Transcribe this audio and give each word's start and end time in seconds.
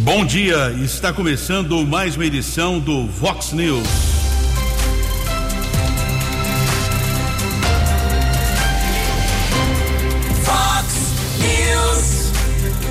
Bom 0.00 0.26
dia, 0.26 0.72
está 0.72 1.10
começando 1.10 1.84
mais 1.86 2.16
uma 2.16 2.26
edição 2.26 2.78
do 2.78 3.06
Vox 3.06 3.52
News. 3.52 3.88
Vox 10.44 10.94
News, 11.38 12.30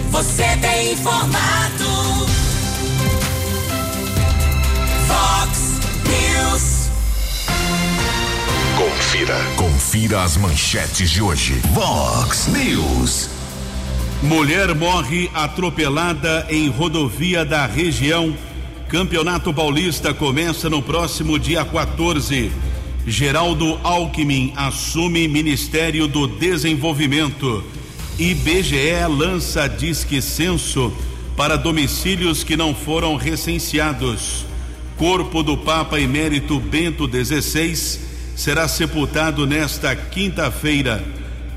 você 0.10 0.58
tem 0.60 0.94
informado. 0.94 2.26
Vox 5.08 5.80
News. 6.10 6.90
Confira, 8.80 9.38
confira 9.56 10.24
as 10.24 10.38
manchetes 10.38 11.12
de 11.12 11.22
hoje. 11.22 11.62
Vox 11.72 12.48
News. 12.48 13.35
Mulher 14.26 14.74
morre 14.74 15.30
atropelada 15.36 16.48
em 16.50 16.68
rodovia 16.68 17.46
da 17.46 17.68
região. 17.68 18.36
Campeonato 18.90 19.54
Paulista 19.54 20.16
começa 20.16 20.68
no 20.68 20.82
próximo 20.82 21.38
dia 21.38 21.64
14. 21.64 22.52
Geraldo 23.06 23.80
Alckmin 23.84 24.52
assume 24.56 25.28
Ministério 25.28 26.08
do 26.08 26.26
Desenvolvimento. 26.26 27.64
IBGE 28.18 29.06
lança 29.08 29.68
Disque 29.68 30.20
Censo 30.20 30.92
para 31.38 31.56
domicílios 31.56 32.44
que 32.44 32.58
não 32.58 32.74
foram 32.74 33.16
recenseados. 33.18 34.44
Corpo 34.98 35.44
do 35.44 35.56
Papa 35.56 36.00
Emérito 36.00 36.60
Bento 36.60 37.08
XVI 37.08 38.00
será 38.36 38.68
sepultado 38.68 39.46
nesta 39.46 39.96
quinta-feira. 39.96 41.04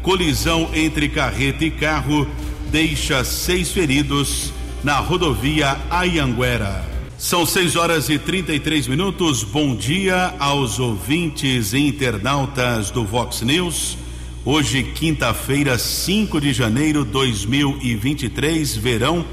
Colisão 0.02 0.68
entre 0.74 1.08
carreta 1.08 1.64
e 1.64 1.70
carro 1.70 2.28
deixa 2.70 3.24
seis 3.24 3.72
feridos 3.72 4.52
na 4.84 4.98
rodovia 4.98 5.78
Ayanguera. 5.90 6.86
São 7.16 7.46
seis 7.46 7.76
horas 7.76 8.10
e 8.10 8.18
33 8.18 8.86
minutos. 8.86 9.42
Bom 9.42 9.74
dia 9.74 10.34
aos 10.38 10.78
ouvintes 10.78 11.72
e 11.72 11.78
internautas 11.78 12.90
do 12.90 13.02
Vox 13.04 13.40
News. 13.42 13.96
Hoje, 14.44 14.82
quinta-feira, 14.82 15.78
5 15.78 16.38
de 16.40 16.52
janeiro 16.52 17.04
de 17.04 17.10
2023, 17.10 18.76
verão, 18.76 19.24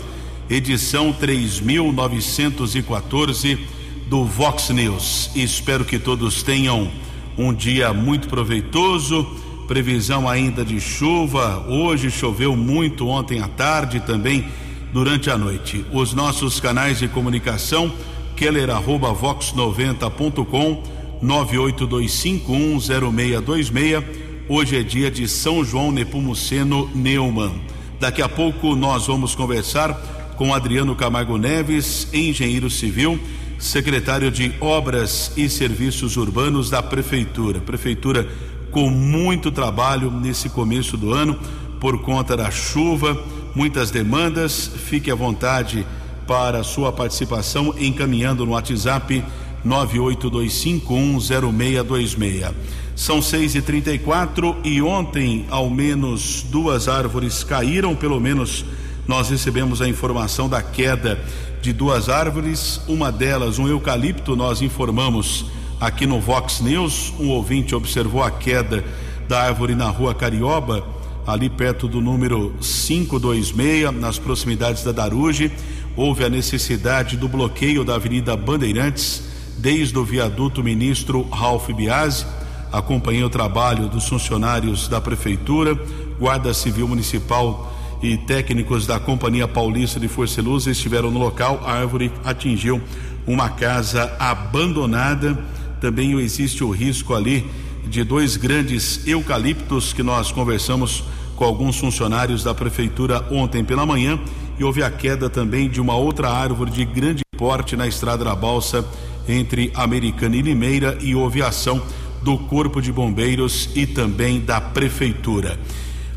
edição 0.49 1.13
3914 1.13 3.59
do 4.07 4.25
Vox 4.25 4.69
News. 4.69 5.29
Espero 5.35 5.85
que 5.85 5.99
todos 5.99 6.41
tenham 6.41 6.91
um 7.37 7.53
dia 7.53 7.93
muito 7.93 8.27
proveitoso 8.27 9.44
previsão 9.67 10.29
ainda 10.29 10.63
de 10.63 10.79
chuva. 10.79 11.65
Hoje 11.67 12.09
choveu 12.09 12.55
muito 12.55 13.07
ontem 13.07 13.41
à 13.41 13.47
tarde 13.47 13.99
também 13.99 14.45
durante 14.93 15.29
a 15.29 15.37
noite. 15.37 15.85
Os 15.91 16.13
nossos 16.13 16.59
canais 16.59 16.97
de 16.99 17.07
comunicação 17.07 17.91
keller@vox90.com 18.35 20.83
982510626. 21.23 24.03
Hoje 24.47 24.77
é 24.77 24.83
dia 24.83 25.09
de 25.09 25.27
São 25.27 25.65
João 25.65 25.91
Nepomuceno 25.91 26.87
Neumann. 26.93 27.59
Daqui 27.99 28.21
a 28.21 28.29
pouco 28.29 28.75
nós 28.75 29.07
vamos 29.07 29.33
conversar 29.33 29.93
com 30.37 30.53
Adriano 30.53 30.95
Camargo 30.95 31.35
Neves, 31.37 32.07
engenheiro 32.13 32.69
civil, 32.69 33.19
secretário 33.57 34.29
de 34.29 34.53
Obras 34.59 35.31
e 35.35 35.49
Serviços 35.49 36.15
Urbanos 36.17 36.69
da 36.69 36.83
Prefeitura. 36.83 37.59
Prefeitura 37.59 38.29
com 38.75 38.89
muito 38.89 39.51
trabalho 39.51 40.11
nesse 40.11 40.49
começo 40.49 40.97
do 40.97 41.13
ano 41.13 41.39
por 41.79 42.01
conta 42.01 42.35
da 42.35 42.51
chuva, 42.51 43.17
muitas 43.55 43.89
demandas. 43.89 44.67
Fique 44.67 45.09
à 45.09 45.15
vontade 45.15 45.87
para 46.27 46.61
sua 46.61 46.91
participação 46.91 47.73
encaminhando 47.79 48.45
no 48.45 48.51
WhatsApp 48.51 49.23
982510626. 49.65 52.51
São 52.97 53.21
6 53.21 53.55
e 53.55 53.61
34 53.61 54.57
e 54.61 54.81
ontem 54.81 55.45
ao 55.49 55.69
menos 55.69 56.43
duas 56.43 56.89
árvores 56.89 57.45
caíram, 57.45 57.95
pelo 57.95 58.19
menos 58.19 58.65
nós 59.07 59.29
recebemos 59.29 59.81
a 59.81 59.87
informação 59.87 60.49
da 60.49 60.61
queda 60.61 61.17
de 61.61 61.71
duas 61.71 62.09
árvores, 62.09 62.81
uma 62.89 63.09
delas 63.09 63.57
um 63.57 63.69
eucalipto, 63.69 64.35
nós 64.35 64.61
informamos 64.61 65.45
aqui 65.79 66.05
no 66.05 66.19
Vox 66.19 66.61
News, 66.61 67.13
um 67.19 67.29
ouvinte 67.29 67.75
observou 67.75 68.23
a 68.23 68.31
queda 68.31 68.83
da 69.27 69.41
árvore 69.43 69.75
na 69.75 69.89
rua 69.89 70.13
Carioba, 70.13 70.85
ali 71.25 71.49
perto 71.49 71.87
do 71.87 71.99
número 71.99 72.53
526, 72.61 73.91
nas 73.93 74.19
proximidades 74.19 74.83
da 74.83 74.91
Daruge. 74.91 75.51
Houve 75.95 76.23
a 76.25 76.29
necessidade 76.29 77.17
do 77.17 77.27
bloqueio 77.27 77.83
da 77.83 77.95
Avenida 77.95 78.35
Bandeirantes, 78.35 79.23
desde 79.57 79.97
o 79.97 80.03
viaduto 80.03 80.63
ministro 80.63 81.27
Ralph 81.29 81.69
Biasi. 81.71 82.25
Acompanhei 82.71 83.23
o 83.23 83.29
trabalho 83.29 83.87
dos 83.87 84.07
funcionários 84.07 84.87
da 84.87 84.99
Prefeitura, 84.99 85.79
Guarda 86.19 86.53
Civil 86.53 86.87
Municipal 86.87 87.73
e 88.03 88.17
técnicos 88.17 88.85
da 88.85 88.99
Companhia 88.99 89.47
Paulista 89.47 89.99
de 89.99 90.07
Força 90.07 90.39
e 90.39 90.43
Luz 90.43 90.67
estiveram 90.67 91.09
no 91.09 91.19
local. 91.19 91.61
A 91.65 91.73
árvore 91.73 92.11
atingiu 92.23 92.81
uma 93.25 93.49
casa 93.49 94.13
abandonada 94.19 95.37
também 95.85 96.19
existe 96.19 96.63
o 96.63 96.71
risco 96.71 97.13
ali 97.13 97.45
de 97.87 98.03
dois 98.03 98.37
grandes 98.37 99.05
eucaliptos 99.05 99.93
que 99.93 100.01
nós 100.01 100.31
conversamos 100.31 101.03
com 101.35 101.45
alguns 101.45 101.77
funcionários 101.77 102.43
da 102.43 102.55
prefeitura 102.55 103.23
ontem 103.29 103.63
pela 103.63 103.85
manhã 103.85 104.19
e 104.57 104.63
houve 104.63 104.81
a 104.81 104.89
queda 104.89 105.29
também 105.29 105.69
de 105.69 105.79
uma 105.79 105.95
outra 105.95 106.27
árvore 106.27 106.71
de 106.71 106.83
grande 106.85 107.21
porte 107.37 107.75
na 107.75 107.85
estrada 107.85 108.25
da 108.25 108.35
Balsa 108.35 108.83
entre 109.29 109.71
Americana 109.75 110.35
e 110.35 110.41
Limeira 110.41 110.97
e 111.01 111.13
houve 111.13 111.43
ação 111.43 111.79
do 112.23 112.35
Corpo 112.35 112.81
de 112.81 112.91
Bombeiros 112.91 113.69
e 113.75 113.85
também 113.85 114.39
da 114.39 114.59
prefeitura. 114.59 115.59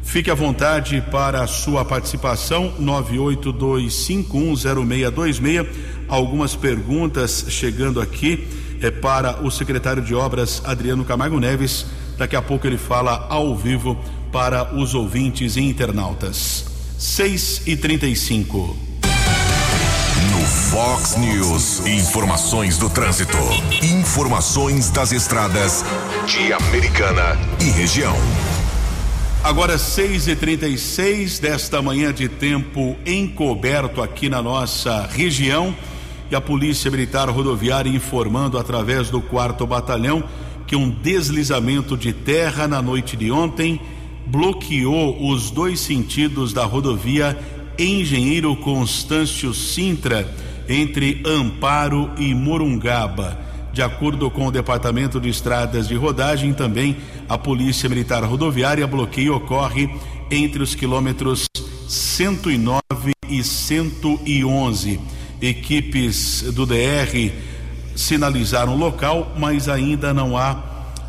Fique 0.03 0.31
à 0.31 0.35
vontade 0.35 1.05
para 1.11 1.43
a 1.43 1.47
sua 1.47 1.85
participação 1.85 2.73
982510626. 2.81 5.67
Algumas 6.09 6.57
perguntas 6.57 7.45
chegando 7.51 8.01
aqui 8.01 8.49
é 8.83 8.91
para 8.91 9.43
o 9.43 9.51
secretário 9.51 10.03
de 10.03 10.15
Obras 10.15 10.63
Adriano 10.65 11.05
Camargo 11.05 11.39
Neves. 11.39 11.87
Daqui 12.17 12.37
a 12.37 12.43
pouco 12.43 12.67
ele 12.67 12.79
fala 12.79 13.27
ao 13.29 13.57
vivo 13.57 13.99
para 14.33 14.75
os 14.75 14.95
ouvintes 14.95 15.57
e 15.57 15.61
internautas. 15.61 16.65
6 16.99 17.63
e 17.67 17.77
35 17.77 18.77
No 20.33 20.47
Fox 20.47 21.17
News, 21.17 21.87
informações 21.87 22.77
do 22.77 22.91
trânsito. 22.91 23.37
Informações 23.83 24.91
das 24.91 25.13
estradas 25.13 25.85
de 26.27 26.53
Americana 26.53 27.39
e 27.61 27.71
região. 27.71 28.17
Agora 29.45 29.79
6 29.79 30.27
e 30.27 30.37
36 30.37 31.39
desta 31.39 31.81
manhã 31.81 32.13
de 32.13 32.29
tempo 32.29 32.97
encoberto 33.07 34.03
aqui 34.03 34.29
na 34.29 34.43
nossa 34.43 35.07
região 35.07 35.75
e 36.31 36.35
a 36.35 36.41
Polícia 36.41 36.91
Militar 36.91 37.29
Rodoviária 37.29 37.91
informando 37.91 38.59
através 38.59 39.11
do 39.11 39.21
quarto 39.21 39.67
batalhão 39.67 40.23
que 40.67 40.77
um 40.77 40.91
deslizamento 40.91 41.97
de 41.97 42.13
terra 42.13 42.69
na 42.69 42.83
noite 42.83 43.17
de 43.17 43.31
ontem 43.31 43.81
bloqueou 44.27 45.31
os 45.31 45.51
dois 45.51 45.81
sentidos 45.81 46.53
da 46.53 46.65
rodovia 46.65 47.39
Engenheiro 47.79 48.55
Constâncio 48.57 49.55
Sintra 49.55 50.29
entre 50.69 51.23
Amparo 51.25 52.11
e 52.19 52.35
Morungaba. 52.35 53.39
De 53.73 53.81
acordo 53.81 54.31
com 54.31 54.47
o 54.47 54.51
Departamento 54.51 55.19
de 55.19 55.31
Estradas 55.31 55.89
de 55.89 55.95
Rodagem, 55.95 56.53
também 56.53 56.97
a 57.29 57.39
Polícia 57.39 57.89
Militar 57.89 58.23
Rodoviária, 58.25 58.87
bloqueio 58.87 59.37
ocorre 59.37 59.89
entre 60.31 60.63
os 60.63 60.75
quilômetros 60.75 61.47
109 61.89 63.13
e 63.31 63.43
111 63.43 65.18
equipes 65.41 66.43
do 66.53 66.67
DR 66.67 67.33
sinalizaram 67.95 68.75
o 68.75 68.79
local, 68.79 69.35
mas 69.37 69.69
ainda 69.69 70.15
não 70.15 70.37
há 70.37 70.57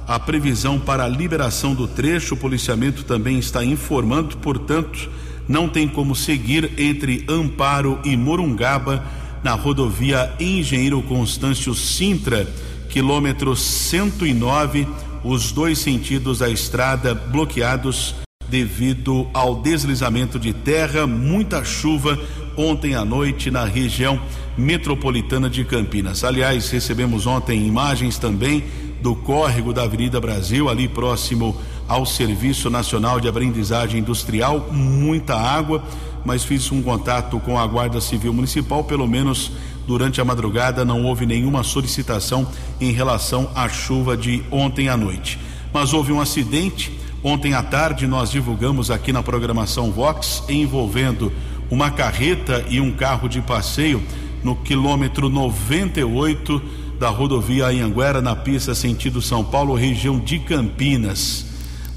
a 0.08 0.20
previsão 0.20 0.80
para 0.80 1.04
a 1.04 1.08
liberação 1.08 1.76
do 1.76 1.88
trecho. 1.88 2.34
O 2.34 2.38
policiamento 2.38 3.04
também 3.04 3.38
está 3.38 3.64
informando, 3.64 4.38
portanto, 4.38 5.10
não 5.48 5.70
tem 5.70 5.88
como 5.88 6.16
seguir 6.16 6.72
entre 6.78 7.26
Amparo 7.30 8.00
e 8.04 8.18
Morungaba 8.18 9.04
na 9.44 9.54
rodovia 9.54 10.34
Engenheiro 10.40 11.02
Constâncio 11.04 11.74
Sintra, 11.74 12.48
quilômetro 12.90 13.56
109, 13.56 14.88
os 15.24 15.52
dois 15.52 15.80
sentidos 15.80 16.40
da 16.40 16.50
estrada 16.50 17.14
bloqueados 17.14 18.16
devido 18.50 19.28
ao 19.34 19.56
deslizamento 19.56 20.40
de 20.40 20.54
terra, 20.54 21.06
muita 21.06 21.64
chuva 21.64 22.20
ontem 22.58 22.96
à 22.96 23.06
noite 23.06 23.50
na 23.50 23.64
região 23.64 24.20
metropolitana 24.58 25.50
de 25.50 25.64
Campinas. 25.64 26.24
Aliás, 26.24 26.70
recebemos 26.70 27.26
ontem 27.26 27.66
imagens 27.66 28.18
também 28.18 28.64
do 29.02 29.16
córrego 29.16 29.74
da 29.74 29.84
Avenida 29.84 30.20
Brasil, 30.20 30.68
ali 30.68 30.88
próximo 30.88 31.56
ao 31.88 32.06
Serviço 32.06 32.70
Nacional 32.70 33.20
de 33.20 33.28
Aprendizagem 33.28 34.02
Industrial, 34.02 34.68
muita 34.72 35.36
água. 35.36 35.84
mas 36.26 36.44
fiz 36.44 36.70
um 36.70 36.82
contato 36.82 37.40
com 37.40 37.58
a 37.58 37.66
Guarda 37.66 38.02
Civil 38.02 38.34
Municipal, 38.34 38.84
pelo 38.84 39.08
menos 39.08 39.54
durante 39.88 40.20
a 40.20 40.26
madrugada 40.26 40.84
não 40.84 41.06
houve 41.06 41.26
nenhuma 41.26 41.64
solicitação 41.64 42.46
em 42.80 42.92
relação 42.92 43.50
à 43.56 43.70
chuva 43.70 44.18
de 44.18 44.44
ontem 44.52 44.90
à 44.90 44.98
noite. 44.98 45.40
Mas 45.74 45.94
houve 45.94 46.12
um 46.12 46.20
acidente 46.20 46.99
ontem 47.24 47.54
à 47.54 47.62
tarde 47.62 48.08
nós 48.08 48.32
divulgamos 48.32 48.90
aqui 48.90 49.12
na 49.12 49.22
programação 49.22 49.92
Vox 49.92 50.44
envolvendo 50.48 51.32
uma 51.70 51.92
carreta 51.92 52.66
e 52.70 52.80
um 52.80 52.92
carro 52.92 53.28
de 53.28 53.42
passeio 53.42 54.02
no 54.44 54.56
quilômetro 54.56 55.30
98 55.30 56.62
da 57.00 57.10
rodovia 57.10 57.68
Anhanguera 57.68 58.22
na 58.22 58.36
pista 58.36 58.74
sentido 58.74 59.22
São 59.22 59.44
Paulo, 59.44 59.74
região 59.74 60.20
de 60.20 60.40
Campinas. 60.40 61.46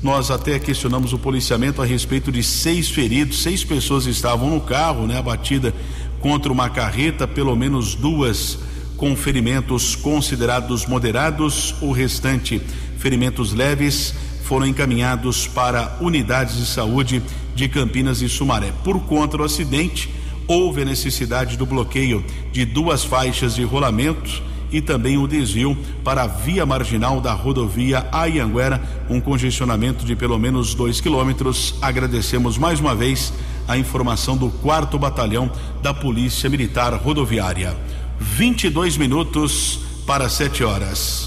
Nós 0.03 0.31
até 0.31 0.59
questionamos 0.59 1.13
o 1.13 1.19
policiamento 1.19 1.81
a 1.81 1.85
respeito 1.85 2.31
de 2.33 2.43
seis 2.43 2.89
feridos, 2.89 3.43
seis 3.43 3.65
pessoas 3.65 4.07
estavam 4.07 4.51
no 4.51 4.61
carro, 4.61 5.07
né? 5.07 5.19
Abatida 5.19 5.73
contra 6.21 6.53
uma 6.53 6.69
carreta, 6.69 7.27
pelo 7.27 7.55
menos 7.55 7.95
duas 7.95 8.59
com 8.97 9.17
ferimentos 9.17 9.97
considerados 9.97 10.87
moderados, 10.87 11.75
o 11.81 11.91
restante 11.91 12.61
ferimentos 12.99 13.53
leves 13.53 14.15
foram 14.53 14.67
encaminhados 14.67 15.47
para 15.47 15.97
unidades 15.99 16.59
de 16.59 16.67
saúde 16.67 17.23
de 17.55 17.69
Campinas 17.69 18.21
e 18.21 18.29
Sumaré. 18.29 18.71
Por 18.85 19.01
conta 19.01 19.39
do 19.39 19.45
acidente, 19.45 20.11
houve 20.47 20.83
a 20.83 20.85
necessidade 20.85 21.57
do 21.57 21.65
bloqueio 21.65 22.23
de 22.53 22.67
duas 22.67 23.03
faixas 23.03 23.55
de 23.55 23.65
rolamento 23.65 24.43
e 24.71 24.83
também 24.83 25.17
o 25.17 25.27
desvio 25.27 25.75
para 26.05 26.25
a 26.25 26.27
via 26.27 26.67
marginal 26.67 27.19
da 27.19 27.33
rodovia 27.33 28.07
Ayanguera, 28.13 28.83
um 29.09 29.23
congestionamento 29.23 30.05
de 30.05 30.15
pelo 30.15 30.39
menos 30.39 30.75
dois 30.75 31.01
quilômetros. 31.01 31.77
Agradecemos 31.81 32.59
mais 32.59 32.79
uma 32.79 32.95
vez 32.95 33.33
a 33.67 33.79
informação 33.79 34.37
do 34.37 34.51
quarto 34.51 34.99
batalhão 34.99 35.51
da 35.83 35.95
Polícia 35.95 36.51
Militar 36.51 36.93
Rodoviária. 36.93 37.75
22 38.21 38.99
minutos 38.99 39.79
para 40.07 40.29
7 40.29 40.63
horas. 40.63 41.22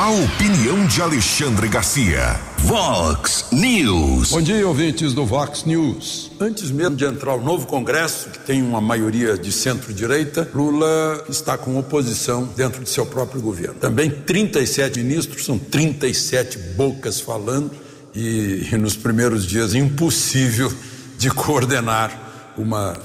A 0.00 0.08
opinião 0.08 0.86
de 0.86 1.02
Alexandre 1.02 1.68
Garcia. 1.68 2.40
Vox 2.60 3.44
News. 3.52 4.30
Bom 4.30 4.40
dia, 4.40 4.66
ouvintes 4.66 5.12
do 5.12 5.26
Vox 5.26 5.64
News. 5.64 6.30
Antes 6.40 6.70
mesmo 6.70 6.96
de 6.96 7.04
entrar 7.04 7.34
o 7.34 7.42
novo 7.42 7.66
Congresso, 7.66 8.30
que 8.30 8.38
tem 8.38 8.62
uma 8.62 8.80
maioria 8.80 9.36
de 9.36 9.52
centro-direita, 9.52 10.48
Lula 10.54 11.22
está 11.28 11.58
com 11.58 11.78
oposição 11.78 12.48
dentro 12.56 12.82
de 12.82 12.88
seu 12.88 13.04
próprio 13.04 13.42
governo. 13.42 13.74
Também 13.74 14.08
37 14.10 15.00
ministros, 15.00 15.44
são 15.44 15.58
37 15.58 16.56
bocas 16.76 17.20
falando, 17.20 17.70
e, 18.14 18.68
e 18.72 18.78
nos 18.78 18.96
primeiros 18.96 19.44
dias 19.44 19.74
impossível 19.74 20.72
de 21.18 21.28
coordenar 21.28 22.52
uma 22.56 22.96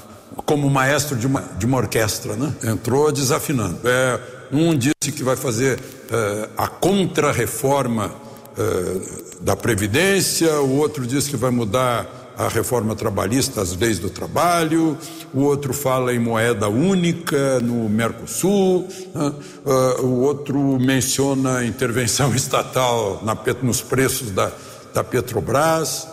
como 0.45 0.69
maestro 0.69 1.17
de 1.17 1.27
uma, 1.27 1.41
de 1.57 1.65
uma 1.65 1.77
orquestra, 1.77 2.35
né? 2.35 2.53
Entrou 2.63 3.11
desafinando. 3.11 3.79
É, 3.83 4.19
um 4.55 4.75
disse 4.75 5.11
que 5.11 5.23
vai 5.23 5.35
fazer 5.35 5.77
uh, 5.79 6.49
a 6.57 6.67
contra-reforma 6.67 8.11
uh, 8.57 9.43
da 9.43 9.55
Previdência, 9.55 10.59
o 10.61 10.77
outro 10.77 11.05
disse 11.05 11.29
que 11.29 11.37
vai 11.37 11.51
mudar 11.51 12.33
a 12.37 12.49
reforma 12.49 12.95
trabalhista, 12.95 13.61
as 13.61 13.75
leis 13.75 13.97
do 13.97 14.09
trabalho, 14.09 14.97
o 15.33 15.41
outro 15.41 15.73
fala 15.73 16.13
em 16.13 16.19
moeda 16.19 16.67
única 16.67 17.59
no 17.61 17.87
Mercosul, 17.87 18.87
uh, 19.15 20.01
o 20.01 20.21
outro 20.21 20.59
menciona 20.79 21.63
intervenção 21.65 22.33
estatal 22.35 23.21
na, 23.23 23.37
nos 23.61 23.81
preços 23.81 24.31
da, 24.31 24.51
da 24.93 25.03
Petrobras, 25.03 26.07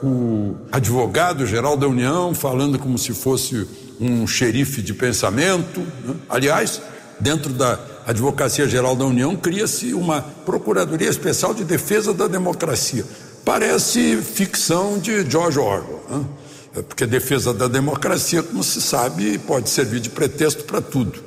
o 0.00 0.54
advogado-geral 0.70 1.76
da 1.76 1.88
União 1.88 2.32
falando 2.32 2.78
como 2.78 2.96
se 2.96 3.12
fosse 3.12 3.66
um 4.00 4.26
xerife 4.26 4.80
de 4.80 4.94
pensamento. 4.94 5.80
Né? 6.04 6.14
Aliás, 6.28 6.80
dentro 7.20 7.52
da 7.52 7.78
Advocacia 8.06 8.66
Geral 8.66 8.96
da 8.96 9.04
União, 9.04 9.36
cria-se 9.36 9.94
uma 9.94 10.22
Procuradoria 10.22 11.08
Especial 11.08 11.54
de 11.54 11.64
Defesa 11.64 12.12
da 12.12 12.26
Democracia. 12.26 13.04
Parece 13.44 14.16
ficção 14.16 14.98
de 14.98 15.28
George 15.30 15.58
Orwell, 15.58 16.04
né? 16.10 16.24
É 16.76 16.82
porque 16.82 17.04
defesa 17.04 17.52
da 17.52 17.66
democracia, 17.66 18.44
como 18.44 18.62
se 18.62 18.80
sabe, 18.80 19.38
pode 19.38 19.68
servir 19.68 19.98
de 19.98 20.08
pretexto 20.08 20.62
para 20.62 20.80
tudo. 20.80 21.20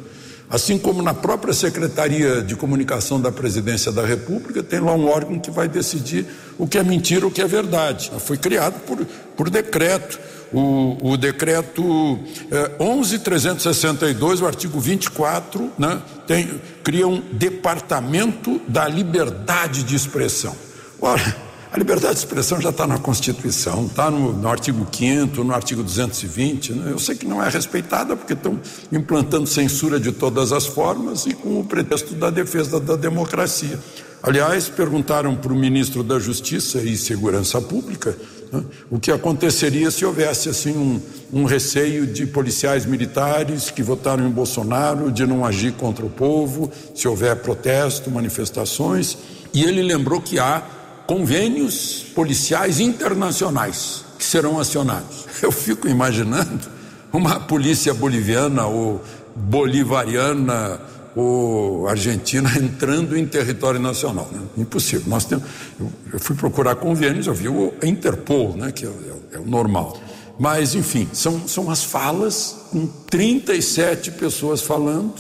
Assim 0.49 0.77
como 0.77 1.01
na 1.01 1.13
própria 1.13 1.53
Secretaria 1.53 2.41
de 2.41 2.55
Comunicação 2.55 3.19
da 3.19 3.31
Presidência 3.31 3.91
da 3.91 4.05
República, 4.05 4.63
tem 4.63 4.79
lá 4.79 4.93
um 4.93 5.09
órgão 5.09 5.39
que 5.39 5.51
vai 5.51 5.67
decidir 5.67 6.25
o 6.57 6.65
que 6.65 6.77
é 6.77 6.83
mentira, 6.83 7.27
o 7.27 7.31
que 7.31 7.41
é 7.41 7.47
verdade. 7.47 8.11
Foi 8.19 8.37
criado 8.37 8.79
por, 8.85 9.05
por 9.35 9.49
decreto 9.49 10.19
o, 10.53 10.97
o 11.01 11.17
decreto 11.17 12.19
é, 12.51 12.77
11.362, 12.77 14.41
o 14.41 14.45
artigo 14.45 14.79
24, 14.79 15.71
né, 15.77 16.01
tem, 16.27 16.61
cria 16.83 17.07
um 17.07 17.21
departamento 17.31 18.61
da 18.67 18.87
liberdade 18.87 19.83
de 19.83 19.95
expressão. 19.95 20.55
Ora, 21.01 21.35
a 21.73 21.77
liberdade 21.77 22.13
de 22.13 22.19
expressão 22.19 22.61
já 22.61 22.69
está 22.69 22.85
na 22.85 22.99
Constituição, 22.99 23.87
está 23.87 24.11
no, 24.11 24.31
no, 24.31 24.47
artigo 24.47 24.87
5 24.91 25.43
no 25.43 25.55
artigo 25.55 25.81
220. 25.81 26.71
Né? 26.71 26.91
Eu 26.91 26.99
sei 26.99 27.15
que 27.15 27.25
não 27.25 27.43
é 27.43 27.49
respeitada 27.49 28.15
porque 28.15 28.33
estão 28.33 28.59
implantando 28.91 29.47
censura 29.47 29.99
de 29.99 30.11
todas 30.11 30.51
as 30.51 30.67
formas 30.67 31.25
e 31.25 31.33
com 31.33 31.59
o 31.59 31.65
pretexto 31.65 32.13
da 32.13 32.29
defesa 32.29 32.79
da 32.79 32.95
democracia. 32.95 33.79
Aliás, 34.21 34.69
perguntaram 34.69 35.35
para 35.35 35.51
o 35.51 35.55
ministro 35.55 36.03
da 36.03 36.19
Justiça 36.19 36.79
e 36.79 36.95
Segurança 36.95 37.59
Pública? 37.59 38.15
O 38.89 38.99
que 38.99 39.11
aconteceria 39.11 39.89
se 39.89 40.05
houvesse 40.05 40.49
assim 40.49 40.77
um, 40.77 41.01
um 41.41 41.45
receio 41.45 42.05
de 42.05 42.25
policiais 42.25 42.85
militares 42.85 43.69
que 43.69 43.81
votaram 43.81 44.27
em 44.27 44.31
Bolsonaro 44.31 45.11
de 45.11 45.25
não 45.25 45.45
agir 45.45 45.73
contra 45.73 46.05
o 46.05 46.09
povo, 46.09 46.71
se 46.93 47.07
houver 47.07 47.37
protesto, 47.37 48.11
manifestações. 48.11 49.17
E 49.53 49.63
ele 49.63 49.81
lembrou 49.81 50.21
que 50.21 50.39
há 50.39 50.61
convênios 51.07 52.05
policiais 52.15 52.79
internacionais 52.79 54.05
que 54.17 54.23
serão 54.23 54.59
acionados. 54.59 55.25
Eu 55.41 55.51
fico 55.51 55.87
imaginando 55.87 56.71
uma 57.11 57.39
polícia 57.39 57.93
boliviana 57.93 58.65
ou 58.65 59.01
bolivariana 59.35 60.79
o 61.15 61.85
Argentina 61.87 62.51
entrando 62.57 63.17
em 63.17 63.25
território 63.25 63.79
nacional. 63.79 64.29
Né? 64.31 64.41
Impossível. 64.57 65.05
Nós 65.07 65.25
temos, 65.25 65.45
eu, 66.11 66.19
fui 66.19 66.35
procurar 66.35 66.75
convênios, 66.75 67.27
eu 67.27 67.33
vi 67.33 67.47
o 67.47 67.73
Interpol, 67.83 68.55
né? 68.55 68.71
que 68.71 68.85
é, 68.85 68.89
é, 68.89 69.35
é 69.35 69.39
o 69.39 69.45
normal. 69.45 69.97
Mas, 70.39 70.73
enfim, 70.73 71.07
são, 71.13 71.47
são 71.47 71.69
as 71.69 71.83
falas 71.83 72.55
com 72.71 72.87
37 73.09 74.11
pessoas 74.11 74.61
falando 74.61 75.13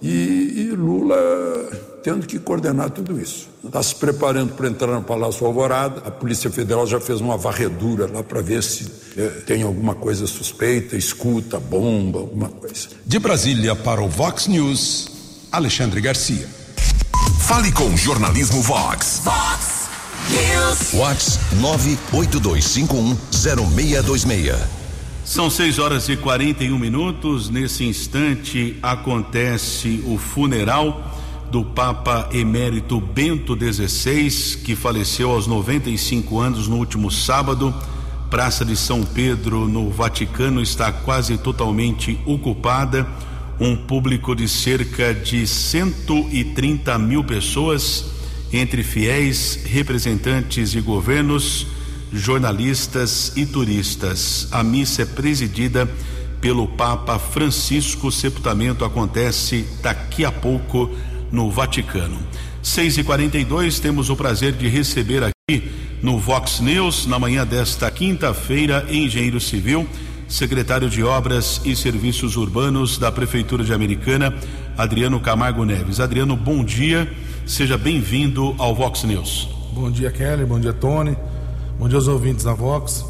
e, 0.00 0.68
e 0.68 0.70
Lula 0.70 1.16
tendo 2.02 2.26
que 2.26 2.38
coordenar 2.38 2.90
tudo 2.90 3.20
isso. 3.20 3.48
Está 3.64 3.82
se 3.82 3.94
preparando 3.94 4.54
para 4.54 4.68
entrar 4.68 4.94
no 4.94 5.02
Palácio 5.02 5.46
Alvorada. 5.46 6.00
A 6.06 6.10
Polícia 6.10 6.50
Federal 6.50 6.86
já 6.86 6.98
fez 6.98 7.20
uma 7.20 7.36
varredura 7.36 8.08
lá 8.10 8.22
para 8.22 8.40
ver 8.40 8.62
se 8.62 8.90
é, 9.16 9.28
tem 9.46 9.62
alguma 9.62 9.94
coisa 9.94 10.26
suspeita, 10.26 10.96
escuta, 10.96 11.60
bomba, 11.60 12.20
alguma 12.20 12.48
coisa. 12.48 12.88
De 13.04 13.18
Brasília 13.18 13.76
para 13.76 14.00
o 14.00 14.08
Vox 14.08 14.46
News. 14.46 15.09
Alexandre 15.52 16.00
Garcia. 16.00 16.48
Fale 17.40 17.72
com 17.72 17.96
Jornalismo 17.96 18.62
Vox. 18.62 19.22
Vox 19.24 19.88
News. 20.30 20.92
Vox 20.92 21.40
982510626. 22.12 24.56
São 25.24 25.50
6 25.50 25.80
horas 25.80 26.08
e 26.08 26.16
41 26.16 26.78
minutos. 26.78 27.50
Nesse 27.50 27.84
instante 27.84 28.78
acontece 28.80 30.04
o 30.06 30.16
funeral 30.16 31.18
do 31.50 31.64
Papa 31.64 32.28
Emérito 32.32 33.00
Bento 33.00 33.58
XVI, 33.58 34.58
que 34.58 34.76
faleceu 34.76 35.32
aos 35.32 35.48
95 35.48 36.38
anos 36.38 36.68
no 36.68 36.76
último 36.76 37.10
sábado. 37.10 37.74
Praça 38.30 38.64
de 38.64 38.76
São 38.76 39.02
Pedro, 39.02 39.66
no 39.66 39.90
Vaticano, 39.90 40.62
está 40.62 40.92
quase 40.92 41.36
totalmente 41.36 42.20
ocupada 42.24 43.04
um 43.60 43.76
público 43.76 44.34
de 44.34 44.48
cerca 44.48 45.12
de 45.12 45.46
130 45.46 46.98
mil 46.98 47.22
pessoas, 47.22 48.06
entre 48.50 48.82
fiéis, 48.82 49.60
representantes 49.66 50.70
de 50.70 50.80
governos, 50.80 51.66
jornalistas 52.10 53.34
e 53.36 53.44
turistas. 53.44 54.48
A 54.50 54.64
missa 54.64 55.02
é 55.02 55.04
presidida 55.04 55.88
pelo 56.40 56.66
Papa 56.66 57.18
Francisco. 57.18 58.08
O 58.08 58.12
sepultamento 58.12 58.82
acontece 58.82 59.66
daqui 59.82 60.24
a 60.24 60.32
pouco 60.32 60.90
no 61.30 61.50
Vaticano. 61.50 62.18
6 62.62 62.98
e 62.98 63.04
42 63.04 63.78
temos 63.78 64.08
o 64.08 64.16
prazer 64.16 64.54
de 64.54 64.68
receber 64.68 65.22
aqui 65.22 65.70
no 66.02 66.18
Vox 66.18 66.60
News, 66.60 67.06
na 67.06 67.18
manhã 67.18 67.46
desta 67.46 67.90
quinta-feira, 67.90 68.86
engenheiro 68.90 69.38
civil 69.38 69.86
secretário 70.30 70.88
de 70.88 71.02
Obras 71.02 71.60
e 71.64 71.74
Serviços 71.74 72.36
Urbanos 72.36 72.96
da 72.96 73.10
Prefeitura 73.10 73.64
de 73.64 73.74
Americana, 73.74 74.32
Adriano 74.78 75.18
Camargo 75.18 75.64
Neves. 75.64 75.98
Adriano, 75.98 76.36
bom 76.36 76.62
dia, 76.62 77.12
seja 77.44 77.76
bem-vindo 77.76 78.54
ao 78.56 78.72
Vox 78.72 79.02
News. 79.02 79.48
Bom 79.74 79.90
dia, 79.90 80.08
Kelly, 80.12 80.44
bom 80.44 80.60
dia, 80.60 80.72
Tony, 80.72 81.16
bom 81.76 81.88
dia 81.88 81.98
aos 81.98 82.06
ouvintes 82.06 82.44
da 82.44 82.54
Vox. 82.54 83.04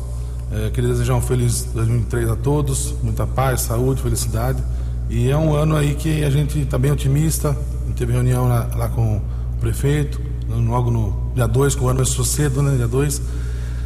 É, 0.50 0.70
queria 0.70 0.88
desejar 0.88 1.14
um 1.14 1.20
feliz 1.20 1.64
2023 1.74 2.30
a 2.30 2.36
todos, 2.36 2.94
muita 3.02 3.26
paz, 3.26 3.60
saúde, 3.60 4.00
felicidade. 4.00 4.62
E 5.10 5.28
é 5.28 5.36
um 5.36 5.54
ano 5.54 5.76
aí 5.76 5.94
que 5.94 6.24
a 6.24 6.30
gente 6.30 6.58
está 6.58 6.78
bem 6.78 6.90
otimista. 6.90 7.54
Teve 7.96 8.14
reunião 8.14 8.48
lá, 8.48 8.70
lá 8.74 8.88
com 8.88 9.18
o 9.18 9.22
prefeito, 9.60 10.18
logo 10.48 10.90
no 10.90 11.32
dia 11.34 11.46
2, 11.46 11.74
que 11.74 11.84
o 11.84 11.88
ano 11.88 11.98
começou 11.98 12.24
cedo, 12.24 12.62
né? 12.62 12.76
Dia 12.76 12.88
2. 12.88 13.20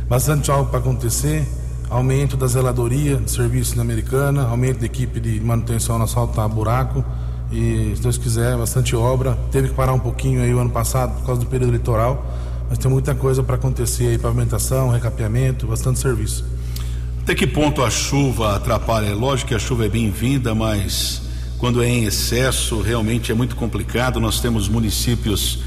Bastante 0.09 0.53
algo 0.53 0.71
para 0.71 0.79
acontecer. 0.79 1.45
Aumento 1.91 2.37
da 2.37 2.47
zeladoria 2.47 3.17
de 3.17 3.31
serviço 3.31 3.77
na 3.77 3.83
Americana, 3.83 4.45
aumento 4.49 4.81
da 4.81 4.87
equipe 4.87 5.21
de 5.21 5.39
manutenção 5.41 5.99
no 5.99 6.05
asfalto 6.05 6.35
tá 6.35 6.49
buraco. 6.49 7.05
E, 7.53 7.93
se 7.95 8.03
Deus 8.03 8.19
quiser, 8.19 8.57
bastante 8.57 8.97
obra. 8.97 9.39
Teve 9.53 9.69
que 9.69 9.75
parar 9.75 9.93
um 9.93 9.99
pouquinho 9.99 10.43
aí 10.43 10.53
o 10.53 10.59
ano 10.59 10.71
passado 10.71 11.15
por 11.19 11.27
causa 11.27 11.41
do 11.41 11.47
período 11.47 11.71
eleitoral, 11.71 12.27
mas 12.69 12.79
tem 12.79 12.91
muita 12.91 13.15
coisa 13.15 13.43
para 13.43 13.55
acontecer 13.55 14.09
aí, 14.09 14.19
pavimentação, 14.19 14.91
recapeamento, 14.91 15.67
bastante 15.67 16.01
serviço. 16.01 16.45
Até 17.23 17.35
que 17.35 17.47
ponto 17.47 17.83
a 17.83 17.91
chuva 17.91 18.57
atrapalha? 18.57 19.07
É 19.07 19.15
lógico 19.15 19.49
que 19.49 19.55
a 19.55 19.59
chuva 19.59 19.87
é 19.87 19.89
bem-vinda, 19.89 20.55
mas 20.55 21.23
quando 21.59 21.83
é 21.83 21.89
em 21.89 22.05
excesso, 22.05 22.81
realmente 22.81 23.31
é 23.31 23.35
muito 23.35 23.57
complicado. 23.57 24.19
Nós 24.19 24.41
temos 24.41 24.69
municípios 24.69 25.61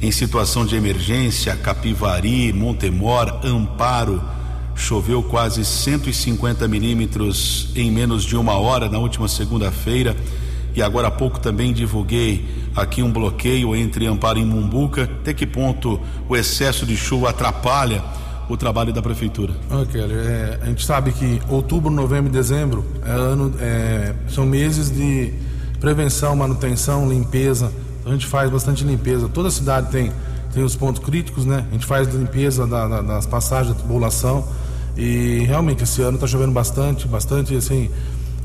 em 0.00 0.10
situação 0.10 0.64
de 0.66 0.76
emergência, 0.76 1.54
Capivari, 1.56 2.52
Montemor, 2.52 3.40
Amparo. 3.44 4.22
Choveu 4.74 5.22
quase 5.22 5.64
150 5.64 6.66
milímetros 6.68 7.70
em 7.76 7.90
menos 7.90 8.24
de 8.24 8.36
uma 8.36 8.54
hora 8.58 8.88
na 8.88 8.98
última 8.98 9.28
segunda-feira. 9.28 10.16
E 10.74 10.82
agora 10.82 11.08
há 11.08 11.10
pouco 11.10 11.38
também 11.38 11.72
divulguei 11.72 12.44
aqui 12.74 13.02
um 13.02 13.12
bloqueio 13.12 13.76
entre 13.76 14.06
Amparo 14.06 14.38
e 14.38 14.44
Mumbuca. 14.44 15.04
Até 15.04 15.32
que 15.32 15.46
ponto 15.46 16.00
o 16.28 16.36
excesso 16.36 16.84
de 16.84 16.96
chuva 16.96 17.30
atrapalha 17.30 18.02
o 18.48 18.56
trabalho 18.56 18.92
da 18.92 19.00
prefeitura? 19.00 19.54
Ok, 19.70 20.00
é, 20.00 20.58
a 20.60 20.66
gente 20.66 20.84
sabe 20.84 21.12
que 21.12 21.40
outubro, 21.48 21.90
novembro 21.90 22.28
e 22.28 22.32
dezembro 22.32 22.84
é 23.04 23.10
ano, 23.10 23.54
é, 23.60 24.14
são 24.28 24.44
meses 24.44 24.90
de 24.90 25.32
prevenção, 25.80 26.34
manutenção, 26.34 27.08
limpeza. 27.08 27.72
Então 28.00 28.12
a 28.12 28.16
gente 28.16 28.26
faz 28.26 28.50
bastante 28.50 28.84
limpeza. 28.84 29.28
Toda 29.28 29.50
cidade 29.50 29.90
tem, 29.90 30.12
tem 30.52 30.62
os 30.62 30.74
pontos 30.74 31.02
críticos, 31.02 31.46
né? 31.46 31.64
A 31.70 31.72
gente 31.72 31.86
faz 31.86 32.08
limpeza 32.12 32.66
da, 32.66 32.88
da, 32.88 33.02
das 33.02 33.26
passagens 33.26 33.74
da 33.74 33.80
tubulação. 33.80 34.46
E 34.96 35.44
realmente 35.46 35.82
esse 35.82 36.02
ano 36.02 36.14
está 36.14 36.26
chovendo 36.26 36.52
bastante, 36.52 37.08
bastante 37.08 37.56
assim, 37.56 37.90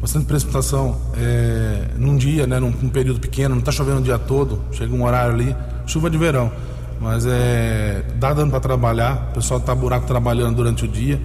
bastante 0.02 0.26
precipitação 0.26 0.98
é, 1.16 1.90
num 1.98 2.18
dia, 2.18 2.48
né? 2.48 2.60
Num, 2.60 2.72
num 2.72 2.90
período 2.90 3.20
pequeno, 3.20 3.50
não 3.50 3.60
está 3.60 3.72
chovendo 3.72 4.00
o 4.00 4.04
dia 4.04 4.18
todo, 4.18 4.62
chega 4.72 4.94
um 4.94 5.04
horário 5.04 5.34
ali, 5.34 5.56
chuva 5.86 6.10
de 6.10 6.18
verão. 6.18 6.52
Mas 7.00 7.26
é, 7.26 8.04
dá 8.16 8.34
dando 8.34 8.52
para 8.52 8.60
trabalhar, 8.60 9.30
o 9.32 9.36
pessoal 9.36 9.60
está 9.60 9.74
buraco 9.74 10.06
trabalhando 10.06 10.56
durante 10.56 10.86
o 10.86 10.88
dia. 10.88 11.20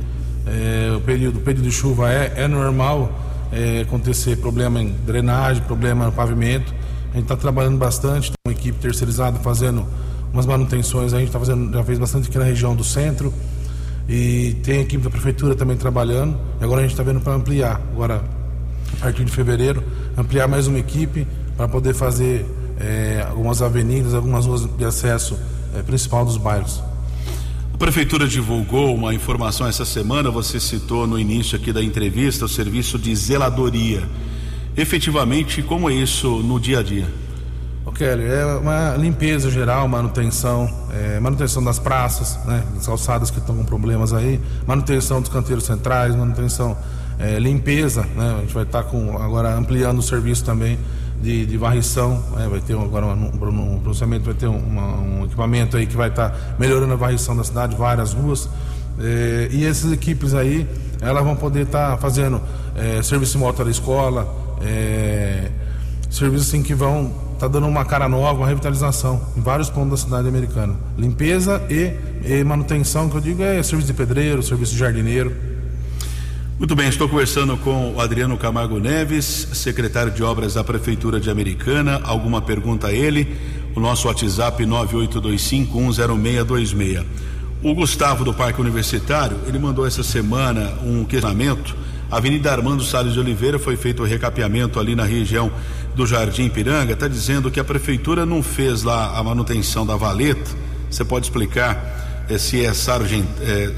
É, 0.46 0.94
o, 0.94 1.00
período, 1.00 1.38
o 1.38 1.40
período 1.40 1.64
de 1.64 1.72
chuva 1.72 2.12
é, 2.12 2.32
é 2.36 2.48
normal 2.48 3.10
é, 3.50 3.80
acontecer 3.80 4.36
problema 4.36 4.80
em 4.80 4.94
drenagem, 5.06 5.62
problema 5.62 6.06
no 6.06 6.12
pavimento. 6.12 6.72
A 7.10 7.14
gente 7.14 7.24
está 7.24 7.36
trabalhando 7.36 7.78
bastante, 7.78 8.30
tem 8.30 8.36
uma 8.46 8.52
equipe 8.52 8.78
terceirizada 8.78 9.38
fazendo 9.38 9.86
umas 10.32 10.46
manutenções, 10.46 11.14
a 11.14 11.18
gente 11.18 11.28
está 11.28 11.38
fazendo, 11.38 11.72
já 11.72 11.84
fez 11.84 11.98
bastante 11.98 12.28
aqui 12.28 12.38
na 12.38 12.44
região 12.44 12.74
do 12.74 12.82
centro. 12.82 13.32
E 14.08 14.56
tem 14.62 14.78
a 14.78 14.80
equipe 14.82 15.02
da 15.02 15.10
prefeitura 15.10 15.54
também 15.54 15.76
trabalhando. 15.76 16.38
E 16.60 16.64
agora 16.64 16.80
a 16.80 16.82
gente 16.82 16.92
está 16.92 17.02
vendo 17.02 17.20
para 17.20 17.34
ampliar. 17.34 17.80
Agora, 17.92 18.22
a 18.94 18.96
partir 19.04 19.24
de 19.24 19.32
fevereiro, 19.32 19.82
ampliar 20.16 20.46
mais 20.46 20.66
uma 20.66 20.78
equipe 20.78 21.26
para 21.56 21.68
poder 21.68 21.94
fazer 21.94 22.44
é, 22.78 23.26
algumas 23.28 23.62
avenidas, 23.62 24.14
algumas 24.14 24.46
ruas 24.46 24.66
de 24.66 24.84
acesso 24.84 25.38
é, 25.74 25.82
principal 25.82 26.24
dos 26.24 26.36
bairros. 26.36 26.82
A 27.72 27.76
prefeitura 27.76 28.28
divulgou 28.28 28.94
uma 28.94 29.12
informação 29.12 29.66
essa 29.66 29.84
semana, 29.84 30.30
você 30.30 30.60
citou 30.60 31.06
no 31.06 31.18
início 31.18 31.56
aqui 31.56 31.72
da 31.72 31.82
entrevista, 31.82 32.44
o 32.44 32.48
serviço 32.48 32.98
de 32.98 33.14
zeladoria. 33.16 34.02
Efetivamente, 34.76 35.62
como 35.62 35.90
é 35.90 35.94
isso 35.94 36.38
no 36.38 36.60
dia 36.60 36.80
a 36.80 36.82
dia? 36.82 37.23
O 37.86 37.92
Kelly, 37.92 38.24
é 38.24 38.46
uma 38.46 38.96
limpeza 38.96 39.50
geral, 39.50 39.86
manutenção, 39.86 40.68
é, 40.90 41.20
manutenção 41.20 41.62
das 41.62 41.78
praças, 41.78 42.38
né, 42.46 42.64
das 42.74 42.86
calçadas 42.86 43.30
que 43.30 43.38
estão 43.38 43.54
com 43.56 43.64
problemas 43.64 44.14
aí, 44.14 44.40
manutenção 44.66 45.20
dos 45.20 45.28
canteiros 45.28 45.64
centrais, 45.64 46.16
manutenção, 46.16 46.76
é, 47.18 47.38
limpeza, 47.38 48.02
né, 48.16 48.36
a 48.38 48.40
gente 48.40 48.54
vai 48.54 48.62
estar 48.62 48.84
tá 48.84 48.88
com 48.88 49.18
agora 49.22 49.54
ampliando 49.54 49.98
o 49.98 50.02
serviço 50.02 50.44
também 50.44 50.78
de, 51.24 51.46
de 51.46 51.56
varrição, 51.56 52.22
né? 52.36 52.46
vai 52.50 52.60
ter 52.60 52.74
agora 52.74 53.06
um, 53.06 53.12
um, 53.12 53.80
vai 54.20 54.34
ter 54.34 54.46
uma, 54.46 54.96
um 55.00 55.24
equipamento 55.24 55.76
aí 55.76 55.86
que 55.86 55.96
vai 55.96 56.08
estar 56.08 56.30
tá 56.30 56.36
melhorando 56.58 56.92
a 56.92 56.96
varrição 56.96 57.34
da 57.36 57.42
cidade, 57.42 57.74
várias 57.76 58.12
ruas. 58.12 58.48
É, 58.98 59.48
e 59.50 59.64
essas 59.64 59.90
equipes 59.90 60.34
aí, 60.34 60.68
elas 61.00 61.24
vão 61.24 61.34
poder 61.34 61.62
estar 61.62 61.92
tá 61.92 61.96
fazendo 61.96 62.40
é, 62.76 63.02
serviço 63.02 63.38
moto 63.38 63.64
da 63.64 63.70
escola, 63.70 64.28
é, 64.62 65.50
serviços 66.10 66.48
assim 66.48 66.62
que 66.62 66.74
vão 66.74 67.10
estar 67.44 67.48
tá 67.48 67.60
dando 67.60 67.68
uma 67.68 67.84
cara 67.84 68.08
nova, 68.08 68.38
uma 68.38 68.46
revitalização 68.46 69.20
em 69.36 69.40
vários 69.40 69.68
pontos 69.68 69.90
da 69.90 69.96
cidade 70.06 70.28
americana. 70.28 70.76
Limpeza 70.96 71.60
e, 71.68 71.92
e 72.24 72.44
manutenção, 72.44 73.08
que 73.08 73.16
eu 73.16 73.20
digo 73.20 73.42
é 73.42 73.60
serviço 73.62 73.88
de 73.88 73.94
pedreiro, 73.94 74.40
serviço 74.42 74.72
de 74.72 74.78
jardineiro. 74.78 75.34
Muito 76.58 76.74
bem, 76.76 76.88
estou 76.88 77.08
conversando 77.08 77.56
com 77.58 77.94
o 77.94 78.00
Adriano 78.00 78.38
Camargo 78.38 78.78
Neves, 78.78 79.48
secretário 79.52 80.12
de 80.12 80.22
Obras 80.22 80.54
da 80.54 80.64
Prefeitura 80.64 81.20
de 81.20 81.28
Americana. 81.28 82.00
Alguma 82.04 82.40
pergunta 82.40 82.86
a 82.88 82.92
ele? 82.92 83.36
O 83.74 83.80
nosso 83.80 84.08
WhatsApp 84.08 84.64
982510626. 84.64 87.04
O 87.62 87.74
Gustavo 87.74 88.24
do 88.24 88.32
Parque 88.32 88.58
Universitário, 88.60 89.36
ele 89.46 89.58
mandou 89.58 89.86
essa 89.86 90.02
semana 90.02 90.72
um 90.84 91.04
questionamento. 91.04 91.76
Avenida 92.10 92.52
Armando 92.52 92.84
Salles 92.84 93.14
de 93.14 93.18
Oliveira 93.18 93.58
foi 93.58 93.76
feito 93.76 94.02
o 94.02 94.06
recapeamento 94.06 94.78
ali 94.78 94.94
na 94.94 95.04
região 95.04 95.50
do 95.94 96.06
Jardim 96.06 96.48
Piranga. 96.48 96.92
Está 96.92 97.08
dizendo 97.08 97.50
que 97.50 97.60
a 97.60 97.64
prefeitura 97.64 98.26
não 98.26 98.42
fez 98.42 98.82
lá 98.82 99.16
a 99.16 99.22
manutenção 99.22 99.86
da 99.86 99.96
valeta. 99.96 100.50
Você 100.90 101.04
pode 101.04 101.26
explicar 101.26 102.24
eh, 102.28 102.38
se 102.38 102.64
é 102.64 102.72
sargent, 102.72 103.26
eh, 103.40 103.70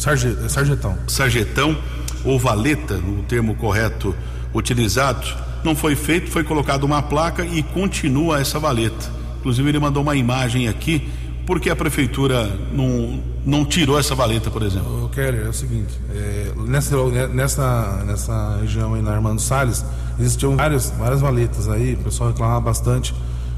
Sarge, 0.00 0.34
sargetão. 0.48 0.96
Sargetão 1.06 1.76
ou 2.24 2.38
valeta, 2.38 2.96
no 2.96 3.22
termo 3.24 3.54
correto 3.54 4.16
utilizado, 4.54 5.26
não 5.62 5.76
foi 5.76 5.94
feito, 5.94 6.30
foi 6.30 6.42
colocada 6.42 6.86
uma 6.86 7.02
placa 7.02 7.44
e 7.44 7.62
continua 7.62 8.40
essa 8.40 8.58
valeta. 8.58 9.10
Inclusive 9.38 9.68
ele 9.68 9.78
mandou 9.78 10.02
uma 10.02 10.16
imagem 10.16 10.68
aqui, 10.68 11.06
porque 11.46 11.68
a 11.68 11.76
prefeitura 11.76 12.46
não, 12.72 13.22
não 13.44 13.62
tirou 13.62 13.98
essa 13.98 14.14
valeta, 14.14 14.50
por 14.50 14.62
exemplo? 14.62 15.04
O 15.04 15.10
Kelly, 15.10 15.42
é 15.44 15.48
o 15.48 15.52
seguinte, 15.52 15.92
é, 16.14 16.52
nessa, 16.56 16.96
nessa, 17.28 18.04
nessa 18.06 18.58
região 18.62 18.94
aí 18.94 19.02
na 19.02 19.12
Armando 19.12 19.40
Salles, 19.40 19.84
existiam 20.20 20.56
várias, 20.56 20.90
várias 20.90 21.20
valetas 21.20 21.68
aí, 21.68 21.94
o 21.94 21.98
pessoal 21.98 22.30
reclamava 22.30 22.60
bastante, 22.60 23.14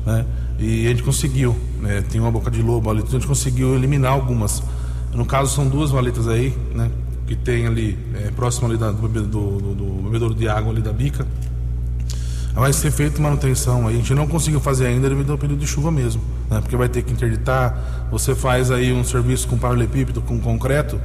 né? 0.07 0.25
E 0.59 0.87
a 0.87 0.91
gente 0.91 1.03
conseguiu, 1.03 1.57
né? 1.81 2.03
Tem 2.03 2.21
uma 2.21 2.31
boca 2.31 2.51
de 2.51 2.63
lobo 2.63 2.91
ali, 2.91 3.01
então 3.01 3.17
a 3.17 3.19
gente 3.19 3.27
conseguiu 3.27 3.75
eliminar 3.75 4.13
algumas. 4.13 4.63
No 5.13 5.27
caso, 5.27 5.55
são 5.55 5.69
duas 5.69 5.91
valetas 5.91 6.29
aí, 6.29 6.57
né? 6.75 6.91
Que 7.27 7.37
tem 7.37 7.67
ali, 7.67 7.99
é, 8.15 8.31
próximo 8.31 8.69
ali 8.69 8.77
da, 8.77 8.91
do, 8.91 9.09
do, 9.09 9.23
do, 9.23 9.75
do 9.75 10.03
bebedouro 10.05 10.35
de 10.35 10.49
água 10.49 10.73
ali 10.73 10.81
da 10.81 10.93
bica. 10.93 11.27
Vai 12.55 12.73
ser 12.73 12.91
feita 12.91 13.21
manutenção 13.21 13.89
aí. 13.89 13.95
A 13.95 13.99
gente 13.99 14.15
não 14.15 14.27
conseguiu 14.27 14.61
fazer 14.61 14.87
ainda 14.87 15.09
devido 15.09 15.33
ao 15.33 15.39
período 15.39 15.61
de 15.61 15.67
chuva 15.67 15.91
mesmo, 15.91 16.21
né? 16.51 16.61
Porque 16.61 16.77
vai 16.77 16.89
ter 16.89 17.03
que 17.03 17.13
interditar. 17.13 18.09
Você 18.11 18.35
faz 18.35 18.71
aí 18.71 18.93
um 18.93 19.03
serviço 19.03 19.49
com 19.49 19.57
paralelepípedo, 19.57 20.21
com 20.21 20.39
concreto, 20.39 21.01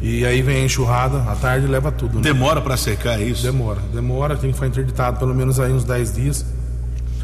e 0.00 0.24
aí 0.24 0.40
vem 0.40 0.62
a 0.62 0.64
enxurrada, 0.64 1.18
à 1.30 1.36
tarde 1.36 1.66
leva 1.66 1.92
tudo. 1.92 2.16
Né? 2.16 2.22
Demora 2.22 2.60
para 2.60 2.76
secar 2.76 3.20
é 3.20 3.24
isso? 3.24 3.42
Demora, 3.42 3.80
demora, 3.92 4.36
tem 4.36 4.50
que 4.50 4.54
ficar 4.54 4.66
interditado 4.66 5.18
pelo 5.18 5.34
menos 5.34 5.60
aí 5.60 5.72
uns 5.72 5.84
10 5.84 6.14
dias. 6.14 6.46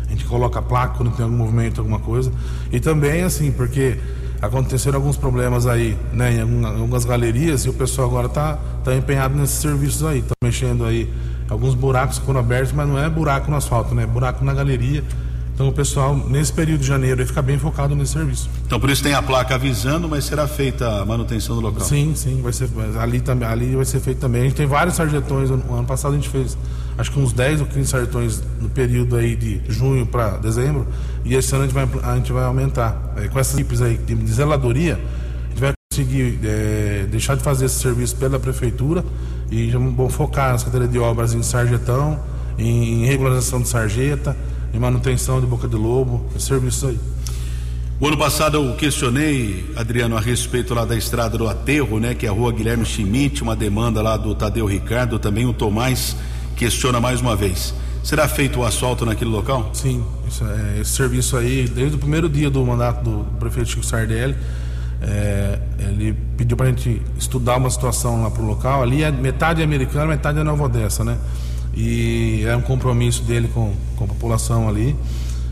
A 0.06 0.11
gente 0.11 0.25
coloca 0.26 0.59
a 0.59 0.62
placa 0.62 0.95
quando 0.97 1.11
tem 1.12 1.25
algum 1.25 1.37
movimento, 1.37 1.80
alguma 1.80 1.99
coisa. 1.99 2.30
E 2.71 2.78
também 2.78 3.23
assim, 3.23 3.50
porque 3.50 3.99
aconteceram 4.40 4.99
alguns 4.99 5.16
problemas 5.16 5.66
aí, 5.66 5.97
né, 6.12 6.35
em 6.35 6.64
algumas 6.64 7.04
galerias 7.04 7.64
e 7.64 7.71
o 7.71 7.73
pessoal 7.73 8.09
agora 8.09 8.28
tá, 8.28 8.59
tá 8.85 8.95
empenhado 8.95 9.35
nesses 9.35 9.59
serviços 9.59 10.04
aí, 10.04 10.23
tá 10.23 10.35
mexendo 10.42 10.85
aí 10.85 11.11
alguns 11.49 11.75
buracos 11.75 12.18
que 12.18 12.26
foram 12.26 12.40
abertos, 12.40 12.73
mas 12.73 12.87
não 12.87 12.99
é 12.99 13.09
buraco 13.09 13.50
no 13.50 13.56
asfalto, 13.56 13.95
né, 13.95 14.02
é 14.02 14.06
buraco 14.06 14.45
na 14.45 14.52
galeria. 14.52 15.02
Então 15.57 15.69
o 15.69 15.73
pessoal 15.73 16.15
nesse 16.15 16.53
período 16.53 16.83
de 16.83 16.87
janeiro 16.87 17.17
vai 17.17 17.25
ficar 17.25 17.41
bem 17.41 17.59
focado 17.59 17.97
nesse 17.97 18.13
serviço. 18.13 18.51
Então 18.67 18.79
por 18.79 18.91
isso 18.91 19.03
tem 19.03 19.15
a 19.15 19.23
placa 19.23 19.55
avisando, 19.55 20.07
mas 20.07 20.27
será 20.27 20.47
feita 20.47 21.01
a 21.01 21.07
manutenção 21.07 21.57
do 21.57 21.63
local? 21.63 21.81
Sim, 21.81 22.13
sim, 22.15 22.43
vai 22.43 22.53
ser 22.53 22.69
ali 23.01 23.23
também, 23.23 23.49
ali 23.49 23.75
vai 23.75 23.87
ser 23.87 23.99
feito 24.01 24.21
também. 24.21 24.43
A 24.43 24.45
gente 24.45 24.55
tem 24.55 24.67
vários 24.67 24.97
sarjetões, 24.97 25.49
no 25.49 25.75
ano 25.75 25.87
passado 25.87 26.13
a 26.13 26.17
gente 26.17 26.29
fez 26.29 26.59
acho 26.99 27.11
que 27.11 27.19
uns 27.19 27.33
10 27.33 27.63
ou 27.63 27.67
15 27.67 27.91
sarjetões 27.91 28.43
no 28.61 28.69
período 28.69 29.17
aí 29.17 29.35
de 29.35 29.63
junho 29.67 30.05
para 30.05 30.37
dezembro, 30.37 30.87
e 31.25 31.35
esse 31.35 31.55
ano 31.55 31.65
a 31.65 31.67
gente 31.67 31.75
vai, 31.75 31.89
a 32.03 32.17
gente 32.17 32.33
vai 32.33 32.45
aumentar. 32.45 33.15
É, 33.17 33.27
com 33.29 33.39
essas 33.39 33.55
equipes 33.55 33.81
aí 33.81 33.97
de 33.97 34.15
zeladoria, 34.31 35.01
a 35.47 35.49
gente 35.49 35.61
vai 35.61 35.73
conseguir 35.91 36.39
é, 36.45 37.07
deixar 37.11 37.35
de 37.35 37.43
fazer 37.43 37.65
esse 37.65 37.77
serviço 37.77 38.15
pela 38.17 38.39
prefeitura 38.39 39.03
e 39.51 39.71
vamos 39.71 40.15
focar 40.15 40.53
nas 40.53 40.65
cadeiras 40.65 40.91
de 40.91 40.99
obras 40.99 41.33
em 41.33 41.43
sarjetão, 41.43 42.19
em 42.59 43.07
regularização 43.07 43.63
de 43.63 43.69
sarjeta, 43.69 44.37
em 44.76 44.78
manutenção 44.78 45.40
de 45.40 45.47
boca 45.47 45.66
de 45.66 45.75
lobo, 45.75 46.26
esse 46.37 46.47
serviço 46.47 46.88
aí. 46.88 46.99
O 47.99 48.06
ano 48.06 48.18
passado 48.18 48.59
eu 48.59 48.75
questionei, 48.75 49.73
Adriano, 49.75 50.18
a 50.18 50.21
respeito 50.21 50.75
lá 50.75 50.85
da 50.85 50.95
estrada 50.95 51.38
do 51.38 51.49
Aterro, 51.49 51.99
né? 51.99 52.14
Que 52.14 52.26
é 52.26 52.28
a 52.28 52.33
rua 52.33 52.52
Guilherme 52.52 52.85
Schmidt, 52.85 53.42
uma 53.42 53.56
demanda 53.56 54.02
lá 54.02 54.18
do 54.18 54.35
Tadeu 54.35 54.66
Ricardo, 54.66 55.18
também 55.18 55.47
o 55.47 55.54
Tomás 55.54 56.14
questiona 56.54 57.00
mais 57.00 57.23
uma 57.23 57.35
vez. 57.35 57.75
Será 58.04 58.28
feito 58.28 58.61
o 58.61 58.64
asfalto 58.66 59.06
naquele 59.06 59.30
local? 59.30 59.71
Sim, 59.73 60.04
isso, 60.28 60.45
é, 60.45 60.80
esse 60.83 60.90
serviço 60.90 61.38
aí, 61.38 61.66
desde 61.66 61.97
o 61.97 61.99
primeiro 61.99 62.28
dia 62.28 62.50
do 62.50 62.62
mandato 62.64 63.02
do 63.02 63.25
prefeito 63.38 63.71
Chico 63.71 63.87
Sardelli, 63.87 64.37
é, 65.00 65.59
ele 65.78 66.14
pediu 66.37 66.54
para 66.54 66.66
a 66.66 66.68
gente 66.68 67.00
estudar 67.18 67.56
uma 67.56 67.71
situação 67.71 68.23
lá 68.23 68.30
pro 68.30 68.45
local. 68.45 68.83
Ali 68.83 69.02
é 69.02 69.11
metade 69.11 69.62
é 69.62 69.64
americana, 69.64 70.06
metade 70.06 70.38
é 70.38 70.45
Nova 70.45 70.64
Odessa, 70.64 71.02
né? 71.02 71.16
E 71.76 72.42
é 72.47 72.56
um 72.56 72.62
compromisso 72.62 73.23
dele 73.23 73.49
com, 73.52 73.73
com 73.97 74.04
a 74.04 74.09
população 74.09 74.68
ali. 74.68 74.97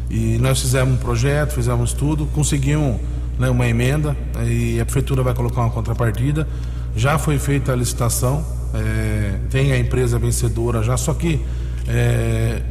E 0.09 0.39
nós 0.39 0.61
fizemos 0.61 0.95
um 0.95 0.97
projeto, 0.97 1.53
fizemos 1.53 1.91
estudo, 1.91 2.27
conseguimos 2.35 2.99
né, 3.39 3.51
uma 3.51 3.67
emenda 3.67 4.17
e 4.47 4.81
a 4.81 4.85
prefeitura 4.85 5.23
vai 5.23 5.35
colocar 5.35 5.61
uma 5.61 5.71
contrapartida. 5.71 6.49
Já 6.97 7.19
foi 7.19 7.39
feita 7.39 7.73
a 7.73 7.77
licitação, 7.77 8.45
é, 8.73 9.39
tem 9.51 9.73
a 9.73 9.79
empresa 9.79 10.19
vencedora 10.19 10.83
já, 10.83 10.97
só 10.97 11.13
que 11.13 11.41
é, 11.89 12.63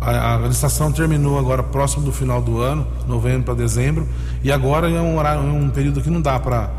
a, 0.00 0.34
a, 0.34 0.38
licitação 0.46 0.92
terminou 0.92 1.38
agora 1.38 1.62
próximo 1.62 2.04
do 2.04 2.12
final 2.12 2.40
do 2.42 2.60
ano, 2.60 2.86
novembro 3.08 3.44
para 3.44 3.54
dezembro, 3.54 4.06
e 4.42 4.52
agora 4.52 4.90
é 4.90 5.00
um, 5.00 5.16
horário, 5.16 5.40
é 5.40 5.52
um 5.52 5.70
período 5.70 6.00
que 6.00 6.10
não 6.10 6.20
dá 6.20 6.38
para 6.38 6.70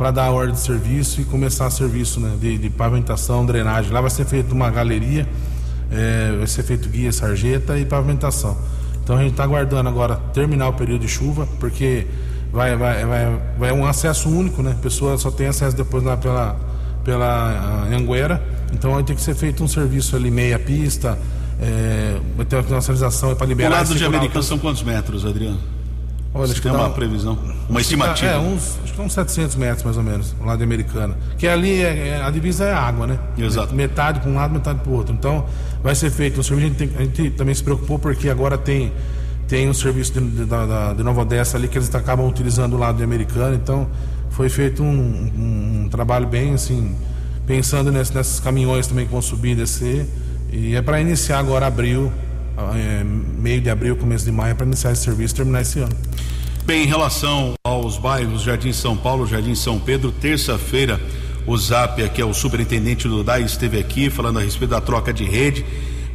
para 0.00 0.10
dar 0.12 0.24
a 0.24 0.30
ordem 0.30 0.54
de 0.54 0.60
serviço 0.60 1.20
e 1.20 1.26
começar 1.26 1.68
serviço 1.68 2.20
né, 2.20 2.34
de, 2.40 2.56
de, 2.56 2.70
pavimentação, 2.70 3.44
drenagem. 3.44 3.92
Lá 3.92 4.00
vai 4.00 4.08
ser 4.08 4.24
feita 4.24 4.54
uma 4.54 4.70
galeria, 4.70 5.28
é, 5.92 6.36
vai 6.38 6.46
ser 6.46 6.62
feito 6.62 6.88
guia, 6.88 7.12
sarjeta 7.12 7.78
e 7.78 7.84
pavimentação. 7.84 8.56
Então 9.04 9.18
a 9.18 9.20
gente 9.20 9.32
está 9.32 9.44
aguardando 9.44 9.90
agora 9.90 10.16
terminar 10.32 10.68
o 10.68 10.72
período 10.72 11.02
de 11.02 11.08
chuva, 11.08 11.46
porque 11.58 12.06
vai, 12.50 12.74
vai, 12.78 13.04
vai, 13.04 13.40
vai 13.58 13.72
um 13.72 13.86
acesso 13.86 14.30
único, 14.30 14.62
né? 14.62 14.70
A 14.70 14.82
pessoa 14.82 15.18
só 15.18 15.30
tem 15.30 15.48
acesso 15.48 15.76
depois 15.76 16.02
lá 16.02 16.16
pela, 16.16 16.58
pela 17.04 17.86
Anguera. 17.94 18.42
Então 18.72 18.94
vai 18.94 19.02
ter 19.02 19.14
que 19.14 19.20
ser 19.20 19.34
feito 19.34 19.62
um 19.62 19.68
serviço 19.68 20.16
ali, 20.16 20.30
meia 20.30 20.58
pista, 20.58 21.18
é, 21.60 22.18
vai 22.38 22.46
ter 22.46 22.56
uma 22.56 22.80
sinalização 22.80 23.34
para 23.34 23.46
liberar. 23.46 23.68
O 23.68 23.72
lado 23.74 23.94
de 23.94 24.02
Americana 24.06 24.42
são 24.42 24.58
quantos 24.58 24.82
metros, 24.82 25.26
Adriano? 25.26 25.60
Olha, 26.32 26.46
Você 26.46 26.60
tem 26.60 26.70
uma 26.70 26.86
um, 26.86 26.92
previsão, 26.92 27.36
uma 27.68 27.80
estimativa? 27.80 28.30
é, 28.30 28.38
uns, 28.38 28.78
acho 28.84 28.94
que 28.94 29.00
uns 29.00 29.12
700 29.12 29.56
metros 29.56 29.82
mais 29.82 29.96
ou 29.96 30.02
menos, 30.02 30.34
o 30.40 30.44
lado 30.44 30.62
americano. 30.62 31.16
Que 31.36 31.48
ali, 31.48 31.82
é, 31.82 32.08
é, 32.08 32.22
a 32.22 32.30
divisa 32.30 32.66
é 32.66 32.72
água, 32.72 33.04
né? 33.06 33.18
Exato. 33.36 33.74
Metade 33.74 34.20
para 34.20 34.30
um 34.30 34.36
lado, 34.36 34.54
metade 34.54 34.78
para 34.78 34.90
o 34.90 34.94
outro. 34.94 35.12
Então, 35.12 35.44
vai 35.82 35.94
ser 35.94 36.08
feito 36.10 36.38
um 36.38 36.42
serviço. 36.42 36.66
A 36.66 36.68
gente, 36.68 36.76
tem, 36.78 36.90
a 36.96 37.02
gente 37.02 37.30
também 37.30 37.52
se 37.52 37.64
preocupou 37.64 37.98
porque 37.98 38.28
agora 38.28 38.56
tem, 38.56 38.92
tem 39.48 39.68
um 39.68 39.74
serviço 39.74 40.12
de, 40.12 40.20
de, 40.20 40.44
de, 40.44 40.94
de 40.96 41.02
Nova 41.02 41.22
Odessa 41.22 41.56
ali 41.56 41.66
que 41.66 41.76
eles 41.76 41.92
acabam 41.92 42.28
utilizando 42.28 42.74
o 42.74 42.78
lado 42.78 43.02
americano. 43.02 43.56
Então, 43.56 43.88
foi 44.30 44.48
feito 44.48 44.84
um, 44.84 44.86
um, 44.86 45.82
um 45.84 45.88
trabalho 45.88 46.28
bem 46.28 46.54
assim, 46.54 46.94
pensando 47.44 47.90
nesse, 47.90 48.14
nesses 48.14 48.38
caminhões 48.38 48.86
também 48.86 49.04
que 49.04 49.10
vão 49.10 49.20
subir 49.20 49.50
e 49.50 49.54
descer. 49.56 50.06
E 50.52 50.76
é 50.76 50.82
para 50.82 51.00
iniciar 51.00 51.40
agora 51.40 51.66
abril, 51.66 52.12
é, 52.74 53.04
meio 53.04 53.60
de 53.60 53.70
abril, 53.70 53.96
começo 53.96 54.24
de 54.24 54.32
maio, 54.32 54.54
para 54.54 54.66
iniciar 54.66 54.92
esse 54.92 55.02
serviço 55.02 55.34
e 55.34 55.36
terminar 55.36 55.62
esse 55.62 55.78
ano. 55.78 55.96
Bem, 56.64 56.84
em 56.84 56.86
relação 56.86 57.54
aos 57.64 57.96
bairros 57.96 58.42
Jardim 58.42 58.72
São 58.72 58.96
Paulo, 58.96 59.26
Jardim 59.26 59.54
São 59.54 59.78
Pedro, 59.78 60.12
terça-feira 60.12 61.00
o 61.46 61.56
Zap, 61.56 62.08
que 62.10 62.20
é 62.20 62.24
o 62.24 62.34
superintendente 62.34 63.08
do 63.08 63.24
DAI, 63.24 63.42
esteve 63.42 63.78
aqui 63.78 64.10
falando 64.10 64.38
a 64.38 64.42
respeito 64.42 64.70
da 64.70 64.80
troca 64.80 65.12
de 65.12 65.24
rede, 65.24 65.64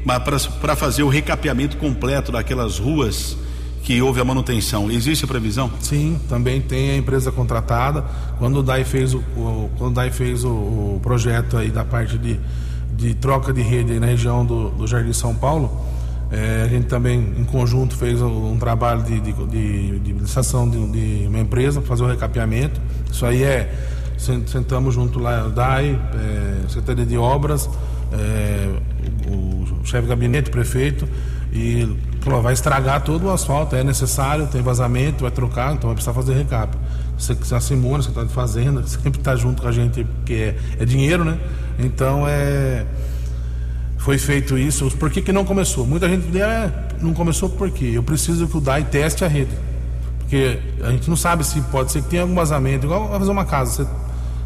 mas 0.06 0.48
para 0.48 0.76
fazer 0.76 1.04
o 1.04 1.10
recapeamento 1.10 1.78
completo 1.78 2.32
daquelas 2.32 2.78
ruas 2.80 3.36
que 3.84 4.02
houve 4.02 4.22
a 4.22 4.26
manutenção. 4.26 4.90
Existe 4.90 5.26
a 5.26 5.28
previsão? 5.28 5.70
Sim, 5.80 6.20
também 6.30 6.62
tem 6.62 6.92
a 6.92 6.98
empresa 6.98 7.32
contratada. 7.32 8.04
Quando 8.40 8.60
o 8.60 8.64
DAI 8.64 8.84
fez 8.84 9.14
o, 9.14 9.20
o 9.36 9.70
quando 9.78 9.92
o 9.92 9.94
DAI 9.94 10.12
fez 10.12 10.44
o, 10.44 10.50
o, 10.50 11.00
projeto 11.04 11.58
aí 11.58 11.70
da 11.70 11.84
parte 11.84 12.18
de, 12.18 12.40
de 12.96 13.14
troca 13.14 13.52
de 13.52 13.62
rede 13.62 14.00
na 14.00 14.08
região 14.08 14.46
do, 14.46 14.70
do 14.70 14.88
Jardim 14.88 15.14
São 15.14 15.36
Paulo, 15.36 15.86
é, 16.36 16.64
a 16.64 16.68
gente 16.68 16.88
também, 16.88 17.18
em 17.38 17.46
conjunto, 17.46 17.96
fez 17.96 18.22
um 18.22 18.58
trabalho 18.58 19.02
de, 19.04 19.22
de, 19.22 19.32
de, 19.32 20.00
de 20.00 20.12
licitação 20.12 20.70
de, 20.70 20.86
de, 20.92 21.28
uma 21.28 21.40
empresa 21.40 21.80
para 21.80 21.88
fazer 21.88 22.04
o 22.04 22.08
recapeamento. 22.08 22.82
Isso 23.10 23.26
aí 23.26 23.42
é. 23.42 23.74
Sentamos 24.18 24.96
junto 24.96 25.20
lá, 25.20 25.48
DAI, 25.50 26.00
é, 26.16 26.70
Secretaria 26.70 27.06
de 27.06 27.18
Obras, 27.18 27.70
é, 28.12 28.70
o, 29.30 29.64
o 29.64 29.86
chefe 29.86 30.04
de 30.04 30.08
gabinete, 30.08 30.50
o 30.50 30.52
prefeito, 30.52 31.08
e 31.54 31.98
falou: 32.22 32.42
vai 32.42 32.54
estragar 32.54 33.02
todo 33.04 33.28
o 33.28 33.32
asfalto, 33.32 33.76
é 33.76 33.84
necessário, 33.84 34.48
tem 34.48 34.62
vazamento, 34.62 35.22
vai 35.22 35.32
trocar, 35.32 35.74
então 35.74 35.90
vai 35.90 35.96
precisar 35.96 36.14
fazer 36.14 36.34
recap. 36.34 36.78
A 37.52 37.60
Simone, 37.62 38.04
você 38.04 38.10
está 38.10 38.24
de 38.24 38.34
fazenda, 38.34 38.84
sempre 38.88 39.20
está 39.20 39.36
junto 39.36 39.62
com 39.62 39.68
a 39.68 39.72
gente, 39.72 40.04
porque 40.04 40.34
é, 40.34 40.56
é 40.80 40.86
dinheiro, 40.86 41.24
né? 41.24 41.38
Então 41.78 42.28
é 42.28 42.86
foi 43.98 44.18
feito 44.18 44.58
isso, 44.58 44.90
por 44.98 45.10
que, 45.10 45.22
que 45.22 45.32
não 45.32 45.44
começou? 45.44 45.86
Muita 45.86 46.08
gente 46.08 46.28
diz, 46.28 46.42
é, 46.42 46.72
não 47.02 47.14
começou 47.14 47.50
por 47.50 47.72
quê? 47.72 47.92
Eu 47.94 48.04
preciso 48.04 48.48
que 48.48 48.58
o 48.58 48.62
DAI 48.62 48.84
teste 48.84 49.26
a 49.26 49.28
rede. 49.28 49.52
Porque 50.20 50.60
a 50.82 50.92
gente 50.92 51.10
não 51.10 51.16
sabe 51.16 51.44
se 51.44 51.60
pode 51.62 51.92
ser 51.92 52.02
que 52.02 52.10
tenha 52.10 52.24
algum 52.24 52.36
vazamento, 52.36 52.86
igual 52.86 53.10
fazer 53.10 53.32
uma 53.32 53.46
casa. 53.46 53.72
Você, 53.72 53.90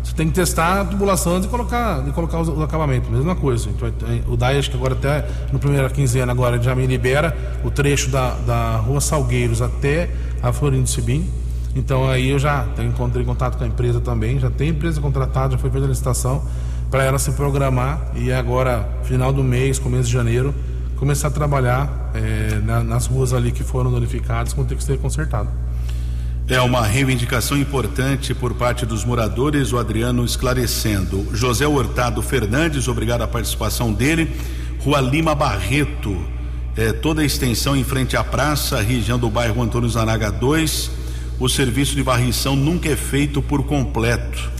você 0.04 0.16
tem 0.16 0.28
que 0.28 0.34
testar 0.34 0.82
a 0.82 0.86
tubulação 0.86 1.34
antes 1.34 1.44
de 1.44 1.50
colocar, 1.50 2.02
de 2.04 2.12
colocar 2.12 2.40
o, 2.40 2.64
o 2.64 2.88
mesma 2.88 3.36
coisa. 3.36 3.70
Então, 3.70 3.92
o 4.28 4.38
DAI, 4.38 4.60
acho 4.60 4.70
que 4.72 4.78
agora 4.78 4.94
até 4.94 5.28
no 5.52 5.60
primeiro 5.60 5.90
quinzena 5.90 6.32
agora 6.32 6.62
já 6.62 6.74
me 6.74 6.86
libera 6.88 7.36
o 7.64 7.70
trecho 7.70 8.10
da, 8.10 8.36
da 8.46 8.78
rua 8.78 9.02
Salgueiros 9.02 9.62
até 9.62 10.10
a 10.42 10.54
Florindo 10.54 10.88
Sibim. 10.88 11.30
Então 11.76 12.10
aí 12.10 12.30
eu 12.30 12.40
já 12.40 12.66
encontrei 12.80 13.24
contato 13.24 13.58
com 13.58 13.64
a 13.64 13.68
empresa 13.68 14.00
também, 14.00 14.40
já 14.40 14.50
tem 14.50 14.70
empresa 14.70 15.00
contratada, 15.00 15.52
já 15.54 15.58
foi 15.58 15.70
feita 15.70 15.86
a 15.86 15.90
licitação 15.90 16.44
para 16.89 17.04
ela 17.04 17.19
se 17.19 17.32
programar 17.32 18.12
e 18.15 18.32
agora, 18.32 18.88
final 19.04 19.32
do 19.32 19.43
mês, 19.43 19.78
começo 19.78 20.08
de 20.08 20.13
janeiro, 20.13 20.54
começar 20.95 21.28
a 21.28 21.32
trabalhar 21.32 22.12
é, 22.15 22.60
na, 22.63 22.84
nas 22.84 23.06
ruas 23.06 23.32
ali 23.34 23.52
que 23.52 23.63
foram 23.63 23.91
danificadas, 23.91 24.54
vão 24.54 24.65
ter 24.65 24.75
que 24.75 24.84
ser 24.84 24.97
consertado. 24.97 25.49
É 26.47 26.60
uma 26.62 26.82
reivindicação 26.82 27.56
importante 27.56 28.34
por 28.34 28.56
parte 28.56 28.84
dos 28.84 29.06
moradores, 29.06 29.71
o 29.71 29.78
Adriano 29.78 30.25
esclarecendo. 30.25 31.28
José 31.32 31.67
Hurtado 31.67 32.23
Fernandes, 32.23 32.88
obrigado 32.88 33.21
a 33.21 33.28
participação 33.28 33.93
dele. 33.93 34.36
Rua 34.80 34.99
Lima 34.99 35.36
Barreto, 35.36 36.19
é, 36.75 36.91
toda 36.91 37.21
a 37.21 37.25
extensão 37.25 37.75
em 37.75 37.84
frente 37.84 38.17
à 38.17 38.23
praça, 38.23 38.82
região 38.82 39.19
do 39.19 39.30
bairro 39.30 39.62
Antônio 39.62 39.88
Zanaga 39.88 40.32
2. 40.32 40.91
O 41.39 41.47
serviço 41.47 41.95
de 41.95 42.02
varrição 42.02 42.56
nunca 42.56 42.89
é 42.89 42.95
feito 42.95 43.43
por 43.43 43.63
completo 43.63 44.60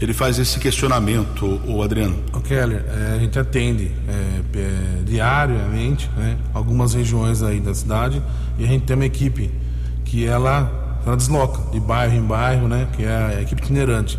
ele 0.00 0.12
faz 0.12 0.38
esse 0.38 0.58
questionamento, 0.58 1.60
o 1.66 1.82
Adriano. 1.82 2.16
O 2.32 2.40
Keller, 2.40 2.84
é, 2.86 3.14
a 3.14 3.18
gente 3.18 3.38
atende 3.38 3.90
é, 4.06 4.58
é, 4.58 5.02
diariamente 5.04 6.10
né, 6.16 6.36
algumas 6.52 6.92
regiões 6.92 7.42
aí 7.42 7.60
da 7.60 7.74
cidade 7.74 8.22
e 8.58 8.64
a 8.64 8.66
gente 8.66 8.84
tem 8.84 8.94
uma 8.94 9.06
equipe 9.06 9.50
que 10.04 10.26
ela, 10.26 11.00
ela 11.04 11.16
desloca 11.16 11.70
de 11.70 11.80
bairro 11.80 12.14
em 12.14 12.22
bairro, 12.22 12.68
né, 12.68 12.88
que 12.92 13.04
é 13.04 13.36
a 13.38 13.42
equipe 13.42 13.62
itinerante. 13.62 14.18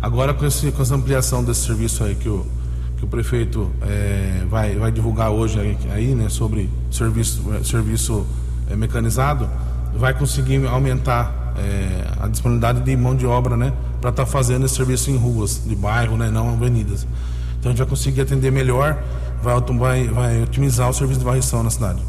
Agora 0.00 0.32
com, 0.32 0.46
esse, 0.46 0.72
com 0.72 0.80
essa 0.80 0.94
ampliação 0.94 1.44
desse 1.44 1.66
serviço 1.66 2.04
aí 2.04 2.14
que 2.14 2.28
o, 2.28 2.46
que 2.96 3.04
o 3.04 3.08
prefeito 3.08 3.70
é, 3.82 4.44
vai, 4.48 4.76
vai 4.76 4.90
divulgar 4.90 5.30
hoje 5.30 5.60
aí, 5.60 5.76
aí 5.90 6.14
né, 6.14 6.30
sobre 6.30 6.70
serviço, 6.90 7.42
serviço 7.64 8.26
é, 8.70 8.76
mecanizado, 8.76 9.48
vai 9.94 10.14
conseguir 10.14 10.66
aumentar 10.66 11.54
é, 11.58 12.24
a 12.24 12.28
disponibilidade 12.28 12.80
de 12.80 12.96
mão 12.96 13.14
de 13.14 13.26
obra, 13.26 13.56
né? 13.56 13.72
Para 14.00 14.10
estar 14.10 14.24
tá 14.24 14.26
fazendo 14.26 14.66
esse 14.66 14.74
serviço 14.74 15.10
em 15.10 15.16
ruas 15.16 15.62
de 15.64 15.74
bairro, 15.74 16.16
né, 16.16 16.30
não 16.30 16.50
avenidas. 16.50 17.06
Então 17.58 17.70
a 17.70 17.74
gente 17.74 17.78
vai 17.78 17.86
conseguir 17.86 18.20
atender 18.20 18.52
melhor, 18.52 19.02
vai, 19.42 19.60
vai, 19.60 20.08
vai 20.08 20.42
otimizar 20.42 20.88
o 20.88 20.94
serviço 20.94 21.18
de 21.18 21.24
varrição 21.24 21.62
na 21.62 21.70
cidade. 21.70 22.00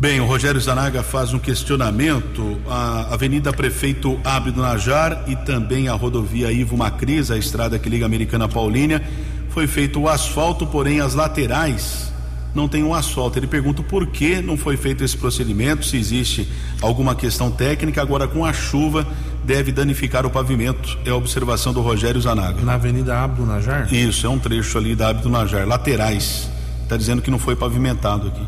Bem, 0.00 0.20
o 0.20 0.26
Rogério 0.26 0.60
Zanaga 0.60 1.02
faz 1.02 1.32
um 1.32 1.38
questionamento. 1.38 2.58
A 2.68 3.14
Avenida 3.14 3.52
Prefeito 3.52 4.20
Abdo 4.24 4.60
Najar 4.60 5.24
e 5.28 5.36
também 5.36 5.88
a 5.88 5.94
rodovia 5.94 6.50
Ivo 6.50 6.76
Macris, 6.76 7.30
a 7.30 7.38
estrada 7.38 7.78
que 7.78 7.88
liga 7.88 8.04
a 8.04 8.06
Americana 8.06 8.48
Paulínia, 8.48 9.02
foi 9.50 9.68
feito 9.68 10.00
o 10.00 10.08
asfalto, 10.08 10.66
porém 10.66 11.00
as 11.00 11.14
laterais 11.14 12.12
não 12.54 12.68
tem 12.68 12.82
um 12.82 12.92
asfalto. 12.92 13.38
Ele 13.38 13.46
pergunta 13.46 13.82
por 13.82 14.06
que 14.08 14.42
não 14.42 14.56
foi 14.56 14.76
feito 14.76 15.02
esse 15.02 15.16
procedimento, 15.16 15.86
se 15.86 15.96
existe 15.96 16.48
alguma 16.82 17.14
questão 17.14 17.50
técnica. 17.50 18.02
Agora, 18.02 18.28
com 18.28 18.44
a 18.44 18.52
chuva, 18.52 19.06
deve 19.44 19.72
danificar 19.72 20.26
o 20.26 20.30
pavimento. 20.30 20.98
É 21.04 21.10
a 21.10 21.16
observação 21.16 21.72
do 21.72 21.80
Rogério 21.80 22.20
Zanaga. 22.20 22.62
Na 22.62 22.74
Avenida 22.74 23.18
Abdo 23.18 23.44
Najar? 23.44 23.92
Isso, 23.92 24.26
é 24.26 24.30
um 24.30 24.38
trecho 24.38 24.78
ali 24.78 24.94
da 24.94 25.08
Abdo 25.10 25.28
Najar, 25.28 25.66
laterais. 25.66 26.50
Está 26.82 26.96
dizendo 26.96 27.22
que 27.22 27.30
não 27.30 27.38
foi 27.38 27.56
pavimentado 27.56 28.28
aqui. 28.28 28.46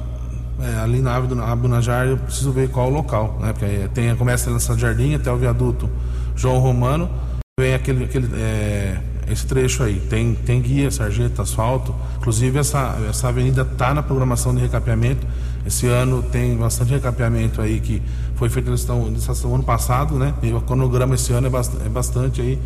É, 0.61 0.81
ali 0.81 1.01
na 1.01 1.15
Abdo 1.15 1.69
Najar 1.69 2.07
eu 2.07 2.17
preciso 2.17 2.51
ver 2.51 2.71
qual 2.71 2.89
o 2.89 2.91
local, 2.91 3.39
né? 3.41 3.53
Porque 3.53 3.89
tem, 3.93 4.15
começa 4.17 4.51
nessa 4.51 4.77
jardim 4.77 5.15
até 5.15 5.31
o 5.31 5.37
viaduto 5.37 5.89
João 6.35 6.59
Romano, 6.59 7.11
vem 7.59 7.75
aquele, 7.75 8.05
aquele 8.05 8.29
é, 8.35 8.99
esse 9.29 9.47
trecho 9.47 9.83
aí. 9.83 10.01
Tem, 10.01 10.35
tem 10.35 10.61
guia, 10.61 10.91
sarjeta, 10.91 11.43
asfalto. 11.43 11.95
Inclusive, 12.19 12.59
essa, 12.59 12.97
essa 13.09 13.29
avenida 13.29 13.63
está 13.63 13.93
na 13.93 14.03
programação 14.03 14.55
de 14.55 14.61
recapeamento. 14.61 15.27
Esse 15.67 15.87
ano 15.87 16.23
tem 16.23 16.57
bastante 16.57 16.93
recapeamento 16.93 17.61
aí 17.61 17.81
que 17.81 18.01
foi 18.37 18.49
feito 18.49 18.67
na 18.71 18.75
licitação 19.09 19.55
ano 19.55 19.65
passado, 19.65 20.15
né? 20.15 20.35
E 20.43 20.53
o 20.53 20.61
cronograma 20.61 21.15
esse 21.15 21.33
ano 21.33 21.47
é 21.47 21.51
bastante, 21.51 21.87
é 21.87 21.89
bastante 21.89 22.41
aí. 22.41 22.59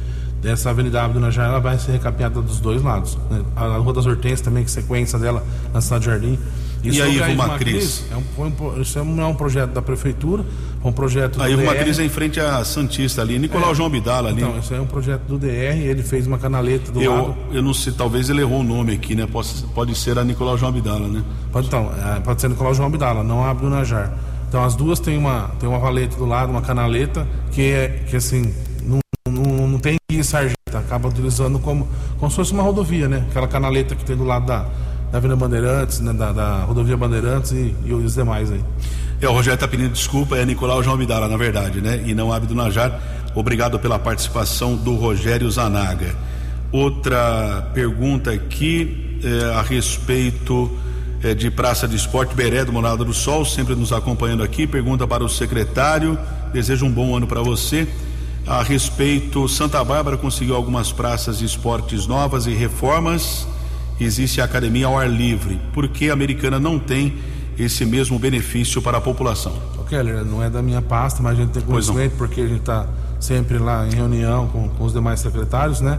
Dessa 0.43 0.71
Avenida 0.71 1.03
Abdo 1.03 1.21
Najar, 1.21 1.49
ela 1.49 1.61
vai 1.61 1.79
ser 1.79 1.93
recapeada 1.93 2.41
dos 2.41 2.61
dois 2.61 2.83
lados. 2.83 3.19
Né? 3.31 3.43
A 3.55 3.77
Rua 3.77 3.93
das 3.93 4.07
Hortências 4.07 4.41
também, 4.41 4.65
que 4.65 4.71
sequência 4.71 5.19
dela 5.19 5.45
na 5.73 5.83
Cidade 5.83 6.07
Jardim. 6.07 6.39
E, 6.83 6.97
e 6.97 7.03
aí, 7.03 7.19
Ivo 7.19 7.37
Macris? 7.37 8.05
É 8.11 8.17
um, 8.17 8.81
isso 8.81 9.05
não 9.05 9.23
é 9.23 9.27
um 9.27 9.35
projeto 9.35 9.71
da 9.73 9.83
prefeitura, 9.83 10.43
é 10.83 10.89
um 10.89 10.93
projeto 10.93 11.37
do 11.37 11.43
Aí 11.43 11.55
o 11.55 11.65
Macris 11.65 11.99
é 11.99 12.05
em 12.05 12.09
frente 12.09 12.41
à 12.41 12.65
Santista 12.65 13.21
ali, 13.21 13.39
Nicolau 13.39 13.73
é, 13.73 13.75
João 13.75 13.89
Abdala 13.89 14.31
ali. 14.31 14.43
Então, 14.43 14.59
isso 14.59 14.73
é 14.73 14.81
um 14.81 14.87
projeto 14.87 15.23
do 15.25 15.39
DR, 15.39 15.77
ele 15.77 16.03
fez 16.03 16.27
uma 16.27 16.39
canaleta 16.39 16.91
do 16.91 17.03
eu, 17.03 17.13
lado. 17.13 17.37
Eu 17.53 17.63
não 17.63 17.75
sei, 17.75 17.93
talvez 17.93 18.31
ele 18.31 18.41
errou 18.41 18.61
o 18.61 18.65
nome 18.65 18.95
aqui, 18.95 19.15
né? 19.15 19.27
Pode, 19.31 19.49
pode 19.75 19.95
ser 19.95 20.19
a 20.19 20.25
Nicolau 20.25 20.57
João 20.57 20.71
Abdala, 20.71 21.07
né? 21.07 21.23
Pode, 21.53 21.67
então, 21.67 21.93
é, 22.17 22.21
pode 22.21 22.41
ser 22.41 22.49
Nicolau 22.49 22.73
João 22.73 22.89
Abdala, 22.89 23.23
não 23.23 23.45
a 23.45 23.51
Abdo 23.51 23.69
Najar. 23.69 24.11
Então 24.51 24.65
as 24.65 24.75
duas 24.75 24.99
tem 24.99 25.17
uma, 25.17 25.53
tem 25.61 25.69
uma 25.69 25.79
valeta 25.79 26.17
do 26.17 26.27
lado, 26.27 26.51
uma 26.51 26.61
canaleta, 26.61 27.25
que 27.53 27.71
é 27.71 28.03
que 28.11 28.17
assim, 28.17 28.53
não, 28.83 28.99
não, 29.29 29.69
não 29.69 29.79
tem 29.79 29.97
guia 30.11 30.25
sargento, 30.25 30.57
acaba 30.75 31.09
utilizando 31.09 31.61
como, 31.61 31.87
como 32.19 32.29
se 32.29 32.37
fosse 32.37 32.53
uma 32.53 32.65
rodovia, 32.65 33.09
né? 33.09 33.25
Aquela 33.31 33.47
canaleta 33.47 33.95
que 33.95 34.05
tem 34.05 34.17
do 34.17 34.25
lado 34.25 34.47
da, 34.47 34.67
da 35.13 35.19
Avenida 35.19 35.37
Bandeirantes, 35.37 36.01
né? 36.01 36.13
da, 36.13 36.33
da 36.33 36.65
rodovia 36.65 36.97
Bandeirantes 36.97 37.53
e, 37.53 37.73
e 37.85 37.93
os 37.93 38.17
demais 38.17 38.51
aí. 38.51 38.61
É, 39.21 39.29
o 39.29 39.33
Rogério 39.33 39.55
está 39.55 39.69
pedindo 39.69 39.93
desculpa, 39.93 40.37
é 40.37 40.45
Nicolau 40.45 40.83
João 40.83 40.97
Vidala, 40.97 41.29
na 41.29 41.37
verdade, 41.37 41.81
né? 41.81 42.03
E 42.05 42.13
não 42.13 42.33
Abdo 42.33 42.53
Najar. 42.53 43.01
Obrigado 43.37 43.79
pela 43.79 44.01
participação 44.01 44.75
do 44.75 44.97
Rogério 44.97 45.49
Zanaga. 45.49 46.13
Outra 46.73 47.71
pergunta 47.73 48.33
aqui 48.33 49.21
é, 49.23 49.55
a 49.55 49.63
respeito 49.63 50.77
é, 51.23 51.35
de 51.35 51.51
Praça 51.51 51.87
de 51.87 51.97
Esporte 51.97 52.35
Beré 52.35 52.65
do 52.65 52.73
Morada 52.73 53.05
do 53.05 53.13
Sol, 53.13 53.45
sempre 53.45 53.75
nos 53.75 53.93
acompanhando 53.93 54.43
aqui. 54.43 54.67
Pergunta 54.67 55.07
para 55.07 55.25
o 55.25 55.29
secretário. 55.29 56.19
Desejo 56.53 56.87
um 56.87 56.91
bom 56.91 57.17
ano 57.17 57.27
para 57.27 57.43
você. 57.43 57.87
A 58.47 58.63
respeito, 58.63 59.49
Santa 59.49 59.83
Bárbara 59.85 60.17
conseguiu 60.17 60.57
algumas 60.57 60.91
praças 60.91 61.39
de 61.39 61.45
esportes 61.45 62.07
novas 62.07 62.47
e 62.47 62.51
reformas. 62.51 63.47
Existe 64.01 64.41
a 64.41 64.45
academia 64.45 64.87
ao 64.87 64.99
ar 64.99 65.09
livre. 65.09 65.61
Por 65.73 65.89
que 65.89 66.09
a 66.11 66.13
americana 66.13 66.59
não 66.59 66.79
tem 66.79 67.19
esse 67.59 67.85
mesmo 67.85 68.19
benefício 68.19 68.81
para 68.81 68.99
a 68.99 69.01
população? 69.01 69.53
Keller, 69.91 70.25
não 70.25 70.41
é 70.41 70.49
da 70.49 70.63
minha 70.63 70.81
pasta, 70.81 71.21
mas 71.21 71.33
a 71.37 71.43
gente 71.43 71.51
tem 71.51 71.63
conhecimento 71.65 72.17
porque 72.17 72.41
a 72.41 72.47
gente 72.47 72.61
está 72.61 72.87
sempre 73.19 73.59
lá 73.59 73.87
em 73.87 73.91
reunião 73.91 74.47
com, 74.47 74.69
com 74.69 74.85
os 74.85 74.93
demais 74.93 75.19
secretários, 75.19 75.81
né? 75.81 75.99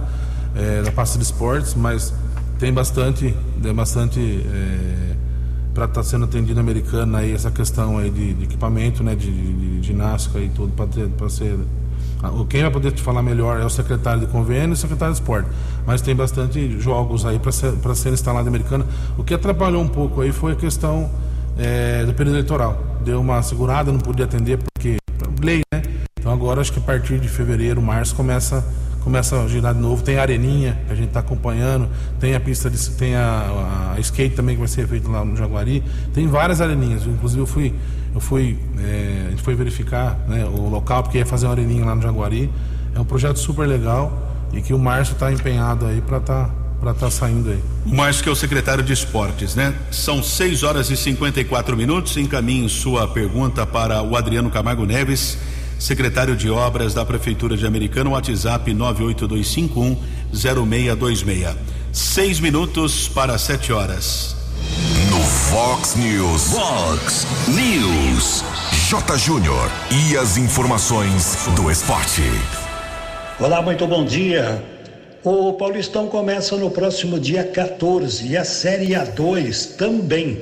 É, 0.55 0.81
da 0.81 0.91
pasta 0.91 1.17
de 1.17 1.25
esportes, 1.25 1.75
mas 1.75 2.13
tem 2.61 2.71
bastante, 2.71 3.35
tem 3.59 3.73
bastante 3.73 4.19
é, 4.19 5.15
para 5.73 5.85
estar 5.85 5.95
tá 5.95 6.03
sendo 6.03 6.25
atendido 6.25 6.59
americano 6.59 7.17
aí 7.17 7.33
essa 7.33 7.49
questão 7.49 7.97
aí 7.97 8.11
de, 8.11 8.35
de 8.35 8.43
equipamento, 8.43 9.03
né, 9.03 9.15
de, 9.15 9.31
de, 9.31 9.79
de 9.79 9.87
ginástica 9.87 10.37
e 10.37 10.47
tudo 10.47 10.71
para 10.73 11.27
ser 11.29 11.57
quem 12.47 12.61
vai 12.61 12.69
poder 12.69 12.91
te 12.91 13.01
falar 13.01 13.23
melhor 13.23 13.59
é 13.59 13.65
o 13.65 13.69
secretário 13.69 14.19
de 14.19 14.27
convênio 14.27 14.69
e 14.69 14.73
o 14.73 14.75
secretário 14.75 15.11
de 15.11 15.19
esporte. 15.19 15.49
Mas 15.87 16.03
tem 16.03 16.15
bastante 16.15 16.79
jogos 16.79 17.25
aí 17.25 17.39
para 17.39 17.51
ser, 17.51 17.73
ser 17.95 18.13
instalado 18.13 18.47
americana. 18.47 18.85
O 19.17 19.23
que 19.23 19.33
atrapalhou 19.33 19.81
um 19.81 19.87
pouco 19.87 20.21
aí 20.21 20.31
foi 20.31 20.51
a 20.51 20.55
questão 20.55 21.09
é, 21.57 22.05
do 22.05 22.13
período 22.13 22.35
eleitoral. 22.35 22.79
Deu 23.03 23.19
uma 23.19 23.41
segurada, 23.41 23.91
não 23.91 23.99
podia 23.99 24.25
atender 24.25 24.59
porque 24.59 24.97
lei, 25.43 25.61
né? 25.73 25.81
Então 26.19 26.31
agora 26.31 26.61
acho 26.61 26.71
que 26.71 26.77
a 26.77 26.83
partir 26.83 27.19
de 27.19 27.27
fevereiro, 27.27 27.81
março 27.81 28.13
começa 28.13 28.63
começa 29.01 29.41
a 29.41 29.47
girar 29.47 29.73
de 29.73 29.79
novo. 29.79 30.01
Tem 30.01 30.17
a 30.17 30.21
areninha 30.21 30.79
que 30.87 30.93
a 30.93 30.95
gente 30.95 31.09
está 31.09 31.19
acompanhando, 31.19 31.89
tem 32.19 32.35
a 32.35 32.39
pista 32.39 32.69
de, 32.69 32.89
tem 32.91 33.15
a, 33.15 33.93
a, 33.95 33.99
skate 33.99 34.35
também 34.35 34.55
que 34.55 34.59
vai 34.59 34.67
ser 34.67 34.87
feito 34.87 35.09
lá 35.11 35.25
no 35.25 35.35
Jaguari. 35.35 35.83
Tem 36.13 36.27
várias 36.27 36.61
areninhas. 36.61 37.05
Inclusive 37.05 37.41
eu 37.41 37.47
fui, 37.47 37.73
eu 38.13 38.21
fui, 38.21 38.57
é, 38.79 39.25
a 39.27 39.29
gente 39.31 39.41
foi 39.41 39.55
verificar 39.55 40.17
né, 40.27 40.45
o 40.45 40.69
local 40.69 41.03
porque 41.03 41.17
ia 41.17 41.25
fazer 41.25 41.47
uma 41.47 41.53
areninha 41.53 41.85
lá 41.85 41.95
no 41.95 42.01
Jaguari. 42.01 42.49
É 42.95 42.99
um 42.99 43.05
projeto 43.05 43.37
super 43.37 43.67
legal 43.67 44.29
e 44.53 44.61
que 44.61 44.73
o 44.73 44.79
Márcio 44.79 45.13
está 45.13 45.31
empenhado 45.31 45.85
aí 45.85 46.01
para 46.01 46.17
estar 46.17 46.45
tá, 46.45 46.53
para 46.79 46.91
estar 46.91 47.05
tá 47.05 47.11
saindo 47.11 47.49
aí. 47.49 47.63
O 47.85 47.95
Márcio 47.95 48.23
que 48.23 48.29
é 48.29 48.31
o 48.31 48.35
secretário 48.35 48.83
de 48.83 48.93
esportes, 48.93 49.55
né? 49.55 49.73
São 49.89 50.21
6 50.21 50.63
horas 50.63 50.89
e 50.89 50.97
54 50.97 51.75
minutos. 51.75 52.17
Encaminhe 52.17 52.67
sua 52.69 53.07
pergunta 53.07 53.65
para 53.65 54.01
o 54.01 54.15
Adriano 54.15 54.49
Camargo 54.49 54.85
Neves 54.85 55.37
secretário 55.81 56.35
de 56.35 56.47
Obras 56.47 56.93
da 56.93 57.03
Prefeitura 57.03 57.57
de 57.57 57.65
Americana, 57.65 58.11
WhatsApp 58.11 58.71
982510626. 58.71 61.55
Seis 61.91 62.39
minutos 62.39 63.09
para 63.09 63.35
sete 63.39 63.73
horas. 63.73 64.35
No 65.09 65.19
Fox 65.19 65.95
News. 65.95 66.53
Fox 66.53 67.25
News. 67.47 68.43
J. 68.89 69.17
Júnior 69.17 69.71
e 69.89 70.15
as 70.15 70.37
informações 70.37 71.49
do 71.55 71.71
esporte. 71.71 72.21
Olá, 73.39 73.63
muito 73.63 73.87
bom 73.87 74.05
dia. 74.05 74.63
O 75.23 75.53
Paulistão 75.53 76.07
começa 76.07 76.55
no 76.57 76.69
próximo 76.69 77.19
dia 77.19 77.43
14 77.43 78.27
e 78.27 78.37
a 78.37 78.45
Série 78.45 78.89
A2 78.89 79.77
também. 79.77 80.41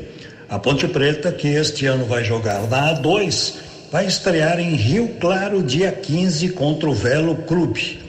A 0.50 0.60
Ponte 0.60 0.86
Preta, 0.88 1.32
que 1.32 1.48
este 1.48 1.86
ano 1.86 2.04
vai 2.06 2.26
jogar 2.26 2.68
na 2.68 2.94
A2, 2.94 3.69
vai 3.92 4.06
estrear 4.06 4.60
em 4.60 4.76
Rio 4.76 5.16
Claro 5.20 5.64
dia 5.64 5.92
15 5.92 6.50
contra 6.50 6.90
o 6.90 6.94
Velo 6.94 7.36
Clube. 7.36 8.00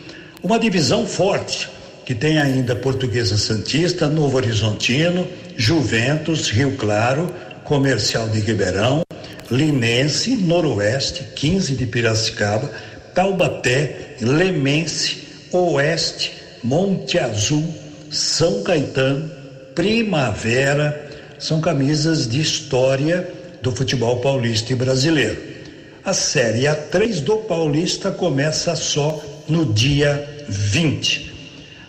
Uma 0.43 0.59
divisão 0.59 1.07
forte 1.07 1.69
que 2.05 2.15
tem 2.15 2.39
ainda 2.39 2.75
Portuguesa 2.75 3.37
Santista, 3.37 4.09
Novo 4.09 4.37
Horizontino, 4.37 5.27
Juventus, 5.57 6.51
Rio 6.51 6.77
Claro, 6.77 7.33
Comercial 7.65 8.29
de 8.29 8.41
Ribeirão, 8.41 9.03
Linense, 9.51 10.37
Noroeste, 10.37 11.25
15 11.35 11.77
de 11.77 11.87
Piracicaba, 11.87 12.71
Taubaté, 13.15 14.17
Lemense, 14.21 15.29
Oeste, 15.53 16.33
Monte 16.63 17.19
Azul, 17.19 17.65
São 18.11 18.63
Caetano, 18.63 19.31
Primavera, 19.75 21.09
são 21.39 21.61
camisas 21.61 22.29
de 22.29 22.41
história 22.41 23.27
do 23.63 23.73
futebol 23.73 24.21
paulista 24.21 24.73
e 24.73 24.77
brasileiro. 24.77 25.60
A 26.03 26.15
Série 26.15 26.63
A3 26.63 27.21
do 27.21 27.37
Paulista 27.37 28.11
começa 28.11 28.75
só 28.75 29.23
no 29.47 29.67
dia 29.67 30.45
20. 30.49 31.31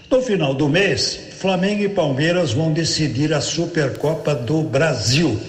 No 0.09 0.21
final 0.21 0.53
do 0.53 0.67
mês, 0.67 1.17
Flamengo 1.37 1.83
e 1.83 1.89
Palmeiras 1.89 2.51
vão 2.51 2.73
decidir 2.73 3.33
a 3.33 3.39
Supercopa 3.39 4.35
do 4.35 4.63
Brasil. 4.63 5.39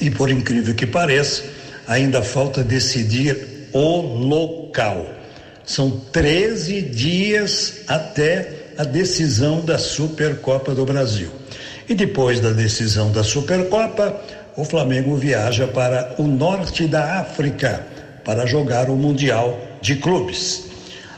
E 0.00 0.08
por 0.10 0.30
incrível 0.30 0.74
que 0.76 0.86
pareça, 0.86 1.42
ainda 1.86 2.22
falta 2.22 2.62
decidir 2.62 3.68
o 3.72 4.00
local. 4.00 5.04
São 5.64 5.90
13 6.12 6.82
dias 6.82 7.80
até 7.88 8.74
a 8.78 8.84
decisão 8.84 9.60
da 9.60 9.76
Supercopa 9.76 10.72
do 10.72 10.84
Brasil. 10.84 11.30
E 11.88 11.94
depois 11.94 12.38
da 12.38 12.50
decisão 12.52 13.10
da 13.10 13.24
Supercopa, 13.24 14.20
o 14.56 14.64
Flamengo 14.64 15.16
viaja 15.16 15.66
para 15.66 16.14
o 16.18 16.24
norte 16.24 16.86
da 16.86 17.20
África 17.20 17.86
para 18.24 18.46
jogar 18.46 18.90
o 18.90 18.96
Mundial 18.96 19.58
de 19.80 19.96
Clubes. 19.96 20.64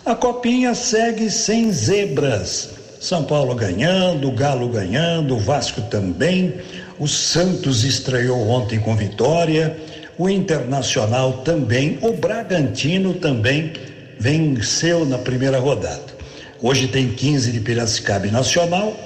A 0.07 0.15
Copinha 0.15 0.75
segue 0.75 1.31
sem 1.31 1.73
zebras. 1.73 2.71
São 3.01 3.25
Paulo 3.25 3.55
ganhando, 3.55 4.31
Galo 4.31 4.69
ganhando, 4.69 5.39
Vasco 5.39 5.83
também. 5.83 6.55
O 6.99 7.09
Santos 7.09 7.85
estreou 7.85 8.49
ontem 8.49 8.79
com 8.79 8.95
vitória. 8.95 9.77
O 10.17 10.29
Internacional 10.29 11.33
também. 11.45 11.99
O 12.03 12.13
Bragantino 12.13 13.15
também 13.15 13.73
venceu 14.19 15.05
na 15.05 15.19
primeira 15.19 15.59
rodada. 15.59 16.15
Hoje 16.63 16.87
tem 16.87 17.09
15 17.11 17.51
de 17.51 17.61
Piracicaba 17.61 18.27
Nacional. 18.29 18.97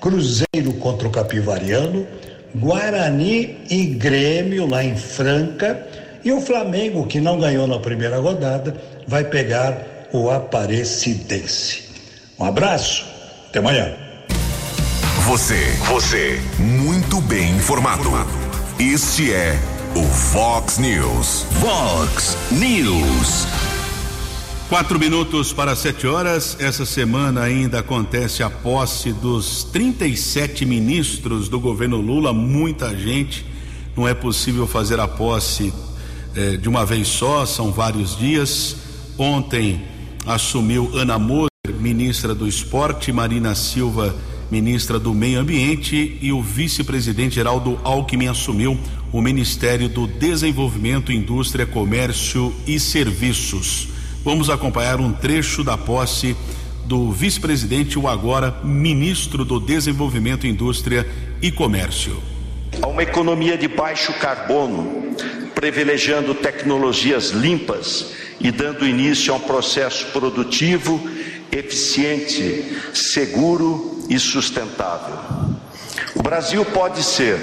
Cruzeiro 0.00 0.72
contra 0.80 1.06
o 1.06 1.10
Capivariano. 1.10 2.06
Guarani 2.58 3.58
e 3.68 3.86
Grêmio 3.86 4.66
lá 4.66 4.84
em 4.84 4.96
Franca. 4.96 5.86
E 6.24 6.32
o 6.32 6.40
Flamengo, 6.40 7.06
que 7.06 7.20
não 7.20 7.38
ganhou 7.38 7.66
na 7.66 7.78
primeira 7.78 8.18
rodada, 8.18 8.74
vai 9.06 9.24
pegar 9.24 10.08
o 10.12 10.30
Aparecidense. 10.30 11.84
Um 12.38 12.44
abraço, 12.44 13.06
até 13.48 13.58
amanhã. 13.58 13.94
Você, 15.26 15.60
você, 15.88 16.40
muito 16.58 17.20
bem 17.22 17.50
informado. 17.56 18.10
Este 18.78 19.32
é 19.32 19.58
o 19.94 20.02
Fox 20.04 20.78
News. 20.78 21.46
Fox 21.60 22.36
News. 22.52 23.55
Quatro 24.68 24.98
minutos 24.98 25.52
para 25.52 25.76
sete 25.76 26.08
horas. 26.08 26.56
Essa 26.58 26.84
semana 26.84 27.42
ainda 27.42 27.78
acontece 27.78 28.42
a 28.42 28.50
posse 28.50 29.12
dos 29.12 29.62
37 29.62 30.66
ministros 30.66 31.48
do 31.48 31.60
governo 31.60 31.98
Lula. 32.00 32.32
Muita 32.32 32.96
gente. 32.98 33.46
Não 33.96 34.08
é 34.08 34.12
possível 34.12 34.66
fazer 34.66 34.98
a 34.98 35.06
posse 35.06 35.72
eh, 36.34 36.56
de 36.56 36.68
uma 36.68 36.84
vez 36.84 37.06
só, 37.06 37.46
são 37.46 37.70
vários 37.70 38.16
dias. 38.18 38.76
Ontem 39.16 39.84
assumiu 40.26 40.90
Ana 40.94 41.16
Moser, 41.16 41.48
ministra 41.78 42.34
do 42.34 42.48
Esporte, 42.48 43.12
Marina 43.12 43.54
Silva, 43.54 44.16
ministra 44.50 44.98
do 44.98 45.14
Meio 45.14 45.38
Ambiente, 45.38 46.18
e 46.20 46.32
o 46.32 46.42
vice-presidente 46.42 47.36
Geraldo 47.36 47.78
Alckmin 47.84 48.26
assumiu 48.26 48.76
o 49.12 49.22
Ministério 49.22 49.88
do 49.88 50.08
Desenvolvimento, 50.08 51.12
Indústria, 51.12 51.64
Comércio 51.64 52.52
e 52.66 52.80
Serviços. 52.80 53.95
Vamos 54.26 54.50
acompanhar 54.50 54.98
um 54.98 55.12
trecho 55.12 55.62
da 55.62 55.78
posse 55.78 56.36
do 56.84 57.12
vice-presidente, 57.12 57.96
o 57.96 58.08
agora 58.08 58.60
ministro 58.64 59.44
do 59.44 59.60
Desenvolvimento, 59.60 60.48
Indústria 60.48 61.08
e 61.40 61.52
Comércio. 61.52 62.20
A 62.82 62.88
uma 62.88 63.04
economia 63.04 63.56
de 63.56 63.68
baixo 63.68 64.12
carbono, 64.14 65.14
privilegiando 65.54 66.34
tecnologias 66.34 67.30
limpas 67.30 68.14
e 68.40 68.50
dando 68.50 68.84
início 68.84 69.32
a 69.32 69.36
um 69.36 69.40
processo 69.40 70.06
produtivo, 70.06 71.08
eficiente, 71.52 72.64
seguro 72.92 74.04
e 74.10 74.18
sustentável. 74.18 75.20
O 76.16 76.22
Brasil 76.24 76.64
pode 76.64 77.00
ser 77.04 77.38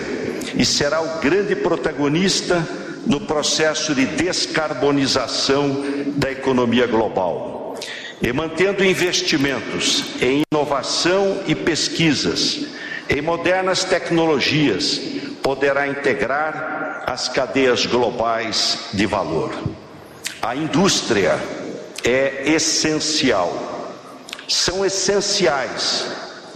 e 0.57 0.65
será 0.65 1.01
o 1.01 1.21
grande 1.21 1.55
protagonista 1.55 2.82
no 3.05 3.21
processo 3.21 3.93
de 3.93 4.05
descarbonização 4.05 5.83
da 6.15 6.31
economia 6.31 6.87
global. 6.87 7.75
E 8.21 8.31
mantendo 8.31 8.85
investimentos 8.85 10.03
em 10.21 10.43
inovação 10.51 11.41
e 11.45 11.53
pesquisas, 11.53 12.67
em 13.09 13.21
modernas 13.21 13.83
tecnologias, 13.83 15.01
poderá 15.41 15.87
integrar 15.87 17.03
as 17.05 17.27
cadeias 17.27 17.85
globais 17.85 18.87
de 18.93 19.05
valor. 19.05 19.53
A 20.41 20.55
indústria 20.55 21.37
é 22.03 22.43
essencial. 22.45 23.93
São 24.47 24.85
essenciais 24.85 26.05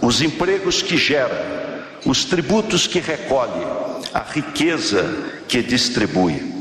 os 0.00 0.22
empregos 0.22 0.80
que 0.80 0.96
gera, 0.96 1.84
os 2.04 2.24
tributos 2.24 2.86
que 2.86 3.00
recolhe, 3.00 3.66
a 4.12 4.20
riqueza 4.20 5.04
que 5.46 5.62
distribui. 5.62 6.58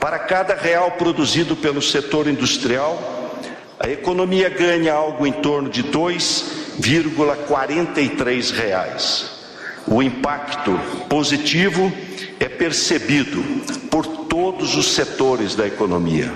Para 0.00 0.18
cada 0.18 0.54
real 0.54 0.92
produzido 0.92 1.54
pelo 1.56 1.82
setor 1.82 2.26
industrial, 2.28 3.34
a 3.78 3.86
economia 3.88 4.48
ganha 4.48 4.94
algo 4.94 5.26
em 5.26 5.32
torno 5.32 5.68
de 5.68 5.84
2,43 5.84 8.50
reais. 8.52 9.26
O 9.86 10.02
impacto 10.02 10.80
positivo 11.08 11.92
é 12.40 12.48
percebido 12.48 13.42
por 13.90 14.06
todos 14.06 14.74
os 14.76 14.92
setores 14.92 15.54
da 15.54 15.66
economia. 15.66 16.32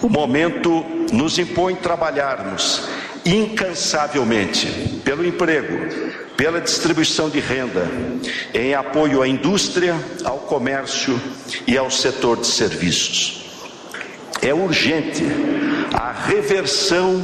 O 0.00 0.08
momento 0.08 0.84
nos 1.12 1.38
impõe 1.38 1.74
trabalharmos 1.74 2.88
incansavelmente 3.24 4.66
pelo 5.04 5.26
emprego, 5.26 5.78
pela 6.36 6.60
distribuição 6.60 7.30
de 7.30 7.40
renda, 7.40 7.90
em 8.52 8.74
apoio 8.74 9.22
à 9.22 9.28
indústria, 9.28 9.94
ao 10.24 10.38
comércio 10.38 11.20
e 11.66 11.76
ao 11.76 11.90
setor 11.90 12.38
de 12.38 12.46
serviços. 12.46 13.42
É 14.40 14.52
urgente 14.52 15.22
a 15.92 16.12
reversão 16.12 17.22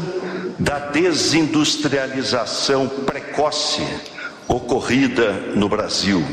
da 0.59 0.79
desindustrialização 0.79 2.89
precoce 2.89 3.83
ocorrida 4.47 5.33
no 5.55 5.69
Brasil, 5.69 6.25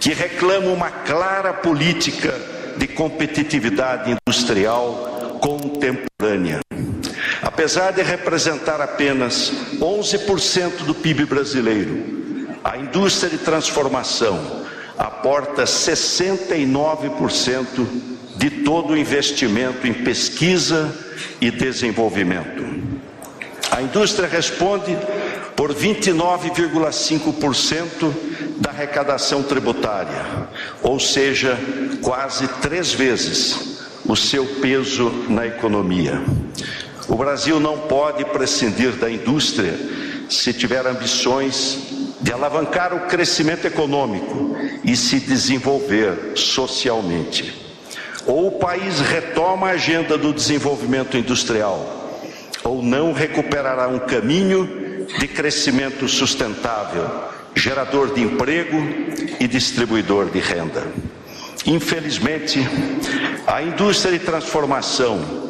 que 0.00 0.12
reclama 0.12 0.68
uma 0.68 0.90
clara 0.90 1.52
política 1.52 2.34
de 2.76 2.88
competitividade 2.88 4.10
industrial 4.10 5.38
contemporânea. 5.40 6.60
Apesar 7.56 7.90
de 7.90 8.02
representar 8.02 8.82
apenas 8.82 9.50
11% 9.80 10.84
do 10.84 10.94
PIB 10.94 11.24
brasileiro, 11.24 12.04
a 12.62 12.76
indústria 12.76 13.30
de 13.30 13.38
transformação 13.38 14.66
aporta 14.98 15.64
69% 15.64 17.86
de 18.36 18.50
todo 18.62 18.92
o 18.92 18.96
investimento 18.96 19.86
em 19.86 19.94
pesquisa 19.94 20.94
e 21.40 21.50
desenvolvimento. 21.50 22.62
A 23.70 23.80
indústria 23.80 24.28
responde 24.28 24.94
por 25.56 25.74
29,5% 25.74 28.12
da 28.58 28.68
arrecadação 28.68 29.42
tributária, 29.42 30.50
ou 30.82 31.00
seja, 31.00 31.58
quase 32.02 32.46
três 32.60 32.92
vezes 32.92 33.78
o 34.04 34.14
seu 34.14 34.44
peso 34.60 35.08
na 35.30 35.46
economia. 35.46 36.22
O 37.08 37.14
Brasil 37.14 37.60
não 37.60 37.78
pode 37.78 38.24
prescindir 38.24 38.92
da 38.96 39.10
indústria 39.10 39.74
se 40.28 40.52
tiver 40.52 40.84
ambições 40.86 41.78
de 42.20 42.32
alavancar 42.32 42.94
o 42.94 43.06
crescimento 43.06 43.66
econômico 43.66 44.56
e 44.82 44.96
se 44.96 45.20
desenvolver 45.20 46.32
socialmente. 46.34 47.66
Ou 48.26 48.48
o 48.48 48.58
país 48.58 49.00
retoma 49.00 49.68
a 49.68 49.72
agenda 49.72 50.18
do 50.18 50.32
desenvolvimento 50.32 51.16
industrial, 51.16 52.20
ou 52.64 52.82
não 52.82 53.12
recuperará 53.12 53.86
um 53.86 54.00
caminho 54.00 55.06
de 55.20 55.28
crescimento 55.28 56.08
sustentável, 56.08 57.08
gerador 57.54 58.12
de 58.12 58.22
emprego 58.22 58.76
e 59.38 59.46
distribuidor 59.46 60.26
de 60.26 60.40
renda. 60.40 60.82
Infelizmente, 61.64 62.58
a 63.46 63.62
indústria 63.62 64.18
de 64.18 64.24
transformação 64.24 65.45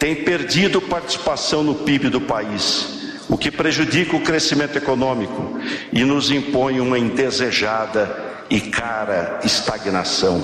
tem 0.00 0.16
perdido 0.16 0.80
participação 0.80 1.62
no 1.62 1.74
PIB 1.74 2.08
do 2.08 2.22
país, 2.22 2.88
o 3.28 3.36
que 3.36 3.50
prejudica 3.50 4.16
o 4.16 4.22
crescimento 4.22 4.76
econômico 4.76 5.60
e 5.92 6.02
nos 6.04 6.30
impõe 6.30 6.80
uma 6.80 6.98
indesejada 6.98 8.44
e 8.48 8.62
cara 8.62 9.40
estagnação. 9.44 10.42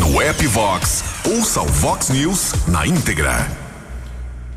No 0.00 0.20
app 0.20 0.46
Vox, 0.48 1.04
ouça 1.24 1.62
o 1.62 1.66
Vox 1.66 2.10
News 2.10 2.66
na 2.66 2.84
íntegra. 2.84 3.48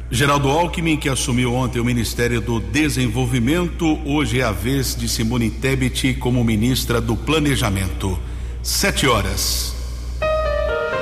Geraldo 0.10 0.50
Alckmin, 0.50 0.98
que 0.98 1.08
assumiu 1.08 1.54
ontem 1.54 1.80
o 1.80 1.86
Ministério 1.86 2.42
do 2.42 2.60
Desenvolvimento, 2.60 4.00
hoje 4.08 4.42
é 4.42 4.44
a 4.44 4.52
vez 4.52 4.96
de 4.96 5.08
Simone 5.08 5.52
Tebet 5.52 6.15
como 6.15 6.44
ministra 6.44 7.00
do 7.00 7.15
Planejamento. 7.15 8.18
Sete 8.63 9.06
horas. 9.06 9.76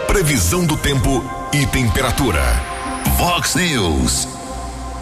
Previsão 0.08 0.66
do 0.66 0.76
tempo 0.76 1.37
e 1.62 1.66
temperatura. 1.66 2.44
Vox 3.18 3.56
News. 3.56 4.28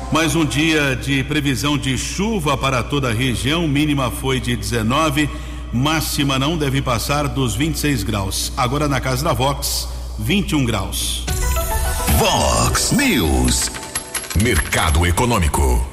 Mais 0.09 0.37
um 0.37 0.45
dia 0.45 0.95
de 0.95 1.21
previsão 1.25 1.77
de 1.77 1.97
chuva 1.97 2.57
para 2.57 2.81
toda 2.81 3.09
a 3.09 3.13
região. 3.13 3.67
Mínima 3.67 4.09
foi 4.09 4.39
de 4.39 4.55
19, 4.55 5.29
máxima 5.73 6.39
não 6.39 6.57
deve 6.57 6.81
passar 6.81 7.27
dos 7.27 7.55
26 7.55 8.03
graus. 8.03 8.53
Agora 8.55 8.87
na 8.87 9.01
casa 9.01 9.21
da 9.21 9.33
Vox, 9.33 9.89
21 10.17 10.63
graus. 10.63 11.25
Vox 12.17 12.93
News. 12.93 13.69
Mercado 14.41 15.05
Econômico. 15.05 15.85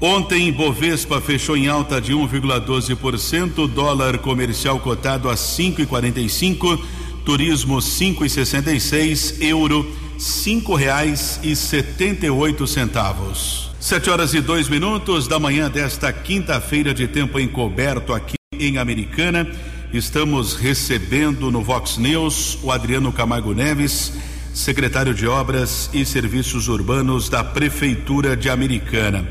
Ontem, 0.00 0.52
Bovespa 0.52 1.20
fechou 1.20 1.56
em 1.56 1.66
alta 1.66 2.00
de 2.00 2.12
1,12%, 2.12 3.66
dólar 3.66 4.18
comercial 4.18 4.78
cotado 4.78 5.28
a 5.28 5.34
5,45, 5.34 6.78
turismo 7.26 7.76
5,66, 7.78 9.42
euro 9.42 9.84
cinco 10.16 10.76
reais 10.76 11.40
e 11.42 11.56
setenta 11.56 12.24
e 12.24 12.30
oito 12.30 12.68
centavos. 12.68 13.72
Sete 13.80 14.08
horas 14.08 14.32
e 14.32 14.40
dois 14.40 14.68
minutos 14.68 15.26
da 15.26 15.40
manhã 15.40 15.68
desta 15.68 16.12
quinta-feira 16.12 16.94
de 16.94 17.08
tempo 17.08 17.40
encoberto 17.40 18.14
aqui 18.14 18.36
em 18.52 18.78
Americana. 18.78 19.44
Estamos 19.92 20.54
recebendo 20.54 21.50
no 21.50 21.62
Vox 21.62 21.98
News 21.98 22.60
o 22.62 22.70
Adriano 22.70 23.12
Camargo 23.12 23.52
Neves 23.52 24.12
secretário 24.54 25.12
de 25.12 25.26
Obras 25.26 25.90
e 25.92 26.06
Serviços 26.06 26.68
Urbanos 26.68 27.28
da 27.28 27.42
Prefeitura 27.42 28.36
de 28.36 28.48
Americana. 28.48 29.28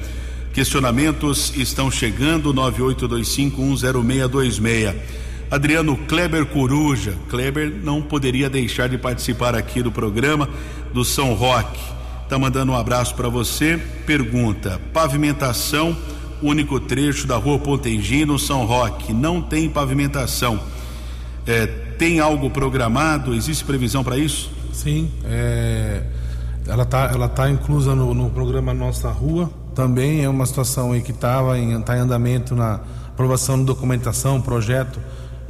Questionamentos 0.53 1.53
estão 1.55 1.89
chegando 1.89 2.53
9825106626. 2.53 5.24
Adriano 5.49 5.95
Kleber 5.95 6.45
Coruja. 6.45 7.15
Kleber 7.29 7.71
não 7.83 8.01
poderia 8.01 8.49
deixar 8.49 8.89
de 8.89 8.97
participar 8.97 9.55
aqui 9.55 9.81
do 9.81 9.91
programa 9.91 10.49
do 10.93 11.05
São 11.05 11.33
Roque. 11.33 11.81
Tá 12.27 12.39
mandando 12.39 12.71
um 12.71 12.75
abraço 12.75 13.13
para 13.15 13.29
você. 13.29 13.79
Pergunta: 14.05 14.81
pavimentação, 14.91 15.95
único 16.41 16.79
trecho 16.79 17.27
da 17.27 17.37
Rua 17.37 17.59
Pontengino, 17.59 18.39
São 18.39 18.65
Roque. 18.65 19.13
Não 19.13 19.41
tem 19.41 19.69
pavimentação. 19.69 20.59
É, 21.45 21.67
tem 21.97 22.19
algo 22.19 22.49
programado? 22.49 23.33
Existe 23.33 23.63
previsão 23.63 24.03
para 24.03 24.17
isso? 24.17 24.49
Sim, 24.73 25.09
é, 25.23 26.03
ela 26.67 26.83
está 26.83 27.05
ela 27.05 27.29
tá 27.29 27.49
inclusa 27.49 27.95
no, 27.95 28.13
no, 28.13 28.29
programa 28.29 28.73
Nossa 28.73 29.09
Rua. 29.09 29.49
Também 29.73 30.23
é 30.23 30.29
uma 30.29 30.45
situação 30.45 30.99
que 31.01 31.11
estava 31.11 31.57
em, 31.59 31.79
tá 31.81 31.95
em 31.95 31.99
andamento 32.01 32.55
na 32.55 32.79
aprovação 33.07 33.57
de 33.57 33.65
documentação, 33.65 34.41
projeto, 34.41 34.99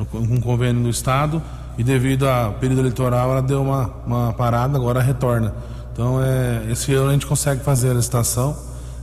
com 0.03 0.41
convênio 0.41 0.83
do 0.83 0.89
Estado. 0.89 1.41
E 1.77 1.83
devido 1.83 2.27
ao 2.27 2.53
período 2.53 2.81
eleitoral, 2.81 3.31
ela 3.31 3.41
deu 3.41 3.61
uma, 3.61 3.89
uma 4.05 4.33
parada, 4.33 4.77
agora 4.77 5.01
retorna. 5.01 5.53
Então, 5.91 6.21
é, 6.21 6.71
esse 6.71 6.93
ano 6.93 7.09
a 7.09 7.13
gente 7.13 7.25
consegue 7.25 7.63
fazer 7.63 7.91
a 7.91 7.93
licitação 7.93 8.55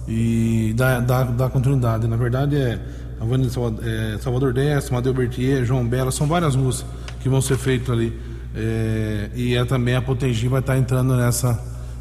e 0.08 0.72
dar, 0.76 1.00
dar, 1.00 1.24
dar 1.24 1.50
continuidade. 1.50 2.06
Na 2.06 2.16
verdade, 2.16 2.56
é, 2.56 2.78
Avenida 3.20 3.50
Salvador, 3.50 3.86
é, 3.86 4.18
Salvador 4.18 4.52
Décio, 4.52 4.92
Madeu 4.92 5.14
Bertier, 5.14 5.64
João 5.64 5.86
Bela, 5.86 6.10
são 6.10 6.26
várias 6.26 6.54
ruas 6.54 6.84
que 7.20 7.28
vão 7.28 7.40
ser 7.40 7.56
feitas 7.56 7.90
ali. 7.90 8.18
É, 8.54 9.30
e 9.34 9.54
é 9.54 9.64
também 9.64 9.94
a 9.94 10.02
Potengi 10.02 10.48
vai 10.48 10.60
estar 10.60 10.76
entrando 10.76 11.16
nessa, 11.16 11.58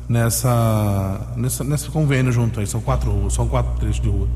nessa, 0.10 1.34
nessa, 1.38 1.64
nesse 1.64 1.90
convênio 1.90 2.32
junto 2.32 2.60
aí. 2.60 2.68
São 2.68 2.82
quatro 2.82 3.12
ruas, 3.12 3.34
são 3.34 3.48
quatro 3.48 3.80
trechos 3.80 4.02
de 4.02 4.10
rua. 4.10 4.28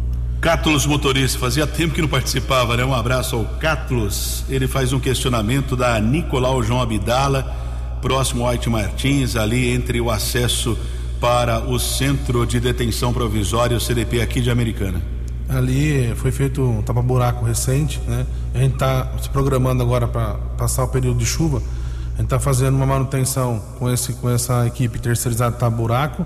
Cátulos 0.42 0.86
Motorista, 0.86 1.40
fazia 1.40 1.66
tempo 1.66 1.94
que 1.96 2.02
não 2.02 2.08
participava, 2.08 2.78
né? 2.78 2.86
Um 2.86 2.94
abraço 2.94 3.36
ao 3.36 3.46
Cátulos. 3.60 4.46
Ele 4.48 4.68
faz 4.68 4.94
um 4.94 5.00
questionamento 5.00 5.76
da 5.76 6.00
Nicolau 6.00 6.62
João 6.62 6.82
Abdala, 6.82 7.56
próximo 8.02 8.46
ao 8.46 8.52
White 8.52 8.70
Martins, 8.70 9.36
ali 9.36 9.72
entre 9.72 10.00
o 10.00 10.12
acesso 10.12 10.78
para 11.20 11.60
o 11.60 11.80
Centro 11.80 12.46
de 12.46 12.60
Detenção 12.60 13.12
Provisória, 13.12 13.76
o 13.76 13.80
CDP 13.80 14.22
aqui 14.22 14.42
de 14.42 14.52
Americana. 14.52 15.02
Ali 15.50 16.14
foi 16.16 16.32
feito 16.32 16.62
um 16.62 16.82
tapa-buraco 16.82 17.44
recente, 17.44 18.00
né? 18.08 18.26
A 18.54 18.60
gente 18.60 18.74
está 18.74 19.12
se 19.22 19.30
programando 19.30 19.82
agora 19.82 20.08
para 20.08 20.36
passar 20.58 20.84
o 20.84 20.88
período 20.88 21.18
de 21.18 21.26
chuva. 21.26 21.58
A 22.14 22.18
gente 22.18 22.26
está 22.26 22.40
fazendo 22.40 22.76
uma 22.76 22.86
manutenção 22.86 23.62
com, 23.80 23.92
esse, 23.92 24.14
com 24.14 24.30
essa 24.30 24.68
equipe 24.68 25.00
terceirizada 25.00 25.56
tapa-buraco 25.56 26.26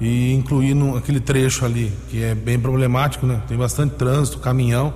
e 0.00 0.34
incluindo 0.34 0.96
aquele 0.96 1.20
trecho 1.20 1.64
ali 1.64 1.92
que 2.10 2.22
é 2.22 2.34
bem 2.34 2.58
problemático, 2.58 3.26
né? 3.26 3.40
Tem 3.48 3.56
bastante 3.56 3.94
trânsito, 3.94 4.38
caminhão, 4.38 4.92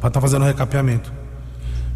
para 0.00 0.08
estar 0.08 0.10
tá 0.10 0.20
fazendo 0.20 0.42
o 0.42 0.44
recapeamento. 0.44 1.12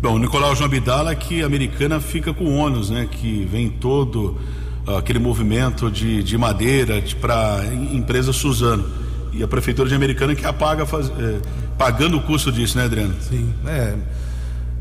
Bom, 0.01 0.15
o 0.15 0.19
Nicolau 0.19 0.55
João 0.55 0.67
Abdala 0.67 1.15
que 1.15 1.43
a 1.43 1.47
americana 1.47 2.01
fica 2.01 2.33
com 2.33 2.57
ônus, 2.57 2.89
né? 2.89 3.09
Que 3.11 3.45
vem 3.51 3.69
todo 3.69 4.39
uh, 4.87 4.97
aquele 4.97 5.19
movimento 5.19 5.91
de, 5.91 6.23
de 6.23 6.39
madeira 6.39 7.03
para 7.21 7.61
empresa 7.93 8.33
Suzano. 8.33 8.85
E 9.33 9.43
a 9.43 9.49
prefeitura 9.49 9.89
de 9.89 9.95
Americana 9.95 10.35
que 10.35 10.45
apaga 10.47 10.87
faz, 10.87 11.11
eh, 11.11 11.39
pagando 11.77 12.17
o 12.17 12.23
custo 12.23 12.51
disso, 12.51 12.79
né, 12.79 12.85
Adriano? 12.87 13.15
Sim, 13.21 13.53
é, 13.67 13.95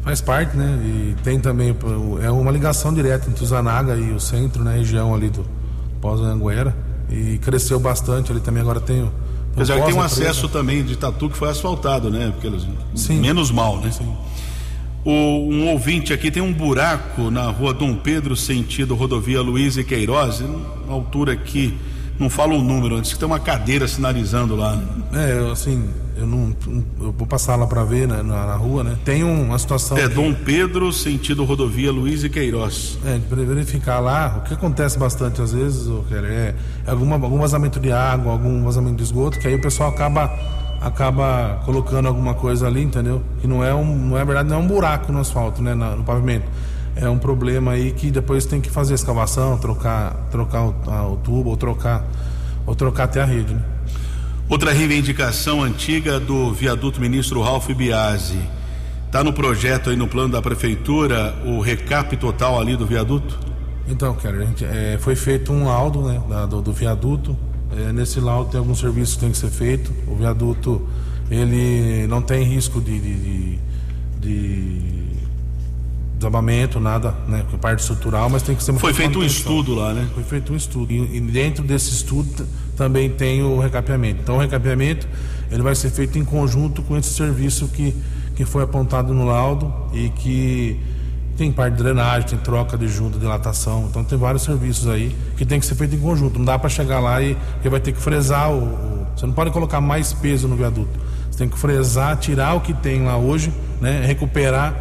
faz 0.01 0.21
parte, 0.21 0.55
né? 0.55 0.79
E 0.83 1.15
tem 1.21 1.37
também 1.37 1.75
é 2.23 2.31
uma 2.31 2.49
ligação 2.49 2.93
direta 2.93 3.29
entre 3.29 3.43
o 3.43 3.45
Zanaga 3.45 3.95
e 3.97 4.09
o 4.11 4.19
centro, 4.19 4.63
né? 4.63 4.77
Região 4.77 5.13
ali 5.13 5.29
do 5.29 5.45
Pós-Anguera 6.01 6.86
e 7.09 7.37
cresceu 7.37 7.79
bastante 7.79 8.31
ali 8.31 8.41
também 8.41 8.61
agora 8.61 8.79
tem 8.79 9.09
Apesar 9.55 9.79
que 9.79 9.85
tem 9.87 9.95
um 9.95 10.01
acesso 10.01 10.47
também 10.47 10.83
de 10.83 10.95
Tatu 10.95 11.29
que 11.29 11.35
foi 11.35 11.49
asfaltado, 11.49 12.11
né? 12.11 12.29
Porque 12.31 12.45
eles, 12.45 12.67
Sim. 12.93 13.19
menos 13.19 13.49
mal, 13.49 13.79
né? 13.79 13.89
Sim. 13.91 14.15
O, 15.03 15.11
um 15.11 15.67
ouvinte 15.69 16.13
aqui 16.13 16.29
tem 16.29 16.43
um 16.43 16.53
buraco 16.53 17.31
na 17.31 17.49
rua 17.49 17.73
Dom 17.73 17.95
Pedro, 17.95 18.35
sentido 18.35 18.93
rodovia 18.93 19.41
Luiz 19.41 19.75
e 19.75 19.83
Queiroz, 19.83 20.43
altura 20.87 21.33
aqui 21.33 21.75
não 22.19 22.29
fala 22.29 22.53
o 22.53 22.61
número, 22.61 22.95
antes 22.95 23.13
que 23.13 23.19
tem 23.19 23.27
uma 23.27 23.39
cadeira 23.39 23.87
sinalizando 23.87 24.55
lá. 24.55 24.75
Né? 24.75 25.31
É, 25.31 25.51
assim, 25.51 25.87
eu 26.15 26.25
não, 26.25 26.55
eu 26.99 27.11
vou 27.11 27.27
passar 27.27 27.55
lá 27.55 27.67
para 27.67 27.83
ver 27.83 28.07
né, 28.07 28.23
na, 28.23 28.45
na, 28.45 28.55
rua, 28.55 28.83
né? 28.83 28.97
Tem 29.05 29.23
uma 29.23 29.57
situação. 29.59 29.97
É 29.97 30.07
que... 30.07 30.15
Dom 30.15 30.33
Pedro, 30.33 30.91
sentido 30.91 31.43
rodovia 31.43 31.91
Luiz 31.91 32.23
e 32.23 32.29
Queiroz. 32.29 32.97
É, 33.05 33.19
para 33.19 33.43
verificar 33.43 33.99
lá, 33.99 34.37
o 34.39 34.47
que 34.47 34.53
acontece 34.53 34.97
bastante 34.97 35.41
às 35.41 35.53
vezes, 35.53 35.87
é, 36.11 36.55
é 36.85 36.91
alguma, 36.91 37.15
algum 37.15 37.37
vazamento 37.39 37.79
de 37.79 37.91
água, 37.91 38.31
algum 38.31 38.63
vazamento 38.63 38.95
de 38.95 39.03
esgoto, 39.03 39.39
que 39.39 39.47
aí 39.47 39.55
o 39.55 39.61
pessoal 39.61 39.89
acaba 39.89 40.31
acaba 40.79 41.59
colocando 41.65 42.07
alguma 42.07 42.35
coisa 42.35 42.67
ali, 42.67 42.83
entendeu? 42.83 43.23
Que 43.41 43.47
não 43.47 43.63
é 43.63 43.73
um, 43.73 43.95
não 44.09 44.17
é 44.17 44.23
verdade, 44.23 44.47
não 44.47 44.57
é 44.57 44.59
um 44.59 44.67
buraco 44.67 45.11
no 45.11 45.19
asfalto, 45.19 45.59
né, 45.59 45.73
no 45.73 46.03
pavimento 46.03 46.45
é 47.01 47.09
um 47.09 47.17
problema 47.17 47.71
aí 47.71 47.91
que 47.91 48.11
depois 48.11 48.45
tem 48.45 48.59
que 48.59 48.69
fazer 48.69 48.93
escavação, 48.93 49.57
trocar, 49.57 50.13
trocar 50.31 50.65
o, 50.65 50.75
a, 50.87 51.07
o 51.07 51.17
tubo 51.17 51.49
ou 51.49 51.57
trocar, 51.57 52.05
ou 52.65 52.75
trocar 52.75 53.05
até 53.05 53.21
a 53.21 53.25
rede. 53.25 53.53
Né? 53.53 53.61
Outra 54.49 54.71
reivindicação 54.71 55.61
antiga 55.61 56.19
do 56.19 56.53
viaduto 56.53 57.01
ministro 57.01 57.41
Ralph 57.41 57.69
Biasi. 57.71 58.39
Está 59.05 59.23
no 59.23 59.33
projeto 59.33 59.89
aí 59.89 59.95
no 59.95 60.07
plano 60.07 60.33
da 60.33 60.41
prefeitura 60.41 61.35
o 61.45 61.59
recap 61.59 62.15
total 62.17 62.59
ali 62.59 62.75
do 62.75 62.85
viaduto? 62.85 63.37
Então, 63.89 64.13
cara, 64.15 64.45
gente, 64.45 64.65
é, 64.65 64.97
foi 64.99 65.15
feito 65.15 65.51
um 65.51 65.65
laudo 65.65 66.01
né, 66.01 66.21
da, 66.29 66.45
do, 66.45 66.61
do, 66.61 66.73
viaduto. 66.73 67.37
É, 67.77 67.91
nesse 67.91 68.19
laudo 68.19 68.51
tem 68.51 68.59
alguns 68.59 68.79
serviços 68.79 69.15
que 69.15 69.21
tem 69.21 69.31
que 69.31 69.37
ser 69.37 69.49
feito. 69.49 69.93
O 70.07 70.15
viaduto 70.15 70.87
ele 71.29 72.05
não 72.07 72.21
tem 72.21 72.43
risco 72.43 72.81
de, 72.81 72.99
de, 72.99 73.15
de, 73.15 73.59
de 74.19 74.86
desabamento, 76.17 76.79
nada, 76.79 77.13
né? 77.27 77.45
Parte 77.61 77.81
estrutural, 77.81 78.29
mas 78.29 78.41
tem 78.41 78.55
que 78.55 78.63
ser 78.63 78.71
uma 78.71 78.79
Foi 78.79 78.93
feito 78.93 79.19
um 79.19 79.23
estudo 79.23 79.75
lá, 79.75 79.93
né? 79.93 80.07
Foi 80.13 80.23
feito 80.23 80.51
um 80.51 80.55
estudo. 80.55 80.91
E, 80.91 81.17
e, 81.17 81.21
dentro 81.21 81.63
desse 81.63 81.91
estudo 81.91 82.47
também 82.75 83.09
tem 83.09 83.43
o 83.43 83.59
recapeamento. 83.59 84.21
Então 84.21 84.37
o 84.37 84.39
recapeamento 84.39 85.07
ele 85.51 85.61
vai 85.61 85.75
ser 85.75 85.89
feito 85.89 86.17
em 86.17 86.25
conjunto 86.25 86.81
com 86.81 86.97
esse 86.97 87.13
serviço 87.13 87.67
que, 87.67 87.95
que 88.35 88.45
foi 88.45 88.63
apontado 88.63 89.13
no 89.13 89.25
laudo 89.25 89.71
e 89.93 90.09
que 90.09 90.79
tem 91.37 91.51
parte 91.51 91.77
de 91.77 91.83
drenagem, 91.83 92.29
tem 92.29 92.39
troca 92.39 92.75
de 92.75 92.87
junta, 92.87 93.19
dilatação. 93.19 93.85
Então 93.87 94.03
tem 94.03 94.17
vários 94.17 94.41
serviços 94.41 94.87
aí 94.87 95.15
que 95.37 95.45
tem 95.45 95.59
que 95.59 95.67
ser 95.67 95.75
feito 95.75 95.95
em 95.95 95.99
conjunto. 95.99 96.39
Não 96.39 96.45
dá 96.45 96.57
para 96.57 96.69
chegar 96.69 96.99
lá 96.99 97.21
e 97.21 97.35
porque 97.53 97.69
vai 97.69 97.79
ter 97.79 97.91
que 97.91 98.01
fresar 98.01 98.51
o, 98.51 98.63
o, 98.63 99.07
Você 99.15 99.25
não 99.25 99.33
pode 99.33 99.51
colocar 99.51 99.79
mais 99.79 100.13
peso 100.13 100.47
no 100.47 100.55
viaduto. 100.55 100.99
Você 101.29 101.37
tem 101.37 101.47
que 101.47 101.59
fresar, 101.59 102.17
tirar 102.17 102.55
o 102.55 102.61
que 102.61 102.73
tem 102.73 103.03
lá 103.03 103.17
hoje, 103.17 103.53
né? 103.79 104.03
Recuperar 104.03 104.73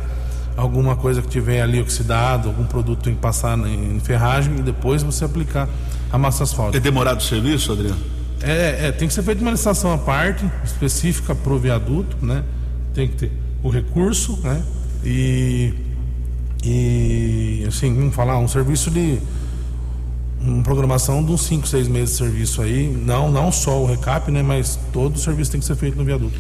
alguma 0.57 0.97
coisa 0.97 1.21
que 1.21 1.29
tiver 1.29 1.61
ali 1.61 1.81
oxidado, 1.81 2.49
algum 2.49 2.65
produto 2.65 3.03
tem 3.03 3.15
que 3.15 3.21
passar 3.21 3.59
em 3.59 4.01
ferragem 4.01 4.57
e 4.59 4.63
depois 4.63 5.03
você 5.03 5.25
aplicar 5.25 5.69
a 6.11 6.19
massa 6.19 6.45
asfáltica. 6.45 6.79
É 6.79 6.81
demorado 6.81 7.21
o 7.21 7.23
serviço, 7.23 7.73
Adriano? 7.73 7.99
É, 8.43 8.89
é, 8.89 8.93
tem 8.93 9.09
que 9.09 9.15
ser 9.15 9.23
feita 9.23 9.43
uma 9.43 9.51
licitação 9.51 9.93
à 9.93 9.99
parte, 9.99 10.45
específica 10.65 11.35
para 11.35 11.53
o 11.53 11.59
viaduto, 11.59 12.17
né? 12.25 12.43
Tem 12.95 13.09
que 13.09 13.17
ter 13.17 13.33
o 13.63 13.69
recurso, 13.69 14.39
né? 14.43 14.63
E, 15.05 15.75
e 16.65 17.65
assim, 17.67 17.95
vamos 17.95 18.15
falar, 18.15 18.39
um 18.39 18.49
serviço 18.49 18.91
de 18.91 19.19
uma 20.41 20.63
programação 20.63 21.25
de 21.25 21.33
uns 21.33 21.43
5, 21.43 21.67
6 21.67 21.89
meses 21.89 22.11
de 22.11 22.17
serviço 22.17 22.63
aí, 22.63 22.89
não, 22.89 23.31
não 23.31 23.51
só 23.51 23.83
o 23.83 23.87
recap, 23.87 24.31
né? 24.31 24.43
Mas 24.43 24.79
todo 24.93 25.17
o 25.17 25.19
serviço 25.19 25.51
tem 25.51 25.61
que 25.61 25.67
ser 25.67 25.77
feito 25.77 25.97
no 25.97 26.05
viaduto. 26.05 26.39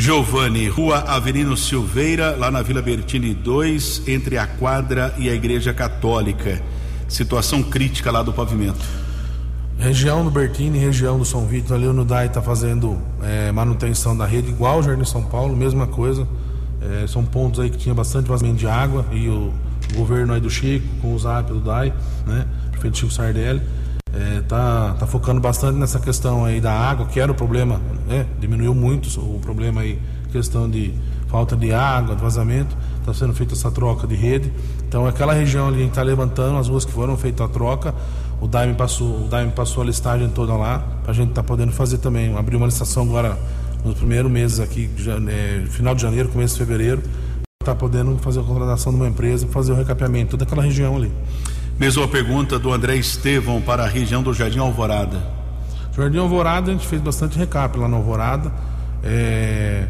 Giovanni, 0.00 0.68
Rua 0.68 0.98
Avelino 1.08 1.56
Silveira, 1.56 2.36
lá 2.36 2.52
na 2.52 2.62
Vila 2.62 2.80
Bertini 2.80 3.34
2, 3.34 4.04
entre 4.06 4.38
a 4.38 4.46
quadra 4.46 5.12
e 5.18 5.28
a 5.28 5.34
Igreja 5.34 5.74
Católica. 5.74 6.62
Situação 7.08 7.64
crítica 7.64 8.08
lá 8.08 8.22
do 8.22 8.32
pavimento. 8.32 8.78
Região 9.76 10.22
do 10.22 10.30
Bertini, 10.30 10.78
região 10.78 11.18
do 11.18 11.24
São 11.24 11.48
Vitor, 11.48 11.76
ali 11.76 11.88
o 11.88 11.92
Nudai 11.92 12.26
está 12.26 12.40
fazendo 12.40 12.96
é, 13.24 13.50
manutenção 13.50 14.16
da 14.16 14.24
rede, 14.24 14.50
igual 14.50 14.78
o 14.78 14.82
Jardim 14.84 15.04
São 15.04 15.24
Paulo, 15.24 15.56
mesma 15.56 15.88
coisa. 15.88 16.28
É, 16.80 17.04
são 17.08 17.24
pontos 17.24 17.58
aí 17.58 17.68
que 17.68 17.76
tinha 17.76 17.94
bastante 17.94 18.28
vazamento 18.28 18.58
de 18.58 18.68
água 18.68 19.04
e 19.10 19.28
o, 19.28 19.52
o 19.94 19.96
governo 19.96 20.32
aí 20.32 20.40
do 20.40 20.48
Chico, 20.48 20.86
com 21.02 21.12
o 21.12 21.18
ZAP 21.18 21.48
do 21.48 21.58
DAI, 21.58 21.92
né? 22.24 22.46
Prefeito 22.70 22.98
Chico 22.98 23.12
Sardelli 23.12 23.60
é, 24.14 24.40
tá, 24.42 24.96
tá 24.98 25.06
focando 25.06 25.40
bastante 25.40 25.78
nessa 25.78 25.98
questão 25.98 26.44
aí 26.44 26.60
da 26.60 26.72
água, 26.72 27.06
que 27.06 27.20
era 27.20 27.30
o 27.30 27.34
problema, 27.34 27.80
né? 28.06 28.26
Diminuiu 28.40 28.74
muito 28.74 29.08
o 29.20 29.38
problema 29.40 29.82
aí, 29.82 29.98
questão 30.32 30.68
de 30.68 30.94
falta 31.28 31.56
de 31.56 31.72
água, 31.72 32.16
de 32.16 32.22
vazamento. 32.22 32.76
Está 33.00 33.12
sendo 33.14 33.34
feita 33.34 33.54
essa 33.54 33.70
troca 33.70 34.06
de 34.06 34.14
rede. 34.14 34.52
Então, 34.86 35.06
aquela 35.06 35.32
região 35.32 35.68
ali 35.68 35.86
está 35.86 36.02
levantando 36.02 36.58
as 36.58 36.68
ruas 36.68 36.84
que 36.84 36.92
foram 36.92 37.16
feitas 37.16 37.46
a 37.46 37.48
troca. 37.48 37.94
O 38.40 38.46
Daime 38.46 38.74
passou, 38.74 39.24
o 39.24 39.28
Daime 39.28 39.52
passou 39.52 39.82
a 39.82 39.86
listagem 39.86 40.28
toda 40.28 40.54
lá, 40.54 40.78
para 41.02 41.12
a 41.12 41.14
gente 41.14 41.30
estar 41.30 41.42
tá 41.42 41.46
podendo 41.46 41.72
fazer 41.72 41.98
também. 41.98 42.36
Abriu 42.36 42.58
uma 42.58 42.66
licitação 42.66 43.02
agora 43.02 43.38
nos 43.84 43.94
primeiros 43.94 44.30
meses 44.30 44.60
aqui, 44.60 44.90
é, 45.28 45.64
final 45.66 45.94
de 45.94 46.02
janeiro, 46.02 46.28
começo 46.28 46.54
de 46.54 46.64
fevereiro, 46.64 47.02
está 47.60 47.74
podendo 47.74 48.16
fazer 48.18 48.40
a 48.40 48.42
contratação 48.42 48.92
de 48.92 48.98
uma 48.98 49.08
empresa, 49.08 49.46
fazer 49.48 49.72
o 49.72 49.74
recapeamento, 49.74 50.32
toda 50.32 50.44
aquela 50.44 50.62
região 50.62 50.96
ali. 50.96 51.12
Mesma 51.78 52.08
pergunta 52.08 52.58
do 52.58 52.72
André 52.72 52.96
Estevão 52.96 53.60
para 53.60 53.84
a 53.84 53.86
região 53.86 54.20
do 54.20 54.34
Jardim 54.34 54.58
Alvorada. 54.58 55.22
Jardim 55.96 56.18
Alvorada, 56.18 56.72
a 56.72 56.74
gente 56.74 56.86
fez 56.86 57.00
bastante 57.00 57.38
recap 57.38 57.78
lá 57.78 57.86
na 57.86 57.96
Alvorada. 57.96 58.52
É... 59.04 59.86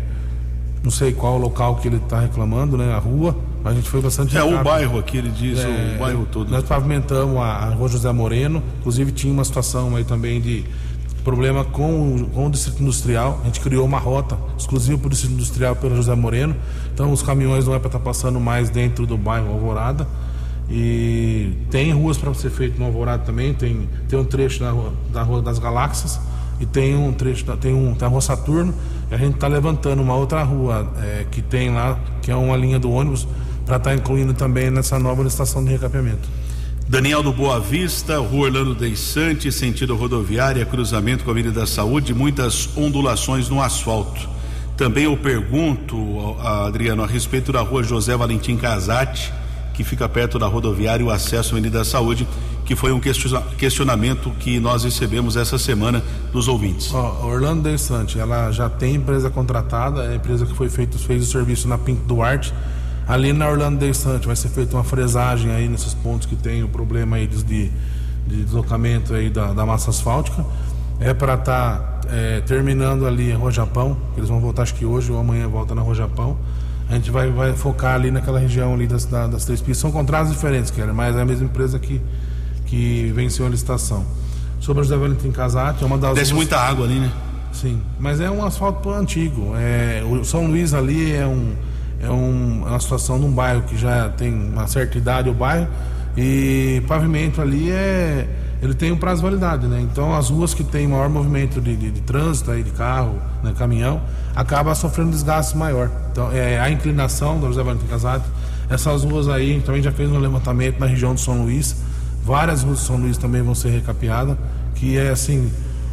Não 0.85 0.91
sei 0.91 1.13
qual 1.13 1.37
o 1.37 1.39
local 1.39 1.77
que 1.77 1.89
ele 1.89 1.97
está 1.97 2.21
reclamando, 2.21 2.77
né? 2.77 2.93
A 2.93 2.99
rua, 2.99 3.35
mas 3.65 3.73
a 3.73 3.77
gente 3.77 3.89
foi 3.89 4.03
bastante 4.03 4.37
É 4.37 4.43
recap. 4.43 4.61
o 4.61 4.65
bairro 4.65 4.99
aqui, 4.99 5.17
ele 5.17 5.31
diz, 5.31 5.61
é... 5.61 5.95
o 5.97 5.99
bairro 5.99 6.29
todo. 6.31 6.51
Nós 6.51 6.63
pavimentamos 6.63 7.39
a, 7.39 7.45
a 7.45 7.71
Rua 7.71 7.89
José 7.89 8.13
Moreno, 8.13 8.63
inclusive 8.81 9.11
tinha 9.11 9.33
uma 9.33 9.45
situação 9.45 9.97
aí 9.97 10.05
também 10.05 10.43
de 10.43 10.67
problema 11.25 11.65
com, 11.65 12.29
com 12.35 12.47
o 12.47 12.51
Distrito 12.51 12.83
Industrial. 12.83 13.41
A 13.43 13.47
gente 13.47 13.61
criou 13.61 13.87
uma 13.87 13.99
rota 13.99 14.39
exclusiva 14.59 14.99
para 14.99 15.07
o 15.07 15.11
Distrito 15.11 15.33
Industrial 15.33 15.75
pelo 15.75 15.97
José 15.97 16.15
Moreno. 16.15 16.55
Então 16.93 17.11
os 17.13 17.23
caminhões 17.23 17.67
não 17.67 17.75
é 17.75 17.79
para 17.79 17.89
estar 17.89 17.99
tá 17.99 18.05
passando 18.05 18.39
mais 18.39 18.69
dentro 18.69 19.07
do 19.07 19.17
bairro 19.17 19.51
Alvorada. 19.51 20.07
E 20.71 21.53
tem 21.71 21.93
ruas 21.93 22.19
para 22.19 22.33
ser 22.35 22.51
feito 22.51 22.79
no 22.79 22.87
Alvorada 22.87 23.25
também, 23.25 23.55
tem, 23.55 23.89
tem 24.09 24.19
um 24.19 24.25
trecho 24.25 24.61
da 24.61 24.71
rua, 24.71 24.93
da 25.13 25.23
rua 25.23 25.41
das 25.41 25.59
Galáxias 25.59 26.21
e 26.61 26.67
tem 26.67 26.97
um 26.97 27.13
trecho, 27.13 27.45
da, 27.45 27.57
tem, 27.57 27.73
um, 27.73 27.95
tem 27.95 28.07
a 28.07 28.11
rua 28.11 28.21
Saturno, 28.21 28.75
e 29.11 29.15
a 29.15 29.19
gente 29.19 29.35
está 29.35 29.47
levantando 29.47 30.03
uma 30.03 30.15
outra 30.15 30.43
rua 30.43 30.93
é, 31.01 31.25
que 31.31 31.41
tem 31.41 31.73
lá, 31.73 31.99
que 32.21 32.31
é 32.31 32.37
uma 32.37 32.57
linha 32.57 32.79
do 32.79 32.91
ônibus, 32.91 33.27
para 33.65 33.77
estar 33.77 33.91
tá 33.91 33.97
incluindo 33.97 34.35
também 34.35 34.71
nessa 34.71 34.99
nova 34.99 35.27
estação 35.27 35.65
de 35.65 35.71
recapeamento. 35.71 36.29
Daniel 36.89 37.23
do 37.23 37.33
Boa 37.33 37.61
Vista, 37.61 38.19
Rua 38.19 38.47
Orlando 38.47 38.75
Deixante, 38.75 39.53
sentido 39.53 39.95
rodoviária, 39.95 40.65
cruzamento 40.65 41.23
com 41.23 41.31
a 41.31 41.33
Avenida 41.35 41.61
da 41.61 41.67
Saúde, 41.67 42.15
muitas 42.15 42.69
ondulações 42.77 43.49
no 43.51 43.61
asfalto. 43.61 44.27
Também 44.75 45.05
eu 45.05 45.17
pergunto, 45.17 46.37
Adriano, 46.41 47.03
a 47.03 47.07
respeito 47.07 47.53
da 47.53 47.61
rua 47.61 47.83
José 47.83 48.17
Valentim 48.17 48.57
Casati, 48.57 49.31
que 49.79 49.85
fica 49.85 50.09
perto 50.09 50.41
da 50.41 50.47
rodoviária 50.49 51.07
o 51.07 51.09
acesso 51.09 51.51
à 51.51 51.53
Avenida 51.53 51.79
da 51.79 51.85
Saúde, 51.85 52.27
que 52.65 52.75
foi 52.75 52.91
um 52.91 52.99
questionamento 52.99 54.29
que 54.41 54.59
nós 54.59 54.83
recebemos 54.83 55.37
essa 55.37 55.57
semana 55.57 56.03
dos 56.33 56.49
ouvintes. 56.49 56.93
Oh, 56.93 57.25
Orlando 57.25 57.63
Desante, 57.63 58.19
ela 58.19 58.51
já 58.51 58.69
tem 58.69 58.97
empresa 58.97 59.31
contratada, 59.31 60.03
é 60.03 60.09
a 60.09 60.15
empresa 60.17 60.45
que 60.45 60.53
foi 60.53 60.69
feito, 60.69 60.99
fez 60.99 61.23
o 61.23 61.31
serviço 61.31 61.69
na 61.69 61.79
Pinto 61.79 62.03
Duarte. 62.03 62.53
Ali 63.07 63.33
na 63.33 63.49
Orlando 63.49 63.79
Desante 63.79 64.27
vai 64.27 64.35
ser 64.35 64.49
feita 64.49 64.77
uma 64.77 64.83
fresagem 64.83 65.53
aí 65.53 65.69
nesses 65.69 65.95
pontos 65.95 66.27
que 66.27 66.35
tem 66.35 66.65
o 66.65 66.69
problema 66.69 67.15
aí 67.15 67.29
de, 67.29 67.45
de 67.45 67.71
deslocamento 68.27 69.15
aí 69.15 69.31
da, 69.31 69.53
da 69.53 69.65
massa 69.65 69.91
asfáltica. 69.91 70.45
É 70.99 71.15
para 71.15 71.35
estar 71.35 71.79
tá 71.79 72.01
é, 72.13 72.41
terminando 72.41 73.07
ali 73.07 73.31
em 73.31 73.35
Rua 73.35 73.53
Japão, 73.53 73.97
eles 74.17 74.29
vão 74.29 74.41
voltar 74.41 74.63
acho 74.63 74.75
que 74.75 74.85
hoje 74.85 75.13
ou 75.13 75.21
amanhã 75.21 75.47
volta 75.47 75.73
na 75.73 75.83
Rua 75.83 75.95
Japão. 75.95 76.37
A 76.89 76.95
gente 76.95 77.11
vai, 77.11 77.31
vai 77.31 77.53
focar 77.53 77.95
ali 77.95 78.11
naquela 78.11 78.39
região 78.39 78.73
ali 78.75 78.87
das, 78.87 79.05
das 79.05 79.45
três 79.45 79.61
pistas. 79.61 79.79
São 79.79 79.93
contratos 79.93 80.33
diferentes, 80.33 80.71
que 80.71 80.83
mas 80.83 81.17
é 81.17 81.21
a 81.21 81.25
mesma 81.25 81.45
empresa 81.45 81.79
que, 81.79 82.01
que 82.67 83.13
venceu 83.15 83.47
a 83.47 83.49
licitação. 83.49 84.07
Sobre 84.61 84.81
o 84.81 84.85
José 84.85 84.97
Valentim 84.97 85.31
Casati, 85.31 85.83
é 85.83 85.87
uma 85.87 85.99
das. 85.99 86.15
Desce 86.15 86.35
muita 86.35 86.59
água 86.59 86.87
ali, 86.87 86.99
né? 86.99 87.13
Sim, 87.53 87.81
mas 87.99 88.21
é 88.21 88.31
um 88.31 88.45
asfalto 88.45 88.91
antigo. 88.91 89.53
É, 89.57 90.03
o 90.05 90.25
São 90.25 90.47
Luís 90.47 90.73
ali 90.75 91.13
é, 91.13 91.27
um, 91.27 91.53
é, 92.01 92.11
um, 92.11 92.63
é 92.67 92.71
uma 92.71 92.81
situação 92.81 93.19
num 93.19 93.33
bairro 93.33 93.63
que 93.63 93.77
já 93.77 94.09
tem 94.11 94.33
uma 94.33 94.67
certa 94.67 94.97
idade 94.97 95.29
o 95.29 95.35
bairro 95.35 95.69
e 96.17 96.83
pavimento 96.87 97.41
ali 97.41 97.71
é 97.71 98.29
ele 98.61 98.75
tem 98.75 98.91
um 98.91 98.97
prazo 98.97 99.23
de 99.23 99.29
validade, 99.29 99.67
né? 99.67 99.81
Então 99.81 100.15
as 100.15 100.31
ruas 100.31 100.53
que 100.53 100.65
têm 100.65 100.89
maior 100.89 101.09
movimento 101.09 101.61
de, 101.61 101.77
de, 101.77 101.91
de 101.91 102.01
trânsito, 102.01 102.51
aí, 102.51 102.63
de 102.63 102.71
carro, 102.71 103.19
né, 103.43 103.53
caminhão, 103.57 104.01
acaba 104.35 104.75
sofrendo 104.75 105.11
desgaste 105.11 105.57
maior. 105.57 105.91
Então 106.11 106.31
é, 106.33 106.59
a 106.59 106.69
inclinação 106.71 107.41
da 107.41 107.47
José 107.49 107.63
Valentim 107.63 107.87
Casati, 107.87 108.25
essas 108.69 109.05
ruas 109.05 109.29
aí, 109.29 109.51
a 109.51 109.55
gente 109.55 109.65
também 109.65 109.83
já 109.83 109.93
fez 109.93 110.11
um 110.11 110.19
levantamento 110.19 110.79
na 110.79 110.87
região 110.87 111.15
do 111.15 111.21
São 111.21 111.43
Luís, 111.43 111.77
várias 112.25 112.63
ruas 112.63 112.81
do 112.81 112.85
São 112.85 112.97
Luís 112.97 113.17
também 113.17 113.43
vão 113.43 113.55
ser 113.55 113.71
recapeadas, 113.71 114.37
que 114.75 114.99
é 114.99 115.11
assim, 115.11 115.51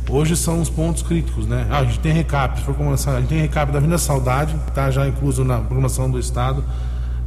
hoje 0.09 0.35
são 0.35 0.59
os 0.59 0.69
pontos 0.69 1.03
críticos, 1.03 1.47
né? 1.47 1.67
Ah, 1.69 1.79
a 1.79 1.85
gente 1.85 1.99
tem 1.99 2.11
recap, 2.11 2.59
se 2.59 2.65
for 2.65 2.75
começar, 2.75 3.11
a 3.15 3.19
gente 3.19 3.29
tem 3.29 3.39
recap 3.39 3.71
da 3.71 3.77
Avenida 3.77 3.97
Saudade, 3.97 4.53
que 4.65 4.69
está 4.69 4.89
já 4.91 5.07
incluso 5.07 5.43
na 5.45 5.59
programação 5.59 6.09
do 6.09 6.19
Estado, 6.19 6.63